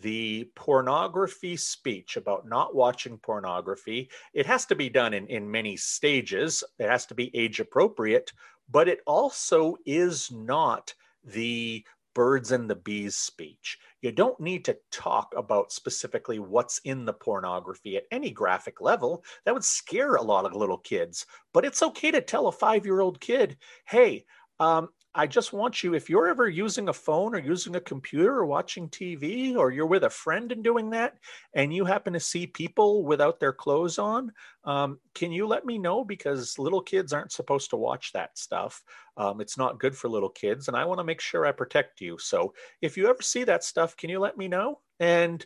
the 0.00 0.48
pornography 0.54 1.56
speech 1.56 2.16
about 2.16 2.48
not 2.48 2.74
watching 2.74 3.18
pornography 3.18 4.08
it 4.32 4.46
has 4.46 4.64
to 4.64 4.74
be 4.74 4.88
done 4.88 5.12
in, 5.12 5.26
in 5.26 5.50
many 5.50 5.76
stages 5.76 6.64
it 6.78 6.88
has 6.88 7.04
to 7.04 7.14
be 7.14 7.30
age 7.36 7.60
appropriate 7.60 8.32
but 8.70 8.88
it 8.88 9.00
also 9.06 9.76
is 9.84 10.30
not 10.32 10.94
the 11.24 11.84
birds 12.14 12.52
and 12.52 12.68
the 12.68 12.76
bees 12.76 13.16
speech. 13.16 13.78
You 14.00 14.12
don't 14.12 14.38
need 14.40 14.64
to 14.66 14.78
talk 14.90 15.32
about 15.36 15.72
specifically 15.72 16.38
what's 16.38 16.80
in 16.84 17.04
the 17.04 17.12
pornography 17.12 17.96
at 17.96 18.04
any 18.10 18.30
graphic 18.30 18.80
level. 18.80 19.24
That 19.44 19.54
would 19.54 19.64
scare 19.64 20.14
a 20.16 20.22
lot 20.22 20.44
of 20.44 20.54
little 20.54 20.78
kids. 20.78 21.26
But 21.52 21.64
it's 21.64 21.82
okay 21.82 22.10
to 22.10 22.20
tell 22.20 22.48
a 22.48 22.52
five 22.52 22.84
year 22.84 23.00
old 23.00 23.20
kid, 23.20 23.56
hey, 23.86 24.24
um, 24.60 24.88
I 25.14 25.26
just 25.26 25.52
want 25.52 25.82
you, 25.82 25.94
if 25.94 26.08
you're 26.08 26.28
ever 26.28 26.48
using 26.48 26.88
a 26.88 26.92
phone 26.92 27.34
or 27.34 27.38
using 27.38 27.76
a 27.76 27.80
computer 27.80 28.34
or 28.34 28.46
watching 28.46 28.88
TV, 28.88 29.54
or 29.56 29.70
you're 29.70 29.86
with 29.86 30.04
a 30.04 30.10
friend 30.10 30.50
and 30.50 30.64
doing 30.64 30.90
that, 30.90 31.18
and 31.54 31.74
you 31.74 31.84
happen 31.84 32.14
to 32.14 32.20
see 32.20 32.46
people 32.46 33.04
without 33.04 33.38
their 33.38 33.52
clothes 33.52 33.98
on, 33.98 34.32
um, 34.64 34.98
can 35.14 35.30
you 35.30 35.46
let 35.46 35.66
me 35.66 35.76
know? 35.76 36.02
Because 36.02 36.58
little 36.58 36.80
kids 36.80 37.12
aren't 37.12 37.32
supposed 37.32 37.70
to 37.70 37.76
watch 37.76 38.12
that 38.12 38.38
stuff. 38.38 38.82
Um, 39.18 39.42
it's 39.42 39.58
not 39.58 39.78
good 39.78 39.94
for 39.94 40.08
little 40.08 40.30
kids, 40.30 40.68
and 40.68 40.76
I 40.76 40.86
want 40.86 40.98
to 40.98 41.04
make 41.04 41.20
sure 41.20 41.44
I 41.44 41.52
protect 41.52 42.00
you. 42.00 42.16
So 42.18 42.54
if 42.80 42.96
you 42.96 43.08
ever 43.08 43.20
see 43.20 43.44
that 43.44 43.64
stuff, 43.64 43.96
can 43.96 44.08
you 44.08 44.18
let 44.18 44.38
me 44.38 44.48
know? 44.48 44.80
And 44.98 45.44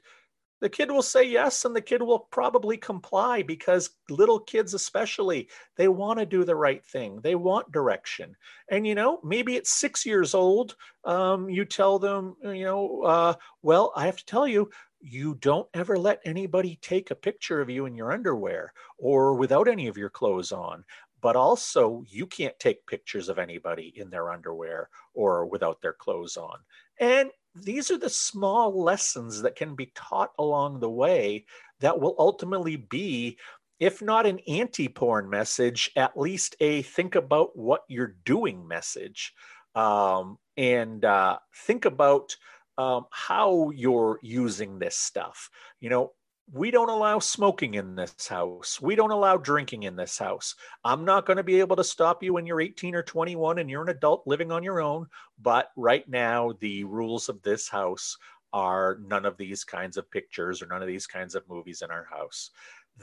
the 0.61 0.68
kid 0.68 0.90
will 0.90 1.02
say 1.02 1.22
yes 1.24 1.64
and 1.64 1.76
the 1.76 1.80
kid 1.80 2.02
will 2.02 2.18
probably 2.18 2.76
comply 2.76 3.42
because 3.42 3.90
little 4.09 4.40
kids 4.40 4.74
especially 4.74 5.48
they 5.76 5.88
want 5.88 6.18
to 6.18 6.26
do 6.26 6.44
the 6.44 6.57
right 6.57 6.84
thing. 6.84 7.20
They 7.22 7.34
want 7.34 7.72
direction. 7.72 8.36
And 8.70 8.86
you 8.86 8.94
know 8.94 9.20
maybe 9.22 9.57
at 9.57 9.66
six 9.66 10.07
years 10.07 10.34
old 10.34 10.76
um, 11.04 11.48
you 11.48 11.64
tell 11.64 11.98
them 11.98 12.36
you 12.42 12.64
know 12.64 13.02
uh, 13.02 13.34
well 13.62 13.92
i 13.96 14.07
have 14.07 14.16
to 14.16 14.26
tell 14.26 14.46
you 14.46 14.70
you 15.00 15.34
don't 15.36 15.68
ever 15.74 15.98
let 15.98 16.20
anybody 16.24 16.78
take 16.82 17.11
a 17.11 17.14
picture 17.14 17.61
of 17.61 17.70
you 17.70 17.86
in 17.86 17.94
your 17.94 18.12
underwear 18.12 18.72
or 18.98 19.34
without 19.34 19.68
any 19.68 19.86
of 19.86 19.96
your 19.96 20.11
clothes 20.11 20.52
on. 20.52 20.84
But 21.20 21.36
also 21.36 22.04
you 22.09 22.26
can't 22.26 22.59
take 22.59 22.86
pictures 22.86 23.28
of 23.28 23.38
anybody 23.38 23.92
in 23.96 24.11
their 24.11 24.30
underwear 24.30 24.88
or 25.14 25.46
without 25.46 25.80
their 25.80 25.92
clothes 25.92 26.36
on. 26.36 26.59
And 26.98 27.30
these 27.62 27.90
are 27.90 27.98
the 27.98 28.11
small 28.11 28.82
lessons 28.82 29.42
that 29.42 29.57
can 29.57 29.74
be 29.74 29.92
taught 29.94 30.32
along 30.38 30.80
the 30.80 30.90
way 30.90 31.44
that 31.80 31.98
will 31.98 32.14
ultimately 32.18 32.76
be 32.76 33.38
if 33.78 34.00
not 34.00 34.26
an 34.26 34.38
anti-porn 34.48 35.28
message 35.28 35.90
at 35.96 36.16
least 36.16 36.57
a 36.61 36.82
think 36.82 37.14
about 37.14 37.57
what 37.57 37.82
you're 37.88 38.16
doing 38.24 38.66
message. 38.66 39.34
Um, 39.74 40.38
and 40.57 41.04
uh, 41.04 41.38
think 41.66 41.84
about 41.84 42.34
um, 42.78 43.04
how 43.11 43.70
you're 43.74 44.18
using 44.22 44.78
this 44.78 44.96
stuff. 44.96 45.50
You 45.80 45.90
know 45.90 46.12
we 46.53 46.70
don't 46.70 46.88
allow 46.88 47.18
smoking 47.18 47.74
in 47.74 47.97
this 47.97 48.28
house. 48.28 48.80
We 48.80 48.94
don't 48.94 49.11
allow 49.11 49.36
drinking 49.36 49.82
in 49.82 49.97
this 49.97 50.16
house. 50.16 50.55
I'm 50.84 51.05
not 51.05 51.26
going 51.26 51.38
to 51.38 51.42
be 51.42 51.61
able 51.61 51.76
to 51.76 51.84
stop 51.84 52.22
you 52.22 52.32
when 52.32 52.47
you're 52.47 52.61
18 52.61 52.94
or 52.94 53.03
21 53.03 53.59
and 53.59 53.68
you're 53.68 53.82
an 53.82 53.88
adult 53.88 54.22
living 54.26 54.53
on 54.53 54.62
your 54.62 54.80
own. 54.80 55.09
But 55.42 55.70
right 55.76 56.09
now, 56.09 56.53
the 56.61 56.84
rules 56.84 57.28
of 57.28 57.42
this 57.42 57.68
house 57.68 58.16
are 58.53 58.99
none 59.07 59.26
of 59.26 59.36
these 59.36 59.64
kinds 59.64 59.97
of 59.97 60.11
pictures 60.11 60.62
or 60.62 60.66
none 60.66 60.82
of 60.82 60.88
these 60.88 61.07
kinds 61.07 61.34
of 61.34 61.49
movies 61.49 61.82
in 61.82 61.90
our 61.90 62.07
house. 62.11 62.51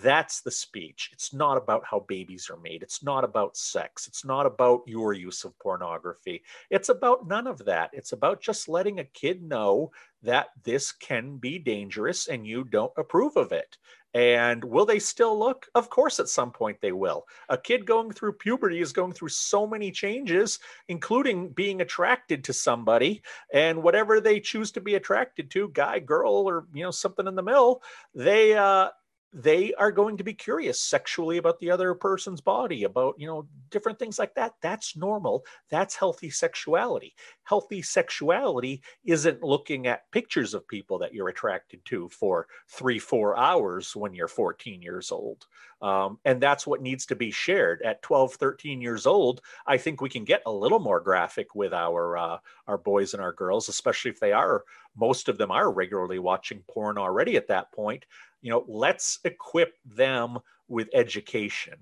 That's 0.01 0.41
the 0.41 0.51
speech. 0.51 1.11
It's 1.13 1.33
not 1.33 1.55
about 1.55 1.83
how 1.85 1.99
babies 2.01 2.49
are 2.49 2.57
made. 2.57 2.81
It's 2.81 3.03
not 3.03 3.23
about 3.23 3.55
sex. 3.55 4.07
It's 4.07 4.25
not 4.25 4.45
about 4.45 4.81
your 4.87 5.13
use 5.13 5.43
of 5.43 5.57
pornography. 5.59 6.43
It's 6.71 6.89
about 6.89 7.27
none 7.27 7.45
of 7.45 7.63
that. 7.65 7.91
It's 7.93 8.11
about 8.11 8.41
just 8.41 8.67
letting 8.67 8.99
a 8.99 9.05
kid 9.05 9.43
know 9.43 9.91
that 10.23 10.47
this 10.63 10.91
can 10.91 11.37
be 11.37 11.59
dangerous 11.59 12.27
and 12.27 12.47
you 12.47 12.63
don't 12.63 12.93
approve 12.97 13.37
of 13.37 13.51
it. 13.51 13.77
And 14.15 14.63
will 14.63 14.85
they 14.85 14.99
still 14.99 15.37
look? 15.37 15.67
Of 15.73 15.89
course, 15.89 16.19
at 16.19 16.27
some 16.27 16.51
point 16.51 16.77
they 16.81 16.91
will. 16.91 17.25
A 17.49 17.57
kid 17.57 17.85
going 17.85 18.11
through 18.11 18.33
puberty 18.33 18.79
is 18.79 18.93
going 18.93 19.13
through 19.13 19.29
so 19.29 19.65
many 19.65 19.91
changes, 19.91 20.59
including 20.87 21.49
being 21.49 21.81
attracted 21.81 22.43
to 22.43 22.53
somebody 22.53 23.23
and 23.51 23.81
whatever 23.81 24.21
they 24.21 24.39
choose 24.39 24.71
to 24.73 24.81
be 24.81 24.95
attracted 24.95 25.49
to, 25.51 25.69
guy, 25.69 25.97
girl, 25.97 26.33
or 26.47 26.67
you 26.73 26.83
know 26.83 26.91
something 26.91 27.25
in 27.25 27.35
the 27.35 27.41
middle. 27.41 27.81
They 28.13 28.55
uh, 28.55 28.89
they 29.33 29.73
are 29.73 29.91
going 29.91 30.17
to 30.17 30.23
be 30.23 30.33
curious 30.33 30.79
sexually 30.79 31.37
about 31.37 31.59
the 31.59 31.71
other 31.71 31.95
person's 31.95 32.41
body 32.41 32.83
about 32.83 33.15
you 33.17 33.25
know 33.25 33.47
different 33.71 33.97
things 33.97 34.19
like 34.19 34.35
that. 34.35 34.53
That's 34.61 34.95
normal. 34.95 35.43
That's 35.69 35.95
healthy 35.95 36.29
sexuality. 36.29 37.15
Healthy 37.43 37.81
sexuality 37.81 38.83
isn't 39.05 39.41
looking 39.43 39.87
at 39.87 40.09
pictures 40.11 40.53
of 40.53 40.67
people 40.67 40.99
that 40.99 41.13
you're 41.13 41.29
attracted 41.29 41.83
to 41.85 42.09
for 42.09 42.47
three 42.69 42.99
four 42.99 43.37
hours 43.37 43.95
when 43.95 44.13
you're 44.13 44.27
14 44.27 44.81
years 44.81 45.11
old. 45.11 45.47
Um, 45.81 46.19
and 46.23 46.39
that's 46.39 46.65
what 46.65 46.81
needs 46.81 47.05
to 47.07 47.15
be 47.15 47.31
shared. 47.31 47.81
At 47.81 48.03
12 48.03 48.35
13 48.35 48.81
years 48.81 49.05
old 49.05 49.41
i 49.65 49.77
think 49.77 50.01
we 50.01 50.09
can 50.09 50.23
get 50.23 50.41
a 50.45 50.51
little 50.51 50.79
more 50.79 50.99
graphic 50.99 51.55
with 51.55 51.73
our 51.73 52.17
uh, 52.17 52.37
our 52.67 52.77
boys 52.77 53.13
and 53.13 53.21
our 53.23 53.31
girls 53.31 53.69
especially 53.69 54.11
if 54.11 54.19
they 54.19 54.31
are 54.31 54.63
most 54.95 55.29
of 55.29 55.37
them 55.37 55.51
are 55.51 55.71
regularly 55.71 56.19
watching 56.19 56.63
porn 56.69 56.97
already 56.97 57.35
at 57.35 57.47
that 57.47 57.71
point 57.71 58.05
you 58.43 58.51
know 58.51 58.65
let's 58.67 59.19
equip 59.23 59.73
them 59.83 60.37
with 60.67 60.89
education. 60.93 61.75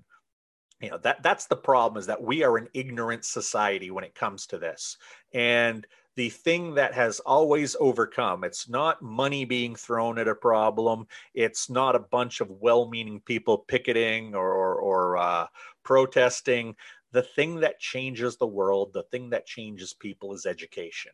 You 0.80 0.90
know 0.90 0.98
that 0.98 1.22
that's 1.22 1.46
the 1.46 1.56
problem 1.56 2.00
is 2.00 2.06
that 2.06 2.22
we 2.22 2.42
are 2.42 2.56
an 2.56 2.68
ignorant 2.72 3.24
society 3.24 3.90
when 3.90 4.04
it 4.04 4.14
comes 4.14 4.46
to 4.46 4.58
this. 4.58 4.96
And 5.34 5.86
the 6.14 6.30
thing 6.30 6.74
that 6.74 6.94
has 6.94 7.20
always 7.20 7.74
overcome 7.80 8.44
it's 8.44 8.68
not 8.68 9.02
money 9.02 9.44
being 9.44 9.74
thrown 9.74 10.18
at 10.18 10.28
a 10.28 10.34
problem. 10.34 11.06
It's 11.34 11.68
not 11.68 11.96
a 11.96 12.00
bunch 12.00 12.40
of 12.40 12.50
well-meaning 12.50 13.20
people 13.20 13.58
picketing 13.58 14.34
or 14.34 14.52
or, 14.52 14.76
or 14.76 15.16
uh, 15.18 15.46
protesting. 15.82 16.76
The 17.10 17.22
thing 17.22 17.56
that 17.60 17.78
changes 17.80 18.36
the 18.36 18.46
world 18.46 18.92
the 18.92 19.02
thing 19.04 19.30
that 19.30 19.46
changes 19.46 19.94
people 19.94 20.32
is 20.32 20.46
education 20.46 21.12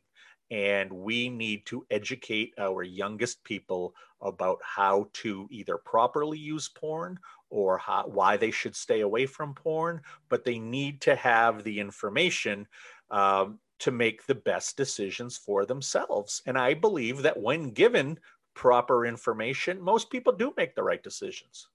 and 0.50 0.90
we 0.92 1.28
need 1.28 1.66
to 1.66 1.86
educate 1.90 2.54
our 2.58 2.82
youngest 2.82 3.42
people 3.44 3.94
about 4.20 4.58
how 4.62 5.08
to 5.12 5.46
either 5.50 5.76
properly 5.76 6.38
use 6.38 6.68
porn 6.68 7.18
or 7.50 7.78
how, 7.78 8.04
why 8.06 8.36
they 8.36 8.50
should 8.50 8.74
stay 8.74 9.00
away 9.00 9.26
from 9.26 9.54
porn, 9.54 10.00
but 10.28 10.44
they 10.44 10.58
need 10.58 11.00
to 11.00 11.14
have 11.14 11.64
the 11.64 11.78
information 11.78 12.66
um, 13.10 13.58
to 13.78 13.90
make 13.90 14.26
the 14.26 14.34
best 14.34 14.76
decisions 14.76 15.36
for 15.36 15.64
themselves. 15.64 16.42
And 16.46 16.58
I 16.58 16.74
believe 16.74 17.22
that 17.22 17.40
when 17.40 17.70
given 17.70 18.18
proper 18.54 19.06
information, 19.06 19.80
most 19.80 20.10
people 20.10 20.32
do 20.32 20.52
make 20.56 20.74
the 20.74 20.82
right 20.82 21.02
decisions. 21.02 21.68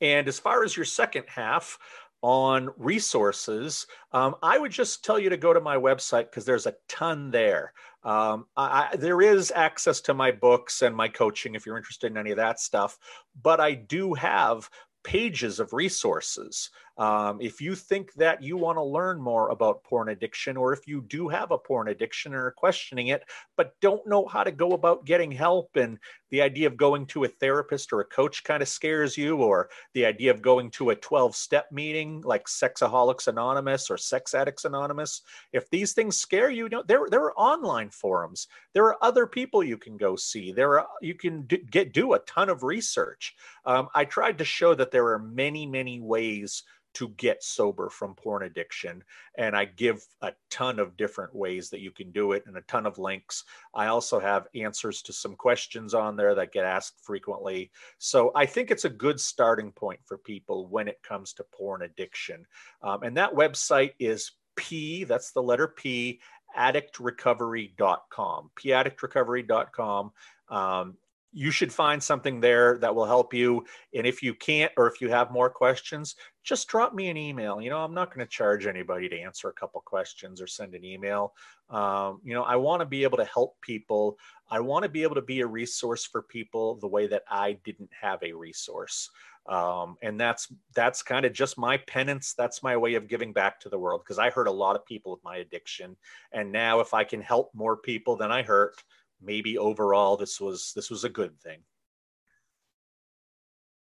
And 0.00 0.28
as 0.28 0.38
far 0.38 0.62
as 0.64 0.76
your 0.76 0.84
second 0.84 1.24
half, 1.26 1.78
on 2.22 2.70
resources, 2.76 3.86
um, 4.12 4.34
I 4.42 4.58
would 4.58 4.72
just 4.72 5.04
tell 5.04 5.18
you 5.18 5.30
to 5.30 5.36
go 5.36 5.52
to 5.52 5.60
my 5.60 5.76
website 5.76 6.24
because 6.30 6.44
there's 6.44 6.66
a 6.66 6.74
ton 6.88 7.30
there. 7.30 7.72
Um, 8.04 8.46
I, 8.56 8.96
there 8.96 9.20
is 9.20 9.52
access 9.54 10.00
to 10.02 10.14
my 10.14 10.30
books 10.30 10.82
and 10.82 10.94
my 10.94 11.08
coaching 11.08 11.54
if 11.54 11.66
you're 11.66 11.76
interested 11.76 12.10
in 12.10 12.16
any 12.16 12.30
of 12.30 12.36
that 12.36 12.60
stuff, 12.60 12.98
but 13.42 13.60
I 13.60 13.74
do 13.74 14.14
have 14.14 14.70
pages 15.04 15.60
of 15.60 15.72
resources. 15.72 16.70
Um, 16.98 17.40
if 17.40 17.60
you 17.60 17.74
think 17.74 18.12
that 18.14 18.42
you 18.42 18.56
want 18.56 18.76
to 18.76 18.82
learn 18.82 19.20
more 19.20 19.50
about 19.50 19.84
porn 19.84 20.08
addiction, 20.08 20.56
or 20.56 20.72
if 20.72 20.86
you 20.86 21.00
do 21.00 21.28
have 21.28 21.50
a 21.50 21.58
porn 21.58 21.88
addiction 21.88 22.34
or 22.34 22.46
are 22.46 22.50
questioning 22.50 23.08
it, 23.08 23.22
but 23.56 23.74
don't 23.80 24.06
know 24.06 24.26
how 24.26 24.42
to 24.44 24.50
go 24.50 24.72
about 24.72 25.06
getting 25.06 25.30
help, 25.30 25.76
and 25.76 25.98
the 26.30 26.42
idea 26.42 26.66
of 26.66 26.76
going 26.76 27.06
to 27.06 27.24
a 27.24 27.28
therapist 27.28 27.92
or 27.92 28.00
a 28.00 28.04
coach 28.04 28.44
kind 28.44 28.62
of 28.62 28.68
scares 28.68 29.16
you, 29.16 29.36
or 29.36 29.70
the 29.94 30.04
idea 30.04 30.30
of 30.30 30.42
going 30.42 30.70
to 30.72 30.90
a 30.90 30.96
12 30.96 31.34
step 31.34 31.66
meeting 31.72 32.20
like 32.22 32.46
Sexaholics 32.46 33.28
Anonymous 33.28 33.90
or 33.90 33.96
Sex 33.96 34.34
Addicts 34.34 34.64
Anonymous, 34.64 35.22
if 35.52 35.70
these 35.70 35.92
things 35.92 36.18
scare 36.18 36.50
you, 36.50 36.64
you 36.64 36.68
know, 36.68 36.82
there, 36.86 37.06
there 37.08 37.22
are 37.22 37.38
online 37.38 37.90
forums. 37.90 38.48
There 38.74 38.84
are 38.84 38.98
other 39.00 39.26
people 39.26 39.62
you 39.62 39.78
can 39.78 39.96
go 39.96 40.16
see. 40.16 40.52
There 40.52 40.80
are, 40.80 40.86
you 41.00 41.14
can 41.14 41.42
do, 41.42 41.56
get, 41.58 41.92
do 41.92 42.14
a 42.14 42.18
ton 42.20 42.48
of 42.48 42.62
research. 42.62 43.34
Um, 43.64 43.88
I 43.94 44.04
tried 44.04 44.38
to 44.38 44.44
show 44.44 44.74
that 44.74 44.90
there 44.90 45.06
are 45.08 45.18
many, 45.18 45.66
many 45.66 46.00
ways 46.00 46.64
to 46.98 47.08
get 47.10 47.44
sober 47.44 47.88
from 47.88 48.12
porn 48.16 48.42
addiction. 48.42 49.04
And 49.36 49.56
I 49.56 49.66
give 49.66 50.04
a 50.20 50.32
ton 50.50 50.80
of 50.80 50.96
different 50.96 51.32
ways 51.32 51.70
that 51.70 51.78
you 51.78 51.92
can 51.92 52.10
do 52.10 52.32
it 52.32 52.42
and 52.46 52.56
a 52.56 52.62
ton 52.62 52.86
of 52.86 52.98
links. 52.98 53.44
I 53.72 53.86
also 53.86 54.18
have 54.18 54.48
answers 54.56 55.00
to 55.02 55.12
some 55.12 55.36
questions 55.36 55.94
on 55.94 56.16
there 56.16 56.34
that 56.34 56.50
get 56.50 56.64
asked 56.64 56.98
frequently. 57.04 57.70
So 57.98 58.32
I 58.34 58.46
think 58.46 58.72
it's 58.72 58.84
a 58.84 58.90
good 58.90 59.20
starting 59.20 59.70
point 59.70 60.00
for 60.04 60.18
people 60.18 60.66
when 60.66 60.88
it 60.88 61.00
comes 61.04 61.32
to 61.34 61.44
porn 61.52 61.82
addiction. 61.82 62.44
Um, 62.82 63.04
and 63.04 63.16
that 63.16 63.32
website 63.32 63.92
is 64.00 64.32
P, 64.56 65.04
that's 65.04 65.30
the 65.30 65.40
letter 65.42 65.68
P, 65.68 66.18
addictrecovery.com, 66.58 68.50
paddictrecovery.com. 68.60 70.10
Um, 70.48 70.96
you 71.32 71.50
should 71.50 71.72
find 71.72 72.02
something 72.02 72.40
there 72.40 72.78
that 72.78 72.94
will 72.94 73.04
help 73.04 73.34
you. 73.34 73.64
And 73.94 74.06
if 74.06 74.22
you 74.22 74.34
can't, 74.34 74.72
or 74.76 74.86
if 74.88 75.00
you 75.00 75.10
have 75.10 75.30
more 75.30 75.50
questions, 75.50 76.16
just 76.42 76.68
drop 76.68 76.94
me 76.94 77.08
an 77.10 77.16
email. 77.16 77.60
You 77.60 77.70
know, 77.70 77.78
I'm 77.78 77.94
not 77.94 78.14
going 78.14 78.26
to 78.26 78.30
charge 78.30 78.66
anybody 78.66 79.08
to 79.08 79.20
answer 79.20 79.48
a 79.48 79.52
couple 79.52 79.80
questions 79.82 80.40
or 80.40 80.46
send 80.46 80.74
an 80.74 80.84
email. 80.84 81.34
Um, 81.68 82.20
you 82.24 82.34
know, 82.34 82.42
I 82.42 82.56
want 82.56 82.80
to 82.80 82.86
be 82.86 83.02
able 83.02 83.18
to 83.18 83.24
help 83.26 83.60
people. 83.60 84.16
I 84.50 84.60
want 84.60 84.84
to 84.84 84.88
be 84.88 85.02
able 85.02 85.16
to 85.16 85.22
be 85.22 85.40
a 85.40 85.46
resource 85.46 86.06
for 86.06 86.22
people 86.22 86.76
the 86.76 86.88
way 86.88 87.06
that 87.08 87.24
I 87.30 87.58
didn't 87.64 87.90
have 88.00 88.22
a 88.22 88.32
resource. 88.32 89.10
Um, 89.48 89.96
and 90.02 90.20
that's 90.20 90.52
that's 90.74 91.02
kind 91.02 91.24
of 91.24 91.32
just 91.32 91.56
my 91.56 91.78
penance. 91.78 92.34
That's 92.34 92.62
my 92.62 92.76
way 92.76 92.94
of 92.94 93.08
giving 93.08 93.32
back 93.32 93.60
to 93.60 93.70
the 93.70 93.78
world 93.78 94.02
because 94.04 94.18
I 94.18 94.28
hurt 94.28 94.46
a 94.46 94.52
lot 94.52 94.76
of 94.76 94.84
people 94.84 95.10
with 95.12 95.24
my 95.24 95.38
addiction. 95.38 95.96
And 96.32 96.52
now, 96.52 96.80
if 96.80 96.92
I 96.92 97.04
can 97.04 97.22
help 97.22 97.50
more 97.54 97.76
people 97.76 98.16
than 98.16 98.30
I 98.30 98.42
hurt, 98.42 98.82
maybe 99.20 99.58
overall 99.58 100.16
this 100.16 100.40
was 100.40 100.72
this 100.74 100.90
was 100.90 101.04
a 101.04 101.08
good 101.08 101.38
thing. 101.40 101.58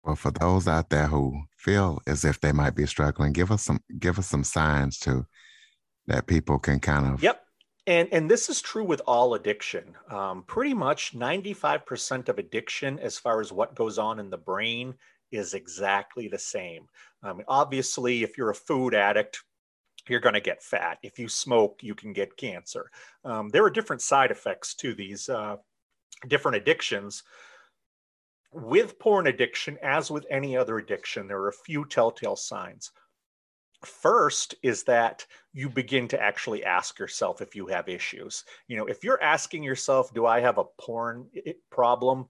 Well, 0.04 0.16
for 0.16 0.32
those 0.32 0.68
out 0.68 0.90
there 0.90 1.08
who 1.08 1.44
feel 1.58 2.02
as 2.06 2.26
if 2.26 2.42
they 2.42 2.52
might 2.52 2.76
be 2.76 2.86
struggling, 2.86 3.32
give 3.32 3.52
us 3.52 3.64
some 3.64 3.80
give 4.00 4.20
us 4.20 4.28
some 4.28 4.44
signs 4.44 4.98
to 5.00 5.26
that 6.08 6.28
people 6.28 6.60
can 6.60 6.80
kind 6.80 7.14
of 7.14 7.24
Yep. 7.24 7.40
And 7.86 8.08
and 8.12 8.32
this 8.32 8.50
is 8.50 8.62
true 8.62 8.84
with 8.84 9.02
all 9.08 9.34
addiction. 9.34 9.96
Um, 10.10 10.44
pretty 10.44 10.74
much 10.74 11.14
95% 11.14 12.30
of 12.30 12.40
addiction, 12.40 13.00
as 13.00 13.18
far 13.18 13.42
as 13.42 13.52
what 13.52 13.76
goes 13.76 13.98
on 13.98 14.20
in 14.20 14.30
the 14.30 14.38
brain, 14.38 14.96
is 15.32 15.54
exactly 15.54 16.28
the 16.28 16.40
same. 16.40 16.88
Um, 17.24 17.42
obviously, 17.48 18.24
if 18.24 18.38
you're 18.38 18.52
a 18.52 18.56
food 18.56 18.94
addict, 18.94 19.42
you're 20.10 20.20
going 20.20 20.34
to 20.34 20.42
get 20.42 20.64
fat. 20.64 20.98
If 21.04 21.20
you 21.20 21.28
smoke, 21.28 21.80
you 21.82 21.96
can 21.96 22.14
get 22.14 22.38
cancer. 22.38 22.90
Um, 23.24 23.50
there 23.50 23.64
are 23.64 23.70
different 23.70 24.02
side 24.02 24.32
effects 24.32 24.76
to 24.76 24.94
these 24.94 25.30
uh, 25.30 25.58
different 26.28 26.58
addictions. 26.58 27.24
With 28.52 29.00
porn 29.00 29.28
addiction, 29.28 29.78
as 29.82 30.12
with 30.12 30.26
any 30.30 30.56
other 30.56 30.78
addiction, 30.78 31.28
there 31.28 31.40
are 31.40 31.50
a 31.50 31.54
few 31.66 31.86
telltale 31.86 32.36
signs. 32.36 32.92
First 33.84 34.56
is 34.64 34.84
that 34.84 35.26
you 35.52 35.70
begin 35.70 36.08
to 36.10 36.22
actually 36.22 36.64
ask 36.64 37.00
yourself 37.00 37.42
if 37.42 37.56
you 37.56 37.68
have 37.68 37.90
issues. 37.90 38.46
You 38.68 38.78
know, 38.78 38.86
if 38.86 39.04
you're 39.04 39.22
asking 39.22 39.64
yourself, 39.64 40.14
do 40.14 40.26
I 40.26 40.40
have 40.40 40.58
a 40.58 40.66
porn 40.80 41.28
problem? 41.70 42.30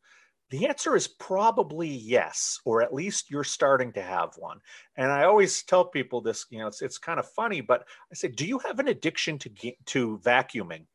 The 0.54 0.68
answer 0.68 0.95
is 0.95 1.08
probably 1.08 1.88
yes, 1.88 2.60
or 2.64 2.84
at 2.84 2.93
least 2.93 3.32
you're 3.32 3.43
starting 3.43 3.91
to 3.93 4.04
have 4.04 4.36
one. 4.38 4.60
And 4.97 5.12
I 5.12 5.24
always 5.24 5.64
tell 5.64 5.84
people 5.84 6.22
this, 6.22 6.45
you 6.51 6.60
know, 6.60 6.68
it's, 6.68 6.84
it's 6.84 6.99
kind 6.99 7.20
of 7.20 7.28
funny, 7.28 7.60
but 7.60 7.88
I 8.12 8.14
say, 8.14 8.28
do 8.28 8.45
you 8.45 8.60
have 8.60 8.78
an 8.78 8.88
addiction 8.88 9.39
to, 9.39 9.49
to 9.86 10.20
vacuuming? 10.24 10.86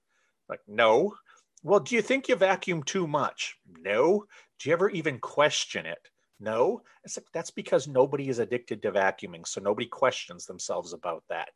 Like, 0.48 0.60
no. 0.68 1.16
Well, 1.64 1.80
do 1.80 1.96
you 1.96 2.02
think 2.02 2.28
you 2.28 2.36
vacuum 2.36 2.84
too 2.84 3.08
much? 3.08 3.56
No. 3.82 4.26
Do 4.60 4.68
you 4.68 4.72
ever 4.72 4.90
even 4.90 5.18
question 5.18 5.86
it? 5.86 6.08
No, 6.40 6.82
it's 7.02 7.16
like 7.16 7.26
that's 7.32 7.50
because 7.50 7.88
nobody 7.88 8.28
is 8.28 8.38
addicted 8.38 8.80
to 8.82 8.92
vacuuming, 8.92 9.46
so 9.46 9.60
nobody 9.60 9.86
questions 9.86 10.46
themselves 10.46 10.92
about 10.92 11.24
that. 11.28 11.50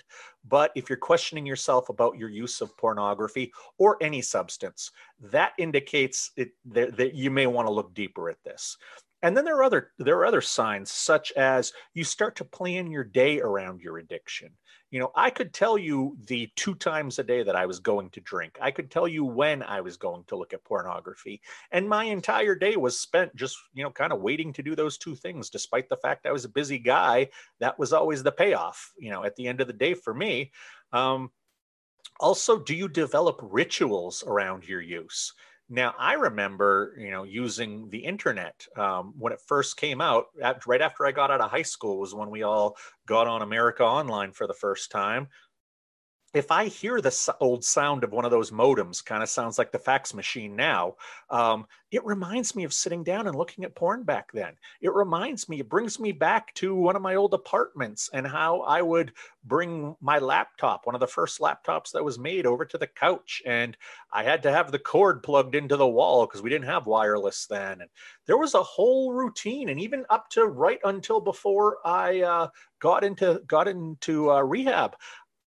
But 0.48 0.72
if 0.74 0.88
you're 0.88 0.96
questioning 0.96 1.46
yourself 1.46 1.88
about 1.88 2.18
your 2.18 2.28
use 2.28 2.60
of 2.60 2.76
pornography 2.76 3.52
or 3.78 3.96
any 4.02 4.22
substance, 4.22 4.90
that 5.20 5.52
indicates 5.56 6.32
it, 6.36 6.50
that, 6.64 6.96
that 6.96 7.14
you 7.14 7.30
may 7.30 7.46
want 7.46 7.68
to 7.68 7.72
look 7.72 7.94
deeper 7.94 8.28
at 8.28 8.42
this. 8.44 8.76
And 9.22 9.36
then 9.36 9.44
there 9.44 9.56
are 9.56 9.62
other 9.62 9.92
there 9.98 10.18
are 10.18 10.26
other 10.26 10.40
signs 10.40 10.90
such 10.90 11.30
as 11.32 11.72
you 11.94 12.02
start 12.02 12.34
to 12.36 12.44
plan 12.44 12.90
your 12.90 13.04
day 13.04 13.40
around 13.40 13.80
your 13.80 13.98
addiction. 13.98 14.50
You 14.92 15.00
know, 15.00 15.10
I 15.16 15.30
could 15.30 15.54
tell 15.54 15.78
you 15.78 16.18
the 16.26 16.50
two 16.54 16.74
times 16.74 17.18
a 17.18 17.24
day 17.24 17.42
that 17.42 17.56
I 17.56 17.64
was 17.64 17.80
going 17.80 18.10
to 18.10 18.20
drink. 18.20 18.58
I 18.60 18.70
could 18.70 18.90
tell 18.90 19.08
you 19.08 19.24
when 19.24 19.62
I 19.62 19.80
was 19.80 19.96
going 19.96 20.24
to 20.24 20.36
look 20.36 20.52
at 20.52 20.64
pornography. 20.64 21.40
And 21.70 21.88
my 21.88 22.04
entire 22.04 22.54
day 22.54 22.76
was 22.76 23.00
spent 23.00 23.34
just, 23.34 23.56
you 23.72 23.82
know, 23.82 23.90
kind 23.90 24.12
of 24.12 24.20
waiting 24.20 24.52
to 24.52 24.62
do 24.62 24.76
those 24.76 24.98
two 24.98 25.16
things 25.16 25.48
despite 25.48 25.88
the 25.88 25.96
fact 25.96 26.26
I 26.26 26.32
was 26.32 26.44
a 26.44 26.50
busy 26.50 26.78
guy. 26.78 27.30
That 27.58 27.78
was 27.78 27.94
always 27.94 28.22
the 28.22 28.32
payoff, 28.32 28.92
you 28.98 29.10
know, 29.10 29.24
at 29.24 29.34
the 29.34 29.48
end 29.48 29.62
of 29.62 29.66
the 29.66 29.72
day 29.72 29.94
for 29.94 30.12
me. 30.12 30.52
Um, 30.92 31.30
also, 32.20 32.58
do 32.58 32.74
you 32.74 32.86
develop 32.86 33.40
rituals 33.42 34.22
around 34.26 34.68
your 34.68 34.82
use? 34.82 35.32
Now, 35.72 35.94
I 35.98 36.12
remember, 36.12 36.94
you 36.98 37.10
know, 37.10 37.22
using 37.22 37.88
the 37.88 38.04
internet 38.04 38.66
um, 38.76 39.14
when 39.18 39.32
it 39.32 39.40
first 39.46 39.78
came 39.78 40.02
out. 40.02 40.26
At, 40.42 40.66
right 40.66 40.82
after 40.82 41.06
I 41.06 41.12
got 41.12 41.30
out 41.30 41.40
of 41.40 41.50
high 41.50 41.62
school 41.62 41.98
was 41.98 42.14
when 42.14 42.28
we 42.28 42.42
all 42.42 42.76
got 43.06 43.26
on 43.26 43.40
America 43.40 43.82
Online 43.82 44.32
for 44.32 44.46
the 44.46 44.52
first 44.52 44.90
time 44.90 45.28
if 46.34 46.50
I 46.50 46.66
hear 46.66 47.00
the 47.00 47.34
old 47.40 47.62
sound 47.62 48.04
of 48.04 48.12
one 48.12 48.24
of 48.24 48.30
those 48.30 48.50
modems, 48.50 49.04
kind 49.04 49.22
of 49.22 49.28
sounds 49.28 49.58
like 49.58 49.70
the 49.70 49.78
fax 49.78 50.14
machine 50.14 50.56
now, 50.56 50.96
um, 51.28 51.66
it 51.90 52.02
reminds 52.06 52.56
me 52.56 52.64
of 52.64 52.72
sitting 52.72 53.04
down 53.04 53.26
and 53.26 53.36
looking 53.36 53.64
at 53.64 53.74
porn 53.74 54.02
back 54.02 54.32
then. 54.32 54.54
It 54.80 54.94
reminds 54.94 55.46
me, 55.50 55.60
it 55.60 55.68
brings 55.68 56.00
me 56.00 56.10
back 56.10 56.54
to 56.54 56.74
one 56.74 56.96
of 56.96 57.02
my 57.02 57.16
old 57.16 57.34
apartments 57.34 58.08
and 58.14 58.26
how 58.26 58.60
I 58.62 58.80
would 58.80 59.12
bring 59.44 59.94
my 60.00 60.18
laptop, 60.18 60.86
one 60.86 60.94
of 60.94 61.02
the 61.02 61.06
first 61.06 61.38
laptops 61.38 61.90
that 61.92 62.04
was 62.04 62.18
made, 62.18 62.46
over 62.46 62.64
to 62.64 62.78
the 62.78 62.86
couch. 62.86 63.42
And 63.44 63.76
I 64.10 64.22
had 64.22 64.42
to 64.44 64.50
have 64.50 64.72
the 64.72 64.78
cord 64.78 65.22
plugged 65.22 65.54
into 65.54 65.76
the 65.76 65.86
wall 65.86 66.24
because 66.24 66.40
we 66.40 66.48
didn't 66.48 66.68
have 66.68 66.86
wireless 66.86 67.46
then. 67.46 67.82
And 67.82 67.90
there 68.26 68.38
was 68.38 68.54
a 68.54 68.62
whole 68.62 69.12
routine. 69.12 69.68
And 69.68 69.78
even 69.78 70.06
up 70.08 70.30
to 70.30 70.46
right 70.46 70.80
until 70.84 71.20
before 71.20 71.76
I 71.84 72.22
uh, 72.22 72.48
got 72.78 73.04
into 73.04 73.42
got 73.46 73.68
into 73.68 74.30
uh, 74.30 74.40
rehab, 74.40 74.96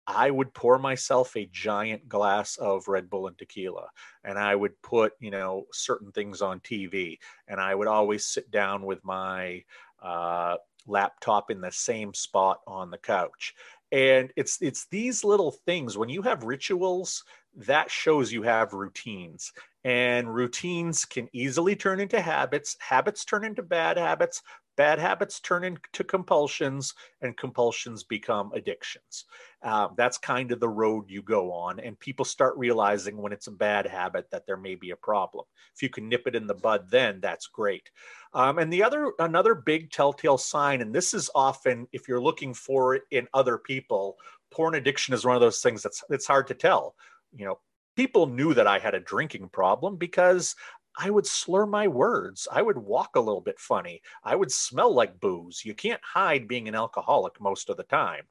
I 0.07 0.31
would 0.31 0.53
pour 0.53 0.79
myself 0.79 1.37
a 1.37 1.49
giant 1.51 2.09
glass 2.09 2.57
of 2.57 2.89
Red 2.89 3.09
Bull 3.09 3.27
and 3.27 3.39
tequila, 3.39 3.89
and 4.23 4.39
I 4.39 4.55
would 4.55 4.81
put, 4.83 5.15
you 5.21 5.31
know, 5.31 5.67
certain 5.73 6.13
things 6.13 6.43
on 6.43 6.61
TV, 6.61 7.19
and 7.49 7.61
I 7.61 7.75
would 7.75 7.89
always 7.89 8.27
sit 8.27 8.51
down 8.51 8.85
with 8.85 9.03
my 9.05 9.65
uh, 10.03 10.57
laptop 10.87 11.51
in 11.51 11.61
the 11.61 11.73
same 11.73 12.13
spot 12.13 12.61
on 12.67 12.91
the 12.91 12.99
couch. 12.99 13.55
And 13.93 14.33
it's 14.37 14.61
it's 14.61 14.87
these 14.91 15.25
little 15.25 15.53
things 15.53 15.97
when 15.97 16.09
you 16.09 16.23
have 16.23 16.45
rituals 16.45 17.23
that 17.57 17.91
shows 17.91 18.33
you 18.33 18.43
have 18.43 18.73
routines 18.73 19.53
and 19.85 20.35
routines 20.35 21.05
can 21.05 21.29
easily 21.33 21.77
turn 21.77 22.01
into 22.01 22.21
habits 22.21 22.77
habits 22.81 23.25
turn 23.25 23.45
into 23.45 23.63
bad 23.63 23.97
habits 23.97 24.43
bad 24.77 24.99
habits 24.99 25.41
turn 25.41 25.65
into 25.65 26.05
compulsions 26.05 26.95
and 27.21 27.37
compulsions 27.37 28.03
become 28.03 28.53
addictions. 28.53 29.25
Uh, 29.63 29.89
that's 29.97 30.19
kind 30.19 30.53
of 30.53 30.61
the 30.61 30.69
road 30.69 31.05
you 31.09 31.23
go 31.23 31.53
on 31.53 31.81
and 31.81 31.99
people 31.99 32.25
start 32.25 32.57
realizing 32.57 33.17
when 33.17 33.33
it's 33.33 33.47
a 33.47 33.53
bad 33.53 33.87
habit 33.87 34.27
that 34.31 34.47
there 34.47 34.57
may 34.57 34.75
be 34.75 34.91
a 34.91 34.97
problem. 34.97 35.45
If 35.75 35.83
you 35.83 35.89
can 35.89 36.09
nip 36.09 36.27
it 36.27 36.35
in 36.35 36.47
the 36.47 36.55
bud 36.55 36.91
then 36.91 37.21
that's 37.21 37.47
great. 37.47 37.91
Um, 38.33 38.59
and 38.59 38.73
the 38.73 38.83
other 38.83 39.13
another 39.19 39.55
big 39.55 39.91
telltale 39.91 40.39
sign 40.39 40.81
and 40.81 40.95
this 40.95 41.15
is 41.15 41.31
often 41.35 41.87
if 41.93 42.09
you're 42.09 42.21
looking 42.23 42.53
for 42.55 42.95
it 42.95 43.03
in 43.11 43.29
other 43.33 43.59
people 43.59 44.17
porn 44.51 44.75
addiction 44.75 45.15
is 45.15 45.25
one 45.25 45.35
of 45.35 45.41
those 45.41 45.61
things 45.61 45.83
that's 45.83 46.03
it's 46.11 46.27
hard 46.27 46.47
to 46.49 46.55
tell. 46.55 46.95
You 47.33 47.47
know 47.47 47.59
people 47.97 48.27
knew 48.27 48.55
that 48.55 48.67
i 48.67 48.79
had 48.79 48.95
a 48.95 49.01
drinking 49.01 49.49
problem 49.49 49.97
because 49.97 50.57
I 50.97 51.11
would 51.11 51.27
slur 51.27 51.67
my 51.67 51.89
words. 51.89 52.47
I 52.51 52.63
would 52.63 52.79
walk 52.79 53.17
a 53.17 53.21
little 53.21 53.41
bit 53.41 53.59
funny. 53.59 54.01
I 54.23 54.37
would 54.37 54.53
smell 54.53 54.95
like 54.95 55.19
booze. 55.19 55.65
You 55.65 55.75
can't 55.75 56.01
hide 56.05 56.47
being 56.47 56.69
an 56.69 56.75
alcoholic 56.75 57.41
most 57.41 57.69
of 57.69 57.77
the 57.77 57.83
time, 57.85 58.25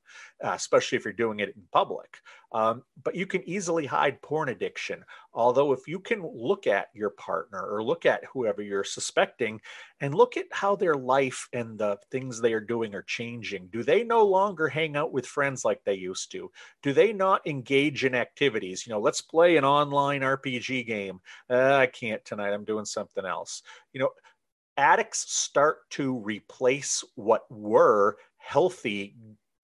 uh, 0.43 0.51
especially 0.51 0.97
if 0.97 1.03
you're 1.03 1.13
doing 1.13 1.39
it 1.41 1.49
in 1.55 1.63
public. 1.71 2.19
Um, 2.53 2.83
but 3.03 3.15
you 3.15 3.25
can 3.25 3.47
easily 3.49 3.85
hide 3.85 4.21
porn 4.21 4.49
addiction. 4.49 5.03
Although, 5.33 5.73
if 5.73 5.87
you 5.87 5.99
can 5.99 6.21
look 6.23 6.67
at 6.67 6.89
your 6.93 7.09
partner 7.09 7.59
or 7.59 7.83
look 7.83 8.05
at 8.05 8.23
whoever 8.31 8.61
you're 8.61 8.83
suspecting 8.83 9.59
and 10.01 10.13
look 10.13 10.37
at 10.37 10.45
how 10.51 10.75
their 10.75 10.93
life 10.95 11.49
and 11.53 11.79
the 11.79 11.97
things 12.11 12.39
they 12.39 12.53
are 12.53 12.59
doing 12.59 12.93
are 12.93 13.03
changing, 13.03 13.67
do 13.67 13.81
they 13.81 14.03
no 14.03 14.23
longer 14.23 14.67
hang 14.67 14.95
out 14.95 15.11
with 15.11 15.25
friends 15.25 15.65
like 15.65 15.83
they 15.83 15.95
used 15.95 16.31
to? 16.31 16.51
Do 16.83 16.93
they 16.93 17.11
not 17.11 17.45
engage 17.47 18.05
in 18.05 18.13
activities? 18.13 18.85
You 18.85 18.93
know, 18.93 18.99
let's 18.99 19.21
play 19.21 19.57
an 19.57 19.65
online 19.65 20.21
RPG 20.21 20.85
game. 20.85 21.19
Uh, 21.49 21.73
I 21.73 21.87
can't 21.87 22.23
tonight. 22.23 22.53
I'm 22.53 22.65
doing 22.65 22.85
something 22.85 23.25
else. 23.25 23.63
You 23.93 24.01
know, 24.01 24.09
addicts 24.77 25.33
start 25.33 25.89
to 25.91 26.17
replace 26.19 27.03
what 27.15 27.45
were 27.49 28.17
healthy, 28.37 29.15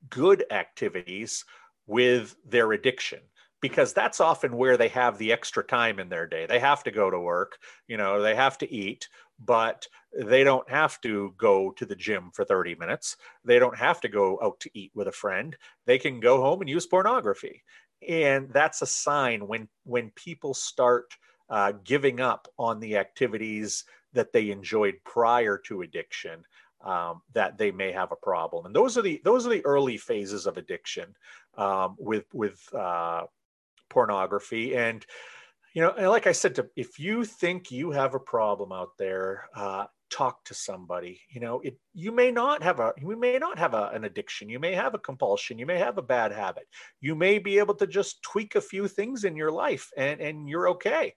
good 0.09 0.43
activities 0.49 1.45
with 1.89 2.35
their 2.45 2.71
addiction 2.71 3.19
because 3.61 3.93
that's 3.93 4.21
often 4.21 4.55
where 4.55 4.77
they 4.77 4.87
have 4.87 5.17
the 5.17 5.33
extra 5.33 5.63
time 5.63 5.99
in 5.99 6.07
their 6.07 6.27
day. 6.27 6.45
They 6.45 6.59
have 6.59 6.83
to 6.83 6.91
go 6.91 7.09
to 7.09 7.19
work, 7.19 7.57
you 7.87 7.97
know, 7.97 8.21
they 8.21 8.35
have 8.35 8.57
to 8.59 8.71
eat, 8.71 9.09
but 9.43 9.87
they 10.17 10.43
don't 10.43 10.69
have 10.69 11.01
to 11.01 11.33
go 11.37 11.71
to 11.71 11.85
the 11.85 11.95
gym 11.95 12.29
for 12.33 12.45
30 12.45 12.75
minutes. 12.75 13.17
They 13.43 13.57
don't 13.57 13.77
have 13.77 13.99
to 14.01 14.07
go 14.07 14.39
out 14.41 14.59
to 14.61 14.69
eat 14.73 14.91
with 14.93 15.07
a 15.07 15.11
friend. 15.11 15.57
They 15.87 15.97
can 15.97 16.19
go 16.19 16.39
home 16.41 16.61
and 16.61 16.69
use 16.69 16.85
pornography. 16.85 17.63
And 18.07 18.49
that's 18.51 18.81
a 18.81 18.85
sign 18.85 19.45
when 19.47 19.67
when 19.83 20.11
people 20.11 20.53
start 20.53 21.13
uh, 21.49 21.73
giving 21.83 22.21
up 22.21 22.47
on 22.57 22.79
the 22.79 22.97
activities 22.97 23.83
that 24.13 24.31
they 24.31 24.51
enjoyed 24.51 24.95
prior 25.03 25.57
to 25.65 25.81
addiction 25.81 26.43
um, 26.81 27.21
that 27.33 27.57
they 27.57 27.71
may 27.71 27.91
have 27.91 28.11
a 28.11 28.15
problem. 28.15 28.65
And 28.65 28.75
those 28.75 28.97
are 28.97 29.01
the 29.01 29.21
those 29.25 29.45
are 29.45 29.49
the 29.49 29.65
early 29.65 29.97
phases 29.97 30.45
of 30.45 30.57
addiction 30.57 31.13
um, 31.59 31.95
with 31.99 32.25
with 32.33 32.61
uh, 32.73 33.23
pornography. 33.89 34.75
And 34.75 35.05
you 35.73 35.83
know, 35.83 35.91
and 35.91 36.09
like 36.09 36.25
I 36.25 36.31
said, 36.31 36.55
to, 36.55 36.67
if 36.75 36.97
you 36.97 37.23
think 37.23 37.71
you 37.71 37.91
have 37.91 38.15
a 38.15 38.19
problem 38.19 38.71
out 38.71 38.97
there, 38.97 39.47
uh, 39.55 39.85
talk 40.09 40.43
to 40.45 40.55
somebody. 40.55 41.21
You 41.29 41.41
know, 41.41 41.59
it 41.59 41.77
you 41.93 42.11
may 42.11 42.31
not 42.31 42.63
have 42.63 42.79
a 42.79 42.93
you 42.97 43.15
may 43.15 43.37
not 43.37 43.59
have 43.59 43.73
a, 43.73 43.89
an 43.93 44.05
addiction. 44.05 44.49
You 44.49 44.59
may 44.59 44.73
have 44.73 44.95
a 44.95 44.99
compulsion. 44.99 45.59
You 45.59 45.65
may 45.65 45.77
have 45.77 45.97
a 45.97 46.03
bad 46.03 46.31
habit. 46.31 46.67
You 47.01 47.13
may 47.13 47.37
be 47.37 47.59
able 47.59 47.75
to 47.75 47.87
just 47.87 48.23
tweak 48.23 48.55
a 48.55 48.61
few 48.61 48.87
things 48.87 49.25
in 49.25 49.35
your 49.35 49.51
life, 49.51 49.91
and 49.97 50.19
and 50.21 50.49
you're 50.49 50.69
okay 50.69 51.13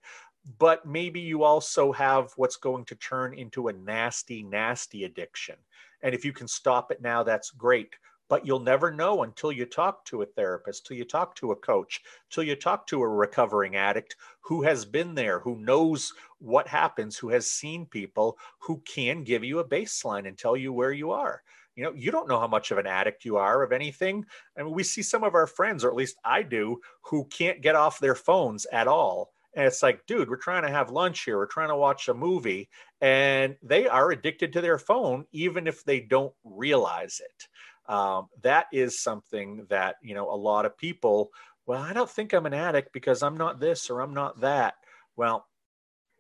but 0.59 0.85
maybe 0.85 1.21
you 1.21 1.45
also 1.45 1.93
have 1.93 2.33
what's 2.37 2.57
going 2.57 2.85
to 2.87 2.97
turn 2.97 3.35
into 3.35 3.69
a 3.69 3.73
nasty, 3.73 4.43
nasty 4.43 5.05
addiction. 5.05 5.57
And 6.03 6.15
if 6.15 6.25
you 6.25 6.33
can 6.33 6.49
stop 6.49 6.91
it 6.91 7.01
now, 7.01 7.23
that's 7.23 7.51
great. 7.51 7.95
But 8.33 8.47
you'll 8.47 8.61
never 8.61 8.91
know 8.91 9.25
until 9.25 9.53
you 9.53 9.67
talk 9.67 10.07
to 10.07 10.23
a 10.23 10.25
therapist, 10.25 10.87
till 10.87 10.97
you 10.97 11.05
talk 11.05 11.37
to 11.37 11.53
a 11.53 11.57
coach, 11.57 12.01
till 12.31 12.43
you 12.43 12.57
talk 12.57 12.87
to 12.87 13.03
a 13.03 13.07
recovering 13.07 13.77
addict 13.77 14.17
who 14.41 14.63
has 14.63 14.87
been 14.87 15.15
there, 15.15 15.41
who 15.41 15.59
knows 15.59 16.15
what 16.39 16.67
happens, 16.67 17.19
who 17.19 17.29
has 17.29 17.51
seen 17.51 17.85
people, 17.85 18.39
who 18.59 18.81
can 18.87 19.23
give 19.23 19.45
you 19.45 19.59
a 19.59 19.69
baseline 19.69 20.27
and 20.27 20.39
tell 20.39 20.57
you 20.57 20.73
where 20.73 20.93
you 20.93 21.11
are 21.11 21.43
you 21.75 21.85
know 21.85 21.93
you 21.95 22.11
don't 22.11 22.29
know 22.29 22.39
how 22.39 22.47
much 22.47 22.71
of 22.71 22.79
an 22.79 22.87
addict 22.87 23.25
you 23.25 23.37
are 23.37 23.63
of 23.63 23.73
anything 23.73 24.27
I 24.59 24.63
mean, 24.63 24.75
we 24.75 24.83
see 24.83 25.03
some 25.03 25.25
of 25.25 25.35
our 25.35 25.47
friends 25.47 25.85
or 25.85 25.89
at 25.89 25.97
least 25.97 26.19
i 26.23 26.43
do 26.43 26.83
who 27.01 27.25
can't 27.25 27.63
get 27.63 27.75
off 27.75 27.99
their 27.99 28.15
phones 28.15 28.67
at 28.71 28.87
all 28.89 29.33
and 29.55 29.67
it's 29.67 29.83
like, 29.83 30.07
dude, 30.07 30.31
we're 30.31 30.37
trying 30.37 30.63
to 30.63 30.71
have 30.71 30.91
lunch 30.91 31.25
here. 31.25 31.37
We're 31.37 31.47
trying 31.47 31.69
to 31.69 31.77
watch 31.77 32.09
a 32.09 32.15
movie. 32.15 32.71
And 33.01 33.57
they 33.63 33.87
are 33.87 34.11
addicted 34.11 34.53
to 34.55 34.61
their 34.61 34.79
phone, 34.79 35.27
even 35.33 35.67
if 35.67 35.85
they 35.85 36.01
don't 36.01 36.33
realize 36.45 37.21
it. 37.23 37.49
Um, 37.87 38.29
that 38.43 38.67
is 38.73 39.01
something 39.01 39.67
that, 39.69 39.97
you 40.03 40.15
know, 40.15 40.31
a 40.31 40.37
lot 40.37 40.67
of 40.67 40.77
people, 40.77 41.31
well, 41.67 41.83
I 41.83 41.93
don't 41.93 42.11
think 42.11 42.33
I'm 42.33 42.47
an 42.47 42.55
addict 42.55 42.93
because 42.93 43.23
I'm 43.23 43.37
not 43.37 43.61
this 43.61 43.91
or 43.91 44.01
I'm 44.01 44.15
not 44.15 44.41
that. 44.41 44.75
Well, 45.17 45.47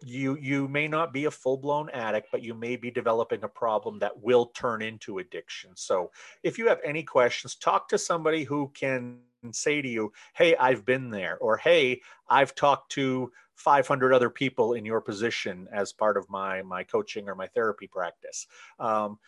you 0.04 0.36
you 0.40 0.66
may 0.66 0.88
not 0.88 1.12
be 1.12 1.26
a 1.26 1.30
full-blown 1.30 1.88
addict 1.90 2.26
but 2.32 2.42
you 2.42 2.54
may 2.54 2.74
be 2.74 2.90
developing 2.90 3.44
a 3.44 3.48
problem 3.48 4.00
that 4.00 4.20
will 4.20 4.46
turn 4.46 4.82
into 4.82 5.18
addiction 5.18 5.70
so 5.76 6.10
if 6.42 6.58
you 6.58 6.66
have 6.66 6.80
any 6.82 7.04
questions 7.04 7.54
talk 7.54 7.88
to 7.88 7.96
somebody 7.96 8.42
who 8.42 8.68
can 8.74 9.20
say 9.50 9.82
to 9.82 9.88
you, 9.88 10.12
Hey, 10.34 10.54
I've 10.56 10.84
been 10.84 11.10
there, 11.10 11.36
or 11.38 11.56
Hey, 11.56 12.00
I've 12.28 12.54
talked 12.54 12.92
to 12.92 13.32
500 13.56 14.12
other 14.12 14.30
people 14.30 14.74
in 14.74 14.84
your 14.84 15.00
position 15.00 15.68
as 15.72 15.92
part 15.92 16.16
of 16.16 16.28
my, 16.30 16.62
my 16.62 16.84
coaching 16.84 17.28
or 17.28 17.34
my 17.34 17.48
therapy 17.48 17.86
practice. 17.86 18.46
Um, 18.78 19.18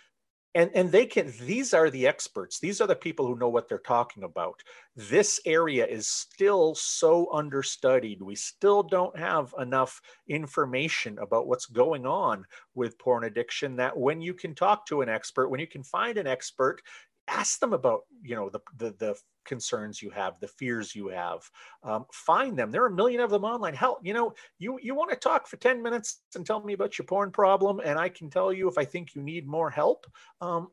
and, 0.55 0.71
and 0.75 0.93
they 0.93 1.05
can, 1.05 1.33
these 1.41 1.75
are 1.75 1.91
the 1.91 2.07
experts. 2.07 2.61
These 2.61 2.81
are 2.81 2.87
the 2.87 2.95
people 2.95 3.27
who 3.27 3.37
know 3.37 3.49
what 3.49 3.69
they're 3.69 3.79
talking 3.79 4.23
about. 4.23 4.63
This 4.95 5.41
area 5.45 5.85
is 5.85 6.07
still 6.07 6.77
so 6.77 7.29
understudied. 7.33 8.23
We 8.23 8.37
still 8.37 8.85
don't 8.85 9.17
have 9.19 9.53
enough 9.59 10.01
information 10.29 11.19
about 11.19 11.49
what's 11.49 11.67
going 11.67 12.07
on 12.07 12.47
with 12.75 12.99
porn 12.99 13.25
addiction 13.25 13.75
that 13.77 13.97
when 13.97 14.21
you 14.21 14.33
can 14.33 14.55
talk 14.55 14.87
to 14.87 15.01
an 15.01 15.09
expert, 15.09 15.49
when 15.49 15.61
you 15.61 15.67
can 15.67 15.83
find 15.83 16.19
an 16.19 16.29
expert, 16.29 16.83
ask 17.29 17.59
them 17.61 17.73
about 17.73 18.03
you 18.23 18.35
know 18.35 18.49
the, 18.49 18.61
the 18.77 18.95
the, 18.99 19.19
concerns 19.45 20.01
you 20.01 20.09
have 20.09 20.41
the 20.41 20.49
fears 20.49 20.95
you 20.95 21.09
have. 21.09 21.43
Um, 21.83 22.07
find 22.11 22.57
them. 22.57 22.71
There 22.71 22.83
are 22.83 22.87
a 22.87 22.95
million 22.95 23.21
of 23.21 23.29
them 23.29 23.45
online. 23.45 23.75
Hell 23.75 23.99
you 24.03 24.15
know 24.15 24.33
you 24.59 24.79
you 24.83 24.95
want 24.95 25.11
to 25.11 25.17
talk 25.17 25.47
for 25.47 25.59
10 25.59 25.83
minutes 25.83 26.23
and 26.35 26.47
tell 26.47 26.63
me 26.63 26.73
about 26.73 26.99
your 26.99 27.07
porn 27.07 27.31
problem 27.31 27.81
and 27.85 27.99
i 27.99 28.09
can 28.09 28.31
tell 28.31 28.53
you 28.53 28.69
if 28.69 28.79
i 28.79 28.85
think 28.85 29.15
you 29.15 29.23
need 29.23 29.47
more 29.47 29.71
help 29.71 30.07
um, 30.41 30.69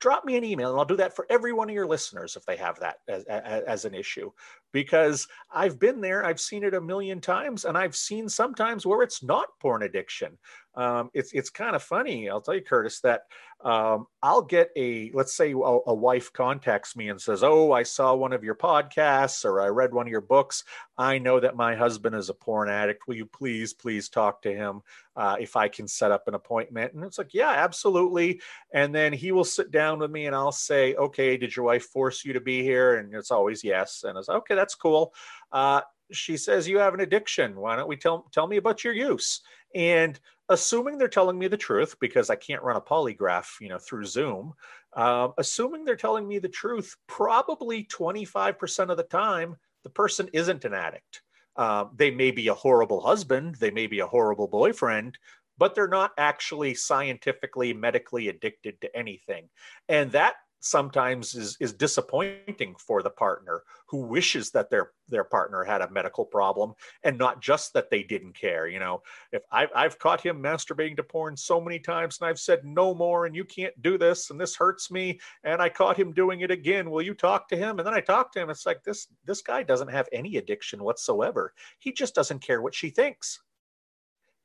drop 0.00 0.24
me 0.24 0.36
an 0.36 0.44
email 0.44 0.70
and 0.70 0.78
I'll 0.78 0.84
do 0.84 0.96
that 0.96 1.14
for 1.14 1.26
every 1.30 1.52
one 1.52 1.68
of 1.68 1.74
your 1.74 1.86
listeners 1.86 2.36
if 2.36 2.44
they 2.46 2.56
have 2.56 2.80
that 2.80 2.96
as, 3.08 3.24
as, 3.24 3.62
as, 3.64 3.84
an 3.84 3.94
issue 3.94 4.30
because 4.72 5.26
I've 5.52 5.78
been 5.78 6.00
there, 6.00 6.24
I've 6.24 6.40
seen 6.40 6.64
it 6.64 6.74
a 6.74 6.80
million 6.80 7.20
times, 7.20 7.64
and 7.64 7.76
I've 7.76 7.96
seen 7.96 8.28
sometimes 8.28 8.86
where 8.86 9.02
it's 9.02 9.22
not 9.22 9.48
porn 9.60 9.82
addiction. 9.82 10.38
Um, 10.74 11.10
it's 11.14 11.32
it's 11.32 11.50
kind 11.50 11.74
of 11.74 11.82
funny. 11.82 12.30
I'll 12.30 12.40
tell 12.40 12.54
you, 12.54 12.62
Curtis, 12.62 13.00
that 13.00 13.22
um, 13.64 14.06
I'll 14.22 14.42
get 14.42 14.70
a 14.76 15.10
let's 15.12 15.34
say 15.34 15.50
a, 15.52 15.56
a, 15.56 15.94
wife 15.94 16.32
contacts 16.32 16.94
me 16.94 17.08
and 17.08 17.20
says, 17.20 17.42
"Oh, 17.42 17.72
I 17.72 17.82
saw 17.82 18.14
one 18.14 18.32
of 18.32 18.44
your 18.44 18.54
podcasts 18.54 19.44
or 19.44 19.60
I 19.60 19.66
read 19.66 19.92
one 19.92 20.06
of 20.06 20.12
your 20.12 20.20
books. 20.20 20.64
I 20.96 21.18
know 21.18 21.40
that 21.40 21.56
my 21.56 21.74
husband 21.74 22.14
is 22.14 22.28
a 22.28 22.34
porn 22.34 22.68
addict. 22.68 23.08
Will 23.08 23.16
you 23.16 23.26
please, 23.26 23.74
please 23.74 24.08
talk 24.08 24.42
to 24.42 24.54
him 24.54 24.82
uh, 25.16 25.36
if 25.40 25.56
I 25.56 25.68
can 25.68 25.88
set 25.88 26.12
up 26.12 26.28
an 26.28 26.34
appointment?" 26.34 26.94
And 26.94 27.02
it's 27.02 27.18
like, 27.18 27.34
"Yeah, 27.34 27.50
absolutely." 27.50 28.40
And 28.72 28.94
then 28.94 29.12
he 29.12 29.32
will 29.32 29.44
sit 29.44 29.72
down 29.72 29.98
with 29.98 30.10
me 30.12 30.26
and 30.26 30.36
I'll 30.36 30.52
say, 30.52 30.94
"Okay, 30.94 31.36
did 31.36 31.54
your 31.54 31.66
wife 31.66 31.86
force 31.86 32.24
you 32.24 32.32
to 32.34 32.40
be 32.40 32.62
here?" 32.62 32.96
And 32.96 33.12
it's 33.12 33.32
always 33.32 33.64
yes. 33.64 34.04
And 34.06 34.16
it's 34.16 34.28
okay, 34.28 34.54
that's 34.60 34.74
cool. 34.74 35.14
Uh, 35.52 35.80
she 36.12 36.36
says 36.36 36.68
you 36.68 36.78
have 36.78 36.92
an 36.92 37.00
addiction. 37.00 37.56
Why 37.56 37.76
don't 37.76 37.88
we 37.88 37.96
tell 37.96 38.26
tell 38.32 38.46
me 38.46 38.58
about 38.58 38.84
your 38.84 38.92
use? 38.92 39.40
And 39.74 40.20
assuming 40.50 40.98
they're 40.98 41.08
telling 41.08 41.38
me 41.38 41.48
the 41.48 41.56
truth 41.56 41.96
because 42.00 42.28
I 42.28 42.36
can't 42.36 42.62
run 42.62 42.76
a 42.76 42.80
polygraph, 42.80 43.60
you 43.60 43.68
know, 43.68 43.78
through 43.78 44.04
Zoom. 44.04 44.52
Um, 44.94 45.32
assuming 45.38 45.84
they're 45.84 45.96
telling 45.96 46.26
me 46.26 46.38
the 46.40 46.48
truth, 46.48 46.96
probably 47.06 47.84
25% 47.84 48.90
of 48.90 48.96
the 48.96 49.04
time, 49.04 49.56
the 49.84 49.90
person 49.90 50.28
isn't 50.32 50.64
an 50.64 50.74
addict. 50.74 51.22
Uh, 51.56 51.84
they 51.96 52.10
may 52.10 52.32
be 52.32 52.48
a 52.48 52.54
horrible 52.54 53.00
husband, 53.00 53.54
they 53.56 53.70
may 53.70 53.86
be 53.86 54.00
a 54.00 54.06
horrible 54.06 54.48
boyfriend, 54.48 55.16
but 55.58 55.74
they're 55.74 55.86
not 55.86 56.12
actually 56.18 56.74
scientifically, 56.74 57.72
medically 57.72 58.28
addicted 58.28 58.80
to 58.80 58.96
anything. 58.96 59.48
And 59.88 60.10
that 60.12 60.34
sometimes 60.60 61.34
is, 61.34 61.56
is 61.58 61.72
disappointing 61.72 62.74
for 62.78 63.02
the 63.02 63.10
partner 63.10 63.62
who 63.86 63.98
wishes 64.02 64.50
that 64.50 64.70
their 64.70 64.92
their 65.08 65.24
partner 65.24 65.64
had 65.64 65.80
a 65.80 65.90
medical 65.90 66.24
problem 66.24 66.72
and 67.02 67.18
not 67.18 67.40
just 67.40 67.72
that 67.72 67.90
they 67.90 68.02
didn't 68.02 68.34
care 68.34 68.68
you 68.68 68.78
know? 68.78 69.02
If 69.32 69.42
I've, 69.50 69.70
I've 69.74 69.98
caught 69.98 70.20
him 70.20 70.42
masturbating 70.42 70.96
to 70.96 71.02
porn 71.02 71.36
so 71.36 71.60
many 71.60 71.78
times 71.78 72.18
and 72.20 72.28
i've 72.28 72.38
said 72.38 72.64
no 72.64 72.94
more 72.94 73.26
and 73.26 73.34
you 73.34 73.44
can't 73.44 73.80
do 73.82 73.98
this 73.98 74.30
and 74.30 74.40
this 74.40 74.54
hurts 74.54 74.90
me 74.90 75.18
and 75.44 75.60
i 75.62 75.68
caught 75.68 75.98
him 75.98 76.12
doing 76.12 76.42
it 76.42 76.50
again 76.50 76.90
will 76.90 77.02
you 77.02 77.14
talk 77.14 77.48
to 77.48 77.56
him? 77.56 77.78
And 77.78 77.86
then 77.86 77.94
i 77.94 78.00
talk 78.00 78.32
to 78.32 78.40
him 78.40 78.50
it's 78.50 78.66
like 78.66 78.84
this 78.84 79.08
this 79.24 79.42
guy 79.42 79.62
doesn't 79.62 79.88
have 79.88 80.08
any 80.12 80.36
addiction 80.36 80.84
whatsoever. 80.84 81.54
He 81.78 81.92
just 81.92 82.14
doesn't 82.14 82.40
care 82.40 82.60
what 82.60 82.74
she 82.74 82.90
thinks. 82.90 83.40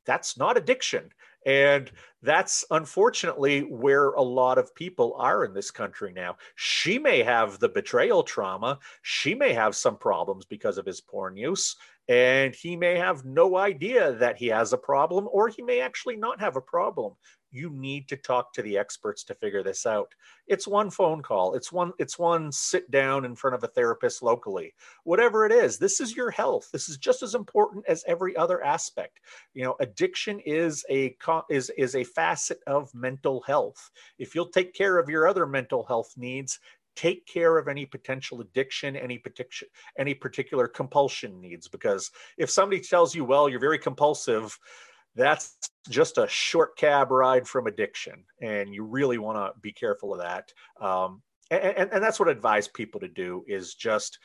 That's 0.05 0.37
not 0.37 0.57
addiction 0.57 1.09
and 1.45 1.91
that's 2.23 2.65
unfortunately 2.71 3.61
where 3.61 4.09
a 4.11 4.21
lot 4.21 4.57
of 4.57 4.73
people 4.73 5.15
are 5.19 5.45
in 5.45 5.53
this 5.53 5.69
country 5.69 6.11
now. 6.11 6.37
She 6.55 6.97
may 6.97 7.21
have 7.21 7.59
the 7.59 7.69
betrayal 7.69 8.23
trauma. 8.23 8.79
She 9.03 9.35
may 9.35 9.53
have 9.53 9.75
some 9.75 9.97
problems 9.97 10.45
because 10.45 10.79
of 10.79 10.85
his 10.87 11.01
porn 11.01 11.37
use. 11.37 11.75
And 12.07 12.53
he 12.55 12.75
may 12.75 12.97
have 12.97 13.25
no 13.25 13.57
idea 13.57 14.13
that 14.13 14.37
he 14.37 14.47
has 14.47 14.73
a 14.73 14.77
problem, 14.77 15.27
or 15.31 15.47
he 15.47 15.61
may 15.61 15.81
actually 15.81 16.15
not 16.15 16.39
have 16.39 16.55
a 16.55 16.61
problem 16.61 17.13
you 17.55 17.69
need 17.69 18.07
to 18.09 18.17
talk 18.17 18.53
to 18.53 18.61
the 18.61 18.77
experts 18.77 19.23
to 19.23 19.33
figure 19.35 19.63
this 19.63 19.85
out. 19.85 20.13
It's 20.47 20.67
one 20.67 20.89
phone 20.89 21.21
call. 21.21 21.55
It's 21.55 21.71
one 21.71 21.93
it's 21.97 22.19
one 22.19 22.51
sit 22.51 22.91
down 22.91 23.25
in 23.25 23.35
front 23.35 23.55
of 23.55 23.63
a 23.63 23.67
therapist 23.67 24.21
locally. 24.21 24.73
Whatever 25.03 25.45
it 25.45 25.51
is 25.51 25.77
this 25.77 25.99
is 25.99 26.15
your 26.15 26.31
health. 26.31 26.69
This 26.71 26.89
is 26.89 26.97
just 26.97 27.23
as 27.23 27.33
important 27.33 27.85
as 27.87 28.03
every 28.07 28.35
other 28.35 28.63
aspect. 28.63 29.19
You 29.53 29.63
know 29.63 29.75
addiction 29.79 30.39
is 30.45 30.83
a 30.89 31.15
is 31.49 31.71
is 31.77 31.95
a 31.95 32.03
facet 32.03 32.59
of 32.67 32.93
mental 32.93 33.41
health. 33.47 33.89
If 34.19 34.35
you'll 34.35 34.47
take 34.47 34.73
care 34.73 34.97
of 34.97 35.09
your 35.09 35.27
other 35.27 35.45
mental 35.45 35.85
health 35.85 36.13
needs 36.17 36.59
take 36.95 37.25
care 37.25 37.57
of 37.57 37.67
any 37.67 37.85
potential 37.85 38.41
addiction 38.41 38.95
any 38.95 39.17
particular 39.17 39.69
any 39.97 40.13
particular 40.13 40.67
compulsion 40.67 41.41
needs 41.41 41.67
because 41.67 42.09
if 42.37 42.49
somebody 42.49 42.79
tells 42.79 43.13
you 43.13 43.25
well 43.25 43.49
you're 43.49 43.59
very 43.59 43.77
compulsive 43.77 44.57
that's 45.15 45.57
just 45.89 46.17
a 46.17 46.27
short 46.27 46.77
cab 46.77 47.11
ride 47.11 47.47
from 47.47 47.67
addiction 47.67 48.23
and 48.41 48.73
you 48.73 48.83
really 48.83 49.17
want 49.17 49.37
to 49.37 49.59
be 49.61 49.71
careful 49.71 50.13
of 50.13 50.19
that. 50.19 50.51
Um, 50.81 51.21
and, 51.51 51.91
and, 51.91 52.03
that's 52.03 52.19
what 52.19 52.27
I 52.27 52.31
advise 52.31 52.67
people 52.67 52.99
to 53.01 53.07
do 53.07 53.45
is 53.47 53.75
just 53.75 54.17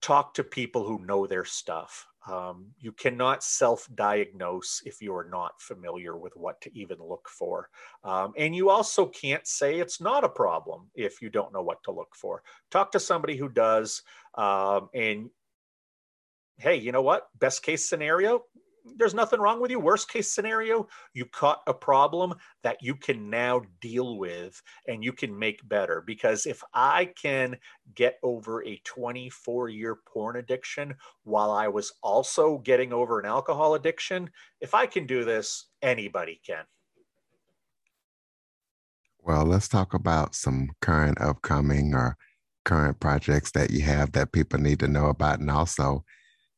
talk 0.00 0.32
to 0.34 0.44
people 0.44 0.84
who 0.86 1.04
know 1.04 1.26
their 1.26 1.44
stuff. 1.44 2.06
Um, 2.26 2.68
you 2.78 2.92
cannot 2.92 3.44
self-diagnose 3.44 4.82
if 4.84 5.00
you 5.00 5.14
are 5.14 5.28
not 5.30 5.60
familiar 5.60 6.16
with 6.16 6.34
what 6.34 6.60
to 6.62 6.76
even 6.76 6.98
look 6.98 7.28
for. 7.28 7.68
Um, 8.02 8.32
and 8.36 8.56
you 8.56 8.70
also 8.70 9.06
can't 9.06 9.46
say 9.46 9.78
it's 9.78 10.00
not 10.00 10.24
a 10.24 10.28
problem 10.28 10.90
if 10.94 11.22
you 11.22 11.30
don't 11.30 11.52
know 11.52 11.62
what 11.62 11.82
to 11.84 11.92
look 11.92 12.16
for. 12.16 12.42
Talk 12.70 12.90
to 12.92 13.00
somebody 13.00 13.36
who 13.36 13.48
does 13.48 14.02
um, 14.34 14.88
and 14.94 15.30
hey 16.58 16.76
you 16.76 16.90
know 16.90 17.02
what? 17.02 17.28
Best 17.38 17.62
case 17.62 17.88
scenario 17.88 18.42
there's 18.96 19.14
nothing 19.14 19.40
wrong 19.40 19.60
with 19.60 19.70
you. 19.70 19.80
Worst 19.80 20.10
case 20.10 20.30
scenario, 20.32 20.86
you 21.12 21.24
caught 21.24 21.62
a 21.66 21.74
problem 21.74 22.34
that 22.62 22.82
you 22.82 22.94
can 22.94 23.28
now 23.30 23.62
deal 23.80 24.18
with 24.18 24.60
and 24.86 25.02
you 25.02 25.12
can 25.12 25.36
make 25.36 25.66
better. 25.68 26.02
Because 26.06 26.46
if 26.46 26.62
I 26.72 27.06
can 27.20 27.56
get 27.94 28.18
over 28.22 28.64
a 28.64 28.80
24 28.84 29.68
year 29.68 29.98
porn 30.06 30.36
addiction 30.36 30.94
while 31.24 31.50
I 31.50 31.68
was 31.68 31.92
also 32.02 32.58
getting 32.58 32.92
over 32.92 33.18
an 33.18 33.26
alcohol 33.26 33.74
addiction, 33.74 34.30
if 34.60 34.74
I 34.74 34.86
can 34.86 35.06
do 35.06 35.24
this, 35.24 35.66
anybody 35.82 36.40
can. 36.46 36.64
Well, 39.20 39.44
let's 39.44 39.68
talk 39.68 39.92
about 39.92 40.36
some 40.36 40.70
current 40.80 41.20
upcoming 41.20 41.94
or 41.94 42.16
current 42.64 43.00
projects 43.00 43.50
that 43.52 43.70
you 43.70 43.82
have 43.82 44.12
that 44.12 44.32
people 44.32 44.60
need 44.60 44.80
to 44.80 44.88
know 44.88 45.06
about 45.06 45.40
and 45.40 45.50
also 45.50 46.04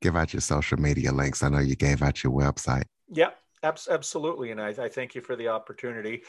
give 0.01 0.17
out 0.17 0.33
your 0.33 0.41
social 0.41 0.79
media 0.79 1.13
links. 1.13 1.43
I 1.43 1.49
know 1.49 1.59
you 1.59 1.77
gave 1.77 2.03
out 2.03 2.23
your 2.23 2.33
website. 2.33 2.85
Yeah, 3.09 3.31
absolutely. 3.63 4.51
And 4.51 4.61
I, 4.61 4.69
I 4.69 4.89
thank 4.89 5.15
you 5.15 5.21
for 5.21 5.37
the 5.37 5.49
opportunity. 5.49 6.23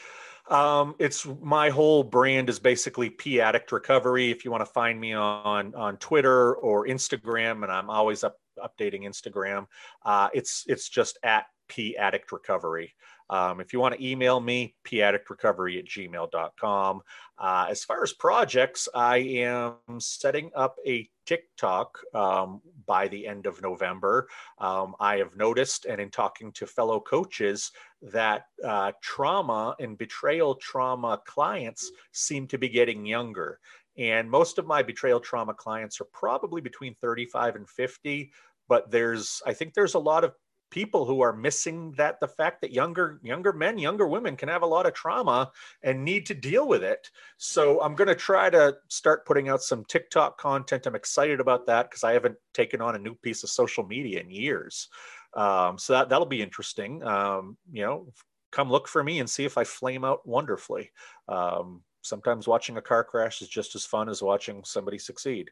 Um, 0.48 0.94
it's 0.98 1.26
my 1.40 1.70
whole 1.70 2.02
brand 2.02 2.48
is 2.48 2.58
basically 2.58 3.10
P 3.10 3.40
Addict 3.40 3.70
Recovery. 3.72 4.30
If 4.30 4.44
you 4.44 4.50
want 4.50 4.62
to 4.62 4.72
find 4.72 5.00
me 5.00 5.12
on 5.12 5.74
on 5.74 5.96
Twitter 5.98 6.54
or 6.54 6.86
Instagram, 6.86 7.62
and 7.62 7.70
I'm 7.70 7.90
always 7.90 8.24
up, 8.24 8.36
updating 8.58 9.04
Instagram, 9.04 9.66
uh, 10.04 10.28
it's 10.34 10.64
it's 10.66 10.88
just 10.88 11.18
at 11.22 11.46
P 11.68 11.96
Addict 11.96 12.32
Recovery. 12.32 12.94
Um, 13.30 13.60
if 13.60 13.72
you 13.72 13.78
want 13.78 13.94
to 13.94 14.04
email 14.06 14.40
me, 14.40 14.74
paddictrecovery 14.84 15.78
at 15.78 15.86
gmail.com. 15.86 17.00
Uh, 17.38 17.66
as 17.70 17.84
far 17.84 18.02
as 18.02 18.12
projects, 18.12 18.88
I 18.92 19.18
am 19.18 19.76
setting 20.00 20.50
up 20.56 20.76
a 20.84 21.08
TikTok 21.26 22.00
um, 22.12 22.60
by 22.86 23.06
the 23.06 23.26
end 23.26 23.46
of 23.46 23.62
November. 23.62 24.28
Um, 24.58 24.96
I 24.98 25.18
have 25.18 25.36
noticed, 25.36 25.86
and 25.86 26.00
in 26.00 26.10
talking 26.10 26.50
to 26.52 26.66
fellow 26.66 26.98
coaches, 26.98 27.70
that 28.02 28.46
uh, 28.64 28.92
trauma 29.00 29.76
and 29.78 29.96
betrayal 29.96 30.56
trauma 30.56 31.22
clients 31.24 31.92
seem 32.10 32.48
to 32.48 32.58
be 32.58 32.68
getting 32.68 33.06
younger. 33.06 33.60
And 33.96 34.28
most 34.28 34.58
of 34.58 34.66
my 34.66 34.82
betrayal 34.82 35.20
trauma 35.20 35.54
clients 35.54 36.00
are 36.00 36.08
probably 36.12 36.60
between 36.60 36.96
35 36.96 37.56
and 37.56 37.68
50 37.68 38.32
but 38.68 38.90
there's 38.90 39.42
i 39.44 39.52
think 39.52 39.74
there's 39.74 39.94
a 39.94 39.98
lot 39.98 40.22
of 40.22 40.32
people 40.70 41.04
who 41.04 41.20
are 41.20 41.32
missing 41.32 41.92
that 41.96 42.20
the 42.20 42.28
fact 42.28 42.60
that 42.60 42.72
younger 42.72 43.18
younger 43.22 43.52
men 43.52 43.78
younger 43.78 44.06
women 44.06 44.36
can 44.36 44.48
have 44.48 44.62
a 44.62 44.66
lot 44.66 44.86
of 44.86 44.94
trauma 44.94 45.50
and 45.82 46.04
need 46.04 46.26
to 46.26 46.34
deal 46.34 46.66
with 46.66 46.82
it. 46.82 47.10
So 47.36 47.80
i'm 47.82 47.94
going 47.94 48.08
to 48.08 48.14
try 48.14 48.50
to 48.50 48.76
start 48.88 49.26
putting 49.26 49.48
out 49.48 49.62
some 49.62 49.84
tiktok 49.84 50.38
content. 50.38 50.86
I'm 50.86 50.94
excited 50.94 51.40
about 51.40 51.66
that 51.66 51.90
because 51.90 52.04
i 52.04 52.12
haven't 52.12 52.36
taken 52.54 52.80
on 52.80 52.94
a 52.94 52.98
new 52.98 53.14
piece 53.14 53.42
of 53.42 53.50
social 53.50 53.84
media 53.84 54.20
in 54.20 54.30
years. 54.30 54.88
Um, 55.34 55.78
so 55.78 55.92
that 55.92 56.08
that'll 56.08 56.26
be 56.26 56.42
interesting. 56.42 57.02
Um, 57.02 57.56
you 57.72 57.82
know 57.82 58.12
come 58.52 58.68
look 58.68 58.88
for 58.88 59.04
me 59.04 59.20
and 59.20 59.30
see 59.30 59.44
if 59.44 59.56
i 59.56 59.62
flame 59.64 60.04
out 60.04 60.26
wonderfully. 60.26 60.90
Um, 61.28 61.82
sometimes 62.02 62.48
watching 62.48 62.76
a 62.78 62.82
car 62.82 63.04
crash 63.04 63.42
is 63.42 63.48
just 63.48 63.74
as 63.74 63.84
fun 63.84 64.08
as 64.08 64.22
watching 64.22 64.64
somebody 64.64 64.98
succeed 64.98 65.50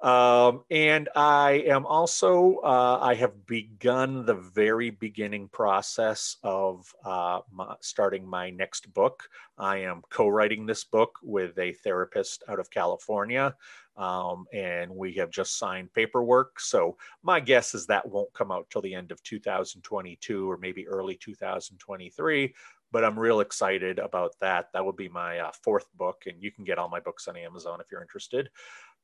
um, 0.00 0.62
and 0.70 1.08
I 1.16 1.64
am 1.66 1.84
also, 1.84 2.56
uh, 2.58 2.98
I 3.02 3.14
have 3.14 3.46
begun 3.46 4.24
the 4.24 4.34
very 4.34 4.90
beginning 4.90 5.48
process 5.48 6.36
of 6.44 6.94
uh, 7.04 7.40
my, 7.52 7.74
starting 7.80 8.26
my 8.26 8.50
next 8.50 8.92
book. 8.94 9.28
I 9.58 9.78
am 9.78 10.02
co 10.08 10.28
writing 10.28 10.66
this 10.66 10.84
book 10.84 11.18
with 11.22 11.58
a 11.58 11.72
therapist 11.72 12.44
out 12.48 12.60
of 12.60 12.70
California. 12.70 13.54
Um, 13.96 14.46
and 14.52 14.92
we 14.92 15.14
have 15.14 15.30
just 15.30 15.58
signed 15.58 15.92
paperwork. 15.92 16.60
So 16.60 16.96
my 17.24 17.40
guess 17.40 17.74
is 17.74 17.86
that 17.86 18.08
won't 18.08 18.32
come 18.32 18.52
out 18.52 18.70
till 18.70 18.82
the 18.82 18.94
end 18.94 19.10
of 19.10 19.20
2022 19.24 20.48
or 20.48 20.56
maybe 20.56 20.86
early 20.86 21.16
2023 21.16 22.54
but 22.90 23.04
I'm 23.04 23.18
real 23.18 23.40
excited 23.40 23.98
about 23.98 24.34
that. 24.40 24.72
That 24.72 24.84
will 24.84 24.92
be 24.92 25.08
my 25.08 25.38
uh, 25.38 25.52
fourth 25.62 25.86
book, 25.96 26.24
and 26.26 26.42
you 26.42 26.50
can 26.50 26.64
get 26.64 26.78
all 26.78 26.88
my 26.88 27.00
books 27.00 27.28
on 27.28 27.36
Amazon 27.36 27.80
if 27.80 27.86
you're 27.90 28.02
interested. 28.02 28.48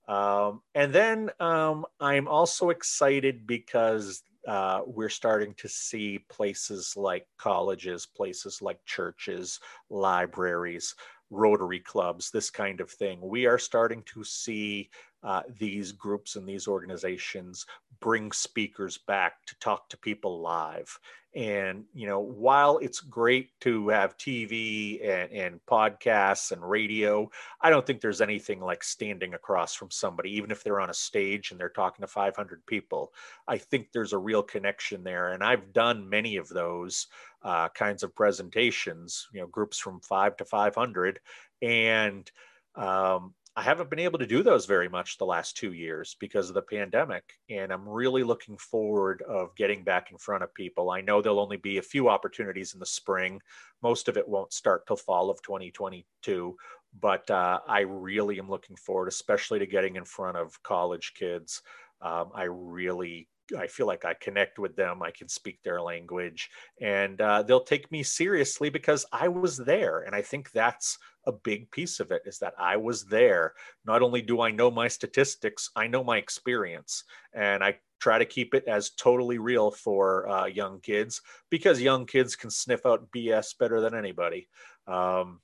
Um, 0.06 0.60
and 0.74 0.92
then 0.92 1.30
um, 1.40 1.86
I'm 2.00 2.28
also 2.28 2.70
excited 2.70 3.46
because 3.46 4.22
uh, 4.46 4.82
we're 4.86 5.08
starting 5.08 5.54
to 5.54 5.68
see 5.68 6.18
places 6.28 6.94
like 6.96 7.26
colleges, 7.38 8.06
places 8.06 8.60
like 8.60 8.84
churches, 8.84 9.60
libraries, 9.88 10.94
Rotary 11.30 11.80
clubs, 11.80 12.30
this 12.30 12.50
kind 12.50 12.80
of 12.80 12.90
thing. 12.90 13.18
We 13.20 13.46
are 13.46 13.58
starting 13.58 14.02
to 14.14 14.22
see 14.22 14.90
uh, 15.22 15.42
these 15.58 15.90
groups 15.90 16.36
and 16.36 16.46
these 16.46 16.68
organizations 16.68 17.64
bring 18.00 18.32
speakers 18.32 18.98
back 18.98 19.44
to 19.46 19.58
talk 19.58 19.88
to 19.88 19.98
people 19.98 20.40
live. 20.40 20.98
And, 21.34 21.84
you 21.92 22.06
know, 22.06 22.20
while 22.20 22.78
it's 22.78 23.00
great 23.00 23.50
to 23.62 23.88
have 23.88 24.16
TV 24.16 25.04
and, 25.04 25.32
and 25.32 25.60
podcasts 25.66 26.52
and 26.52 26.62
radio, 26.62 27.28
I 27.60 27.70
don't 27.70 27.84
think 27.84 28.00
there's 28.00 28.20
anything 28.20 28.60
like 28.60 28.84
standing 28.84 29.34
across 29.34 29.74
from 29.74 29.90
somebody, 29.90 30.30
even 30.36 30.52
if 30.52 30.62
they're 30.62 30.80
on 30.80 30.90
a 30.90 30.94
stage 30.94 31.50
and 31.50 31.58
they're 31.58 31.70
talking 31.70 32.04
to 32.04 32.06
500 32.06 32.64
people. 32.66 33.12
I 33.48 33.58
think 33.58 33.88
there's 33.92 34.12
a 34.12 34.18
real 34.18 34.44
connection 34.44 35.02
there. 35.02 35.32
And 35.32 35.42
I've 35.42 35.72
done 35.72 36.08
many 36.08 36.36
of 36.36 36.48
those 36.48 37.08
uh, 37.42 37.68
kinds 37.70 38.04
of 38.04 38.14
presentations, 38.14 39.26
you 39.32 39.40
know, 39.40 39.48
groups 39.48 39.78
from 39.78 40.00
five 40.00 40.36
to 40.36 40.44
500. 40.44 41.18
And, 41.62 42.30
um, 42.76 43.34
I 43.56 43.62
haven't 43.62 43.88
been 43.88 44.00
able 44.00 44.18
to 44.18 44.26
do 44.26 44.42
those 44.42 44.66
very 44.66 44.88
much 44.88 45.16
the 45.16 45.26
last 45.26 45.56
two 45.56 45.72
years 45.72 46.16
because 46.18 46.48
of 46.48 46.54
the 46.54 46.62
pandemic, 46.62 47.34
and 47.48 47.72
I'm 47.72 47.88
really 47.88 48.24
looking 48.24 48.56
forward 48.56 49.22
of 49.22 49.54
getting 49.54 49.84
back 49.84 50.10
in 50.10 50.18
front 50.18 50.42
of 50.42 50.52
people. 50.54 50.90
I 50.90 51.00
know 51.00 51.22
there'll 51.22 51.38
only 51.38 51.56
be 51.56 51.78
a 51.78 51.82
few 51.82 52.08
opportunities 52.08 52.74
in 52.74 52.80
the 52.80 52.86
spring. 52.86 53.40
Most 53.80 54.08
of 54.08 54.16
it 54.16 54.26
won't 54.26 54.52
start 54.52 54.88
till 54.88 54.96
fall 54.96 55.30
of 55.30 55.40
2022, 55.42 56.56
but 57.00 57.30
uh, 57.30 57.60
I 57.68 57.80
really 57.80 58.40
am 58.40 58.50
looking 58.50 58.74
forward, 58.74 59.06
especially 59.06 59.60
to 59.60 59.66
getting 59.66 59.94
in 59.94 60.04
front 60.04 60.36
of 60.36 60.60
college 60.64 61.12
kids. 61.14 61.62
Um, 62.02 62.32
I 62.34 62.44
really 62.44 63.28
I 63.58 63.66
feel 63.66 63.86
like 63.86 64.04
I 64.04 64.14
connect 64.14 64.58
with 64.58 64.74
them. 64.76 65.02
I 65.02 65.10
can 65.10 65.28
speak 65.28 65.62
their 65.62 65.80
language, 65.80 66.50
and 66.80 67.20
uh, 67.20 67.42
they'll 67.42 67.64
take 67.64 67.90
me 67.92 68.02
seriously 68.02 68.70
because 68.70 69.04
I 69.12 69.28
was 69.28 69.56
there. 69.58 70.00
And 70.00 70.14
I 70.14 70.22
think 70.22 70.50
that's 70.50 70.98
a 71.26 71.32
big 71.32 71.70
piece 71.70 72.00
of 72.00 72.10
it 72.10 72.22
is 72.26 72.38
that 72.38 72.54
I 72.58 72.76
was 72.76 73.04
there. 73.04 73.54
Not 73.84 74.02
only 74.02 74.22
do 74.22 74.40
I 74.40 74.50
know 74.50 74.70
my 74.70 74.88
statistics, 74.88 75.70
I 75.76 75.86
know 75.86 76.04
my 76.04 76.18
experience, 76.18 77.04
and 77.32 77.62
I 77.62 77.78
try 78.00 78.18
to 78.18 78.24
keep 78.24 78.54
it 78.54 78.64
as 78.66 78.90
totally 78.90 79.38
real 79.38 79.70
for 79.70 80.28
uh, 80.28 80.46
young 80.46 80.80
kids 80.80 81.22
because 81.50 81.80
young 81.80 82.06
kids 82.06 82.36
can 82.36 82.50
sniff 82.50 82.84
out 82.86 83.10
BS 83.10 83.58
better 83.58 83.80
than 83.80 83.94
anybody. 83.94 84.48
Um, 84.86 85.40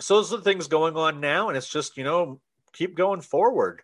so 0.00 0.16
those 0.16 0.32
are 0.32 0.38
the 0.38 0.42
things 0.42 0.68
going 0.68 0.96
on 0.96 1.20
now, 1.20 1.48
and 1.48 1.56
it's 1.56 1.68
just 1.68 1.96
you 1.96 2.04
know 2.04 2.40
keep 2.72 2.96
going 2.96 3.20
forward 3.20 3.82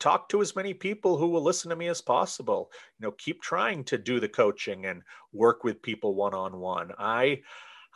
talk 0.00 0.28
to 0.28 0.40
as 0.40 0.56
many 0.56 0.74
people 0.74 1.16
who 1.16 1.28
will 1.28 1.42
listen 1.42 1.70
to 1.70 1.76
me 1.76 1.88
as 1.88 2.00
possible 2.00 2.70
you 2.98 3.04
know 3.04 3.12
keep 3.12 3.40
trying 3.42 3.84
to 3.84 3.98
do 3.98 4.20
the 4.20 4.28
coaching 4.28 4.86
and 4.86 5.02
work 5.32 5.64
with 5.64 5.82
people 5.82 6.14
one 6.14 6.34
on 6.34 6.58
one 6.58 6.90
i 6.98 7.40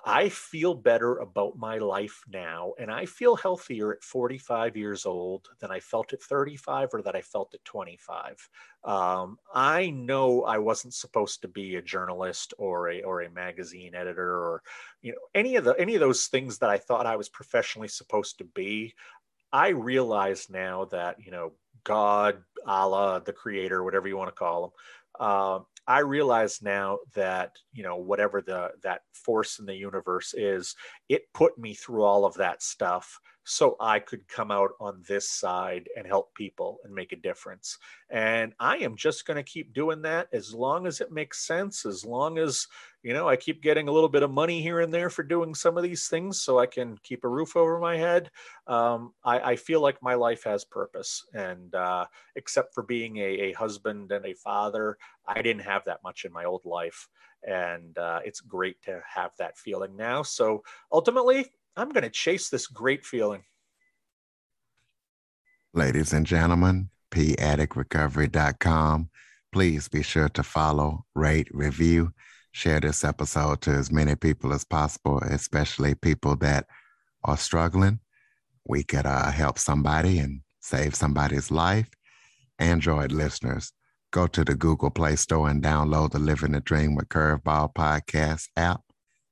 I 0.04 0.28
feel 0.28 0.74
better 0.74 1.18
about 1.18 1.58
my 1.58 1.78
life 1.78 2.22
now, 2.28 2.72
and 2.78 2.90
I 2.90 3.04
feel 3.04 3.36
healthier 3.36 3.92
at 3.92 4.04
45 4.04 4.76
years 4.76 5.04
old 5.06 5.48
than 5.60 5.70
I 5.70 5.80
felt 5.80 6.12
at 6.12 6.22
35 6.22 6.90
or 6.92 7.02
that 7.02 7.16
I 7.16 7.20
felt 7.20 7.52
at 7.54 7.64
25. 7.64 8.48
Um, 8.84 9.38
I 9.52 9.90
know 9.90 10.44
I 10.44 10.58
wasn't 10.58 10.94
supposed 10.94 11.42
to 11.42 11.48
be 11.48 11.76
a 11.76 11.82
journalist 11.82 12.54
or 12.58 12.90
a 12.90 13.02
or 13.02 13.22
a 13.22 13.30
magazine 13.30 13.94
editor 13.94 14.30
or 14.30 14.62
you 15.02 15.12
know 15.12 15.18
any 15.34 15.56
of 15.56 15.64
the 15.64 15.74
any 15.78 15.94
of 15.94 16.00
those 16.00 16.26
things 16.26 16.58
that 16.58 16.70
I 16.70 16.78
thought 16.78 17.06
I 17.06 17.16
was 17.16 17.28
professionally 17.28 17.88
supposed 17.88 18.38
to 18.38 18.44
be. 18.44 18.94
I 19.52 19.68
realize 19.68 20.48
now 20.48 20.84
that 20.86 21.16
you 21.18 21.32
know 21.32 21.52
God, 21.84 22.42
Allah, 22.66 23.22
the 23.24 23.32
Creator, 23.32 23.84
whatever 23.84 24.08
you 24.08 24.16
want 24.16 24.28
to 24.28 24.34
call 24.34 24.64
him, 24.64 24.70
uh, 25.20 25.58
I 25.86 26.00
realize 26.00 26.60
now 26.60 26.98
that 27.14 27.52
you 27.72 27.82
know 27.82 27.96
whatever 27.96 28.42
the 28.42 28.72
that 28.82 29.00
force 29.12 29.58
in 29.58 29.66
the 29.66 29.74
universe 29.74 30.34
is, 30.34 30.74
it 31.08 31.32
put 31.32 31.58
me 31.58 31.74
through 31.74 32.02
all 32.02 32.24
of 32.24 32.34
that 32.34 32.62
stuff 32.62 33.18
so 33.50 33.76
I 33.80 33.98
could 33.98 34.28
come 34.28 34.50
out 34.50 34.72
on 34.78 35.02
this 35.08 35.30
side 35.30 35.88
and 35.96 36.06
help 36.06 36.34
people 36.34 36.80
and 36.84 36.94
make 36.94 37.12
a 37.12 37.16
difference. 37.16 37.78
And 38.10 38.52
I 38.60 38.76
am 38.76 38.94
just 38.94 39.26
going 39.26 39.38
to 39.38 39.42
keep 39.42 39.72
doing 39.72 40.02
that 40.02 40.28
as 40.34 40.52
long 40.52 40.86
as 40.86 41.00
it 41.00 41.10
makes 41.10 41.46
sense, 41.46 41.86
as 41.86 42.04
long 42.04 42.36
as, 42.36 42.66
you 43.02 43.14
know, 43.14 43.26
I 43.26 43.36
keep 43.36 43.62
getting 43.62 43.88
a 43.88 43.92
little 43.92 44.10
bit 44.10 44.22
of 44.22 44.30
money 44.30 44.60
here 44.60 44.80
and 44.80 44.92
there 44.92 45.08
for 45.08 45.22
doing 45.22 45.54
some 45.54 45.78
of 45.78 45.82
these 45.82 46.08
things 46.08 46.42
so 46.42 46.58
I 46.58 46.66
can 46.66 46.98
keep 47.02 47.24
a 47.24 47.28
roof 47.28 47.56
over 47.56 47.78
my 47.78 47.96
head. 47.96 48.30
Um, 48.66 49.14
I, 49.24 49.40
I, 49.40 49.56
feel 49.56 49.80
like 49.80 50.02
my 50.02 50.12
life 50.12 50.44
has 50.44 50.66
purpose. 50.66 51.24
And 51.32 51.74
uh, 51.74 52.04
except 52.48 52.72
for 52.72 52.82
being 52.82 53.18
a, 53.18 53.20
a, 53.20 53.52
husband 53.52 54.10
and 54.10 54.24
a 54.24 54.32
father, 54.32 54.96
I 55.26 55.42
didn't 55.42 55.64
have 55.64 55.84
that 55.84 56.02
much 56.02 56.24
in 56.24 56.32
my 56.32 56.46
old 56.46 56.64
life. 56.64 57.06
And 57.46 57.98
uh, 57.98 58.20
it's 58.24 58.40
great 58.40 58.80
to 58.84 59.02
have 59.06 59.32
that 59.38 59.58
feeling 59.58 59.96
now. 59.96 60.22
So 60.22 60.62
ultimately, 60.90 61.52
I'm 61.76 61.90
going 61.90 62.04
to 62.04 62.10
chase 62.10 62.48
this 62.48 62.66
great 62.66 63.04
feeling. 63.04 63.42
Ladies 65.74 66.14
and 66.14 66.24
gentlemen, 66.24 66.88
paddictrecovery.com. 67.10 69.10
Please 69.52 69.88
be 69.88 70.02
sure 70.02 70.30
to 70.30 70.42
follow, 70.42 71.04
rate, 71.14 71.48
review, 71.52 72.14
share 72.52 72.80
this 72.80 73.04
episode 73.04 73.60
to 73.60 73.72
as 73.72 73.92
many 73.92 74.16
people 74.16 74.54
as 74.54 74.64
possible, 74.64 75.18
especially 75.18 75.94
people 75.94 76.34
that 76.36 76.64
are 77.24 77.36
struggling. 77.36 78.00
We 78.66 78.84
could 78.84 79.04
uh, 79.04 79.32
help 79.32 79.58
somebody 79.58 80.18
and 80.18 80.40
save 80.60 80.94
somebody's 80.94 81.50
life. 81.50 81.90
Android 82.58 83.12
listeners, 83.12 83.72
go 84.10 84.26
to 84.26 84.44
the 84.44 84.54
Google 84.54 84.90
Play 84.90 85.16
Store 85.16 85.48
and 85.48 85.62
download 85.62 86.12
the 86.12 86.18
Living 86.18 86.52
the 86.52 86.60
Dream 86.60 86.94
with 86.94 87.08
Curveball 87.08 87.74
podcast 87.74 88.48
app. 88.56 88.82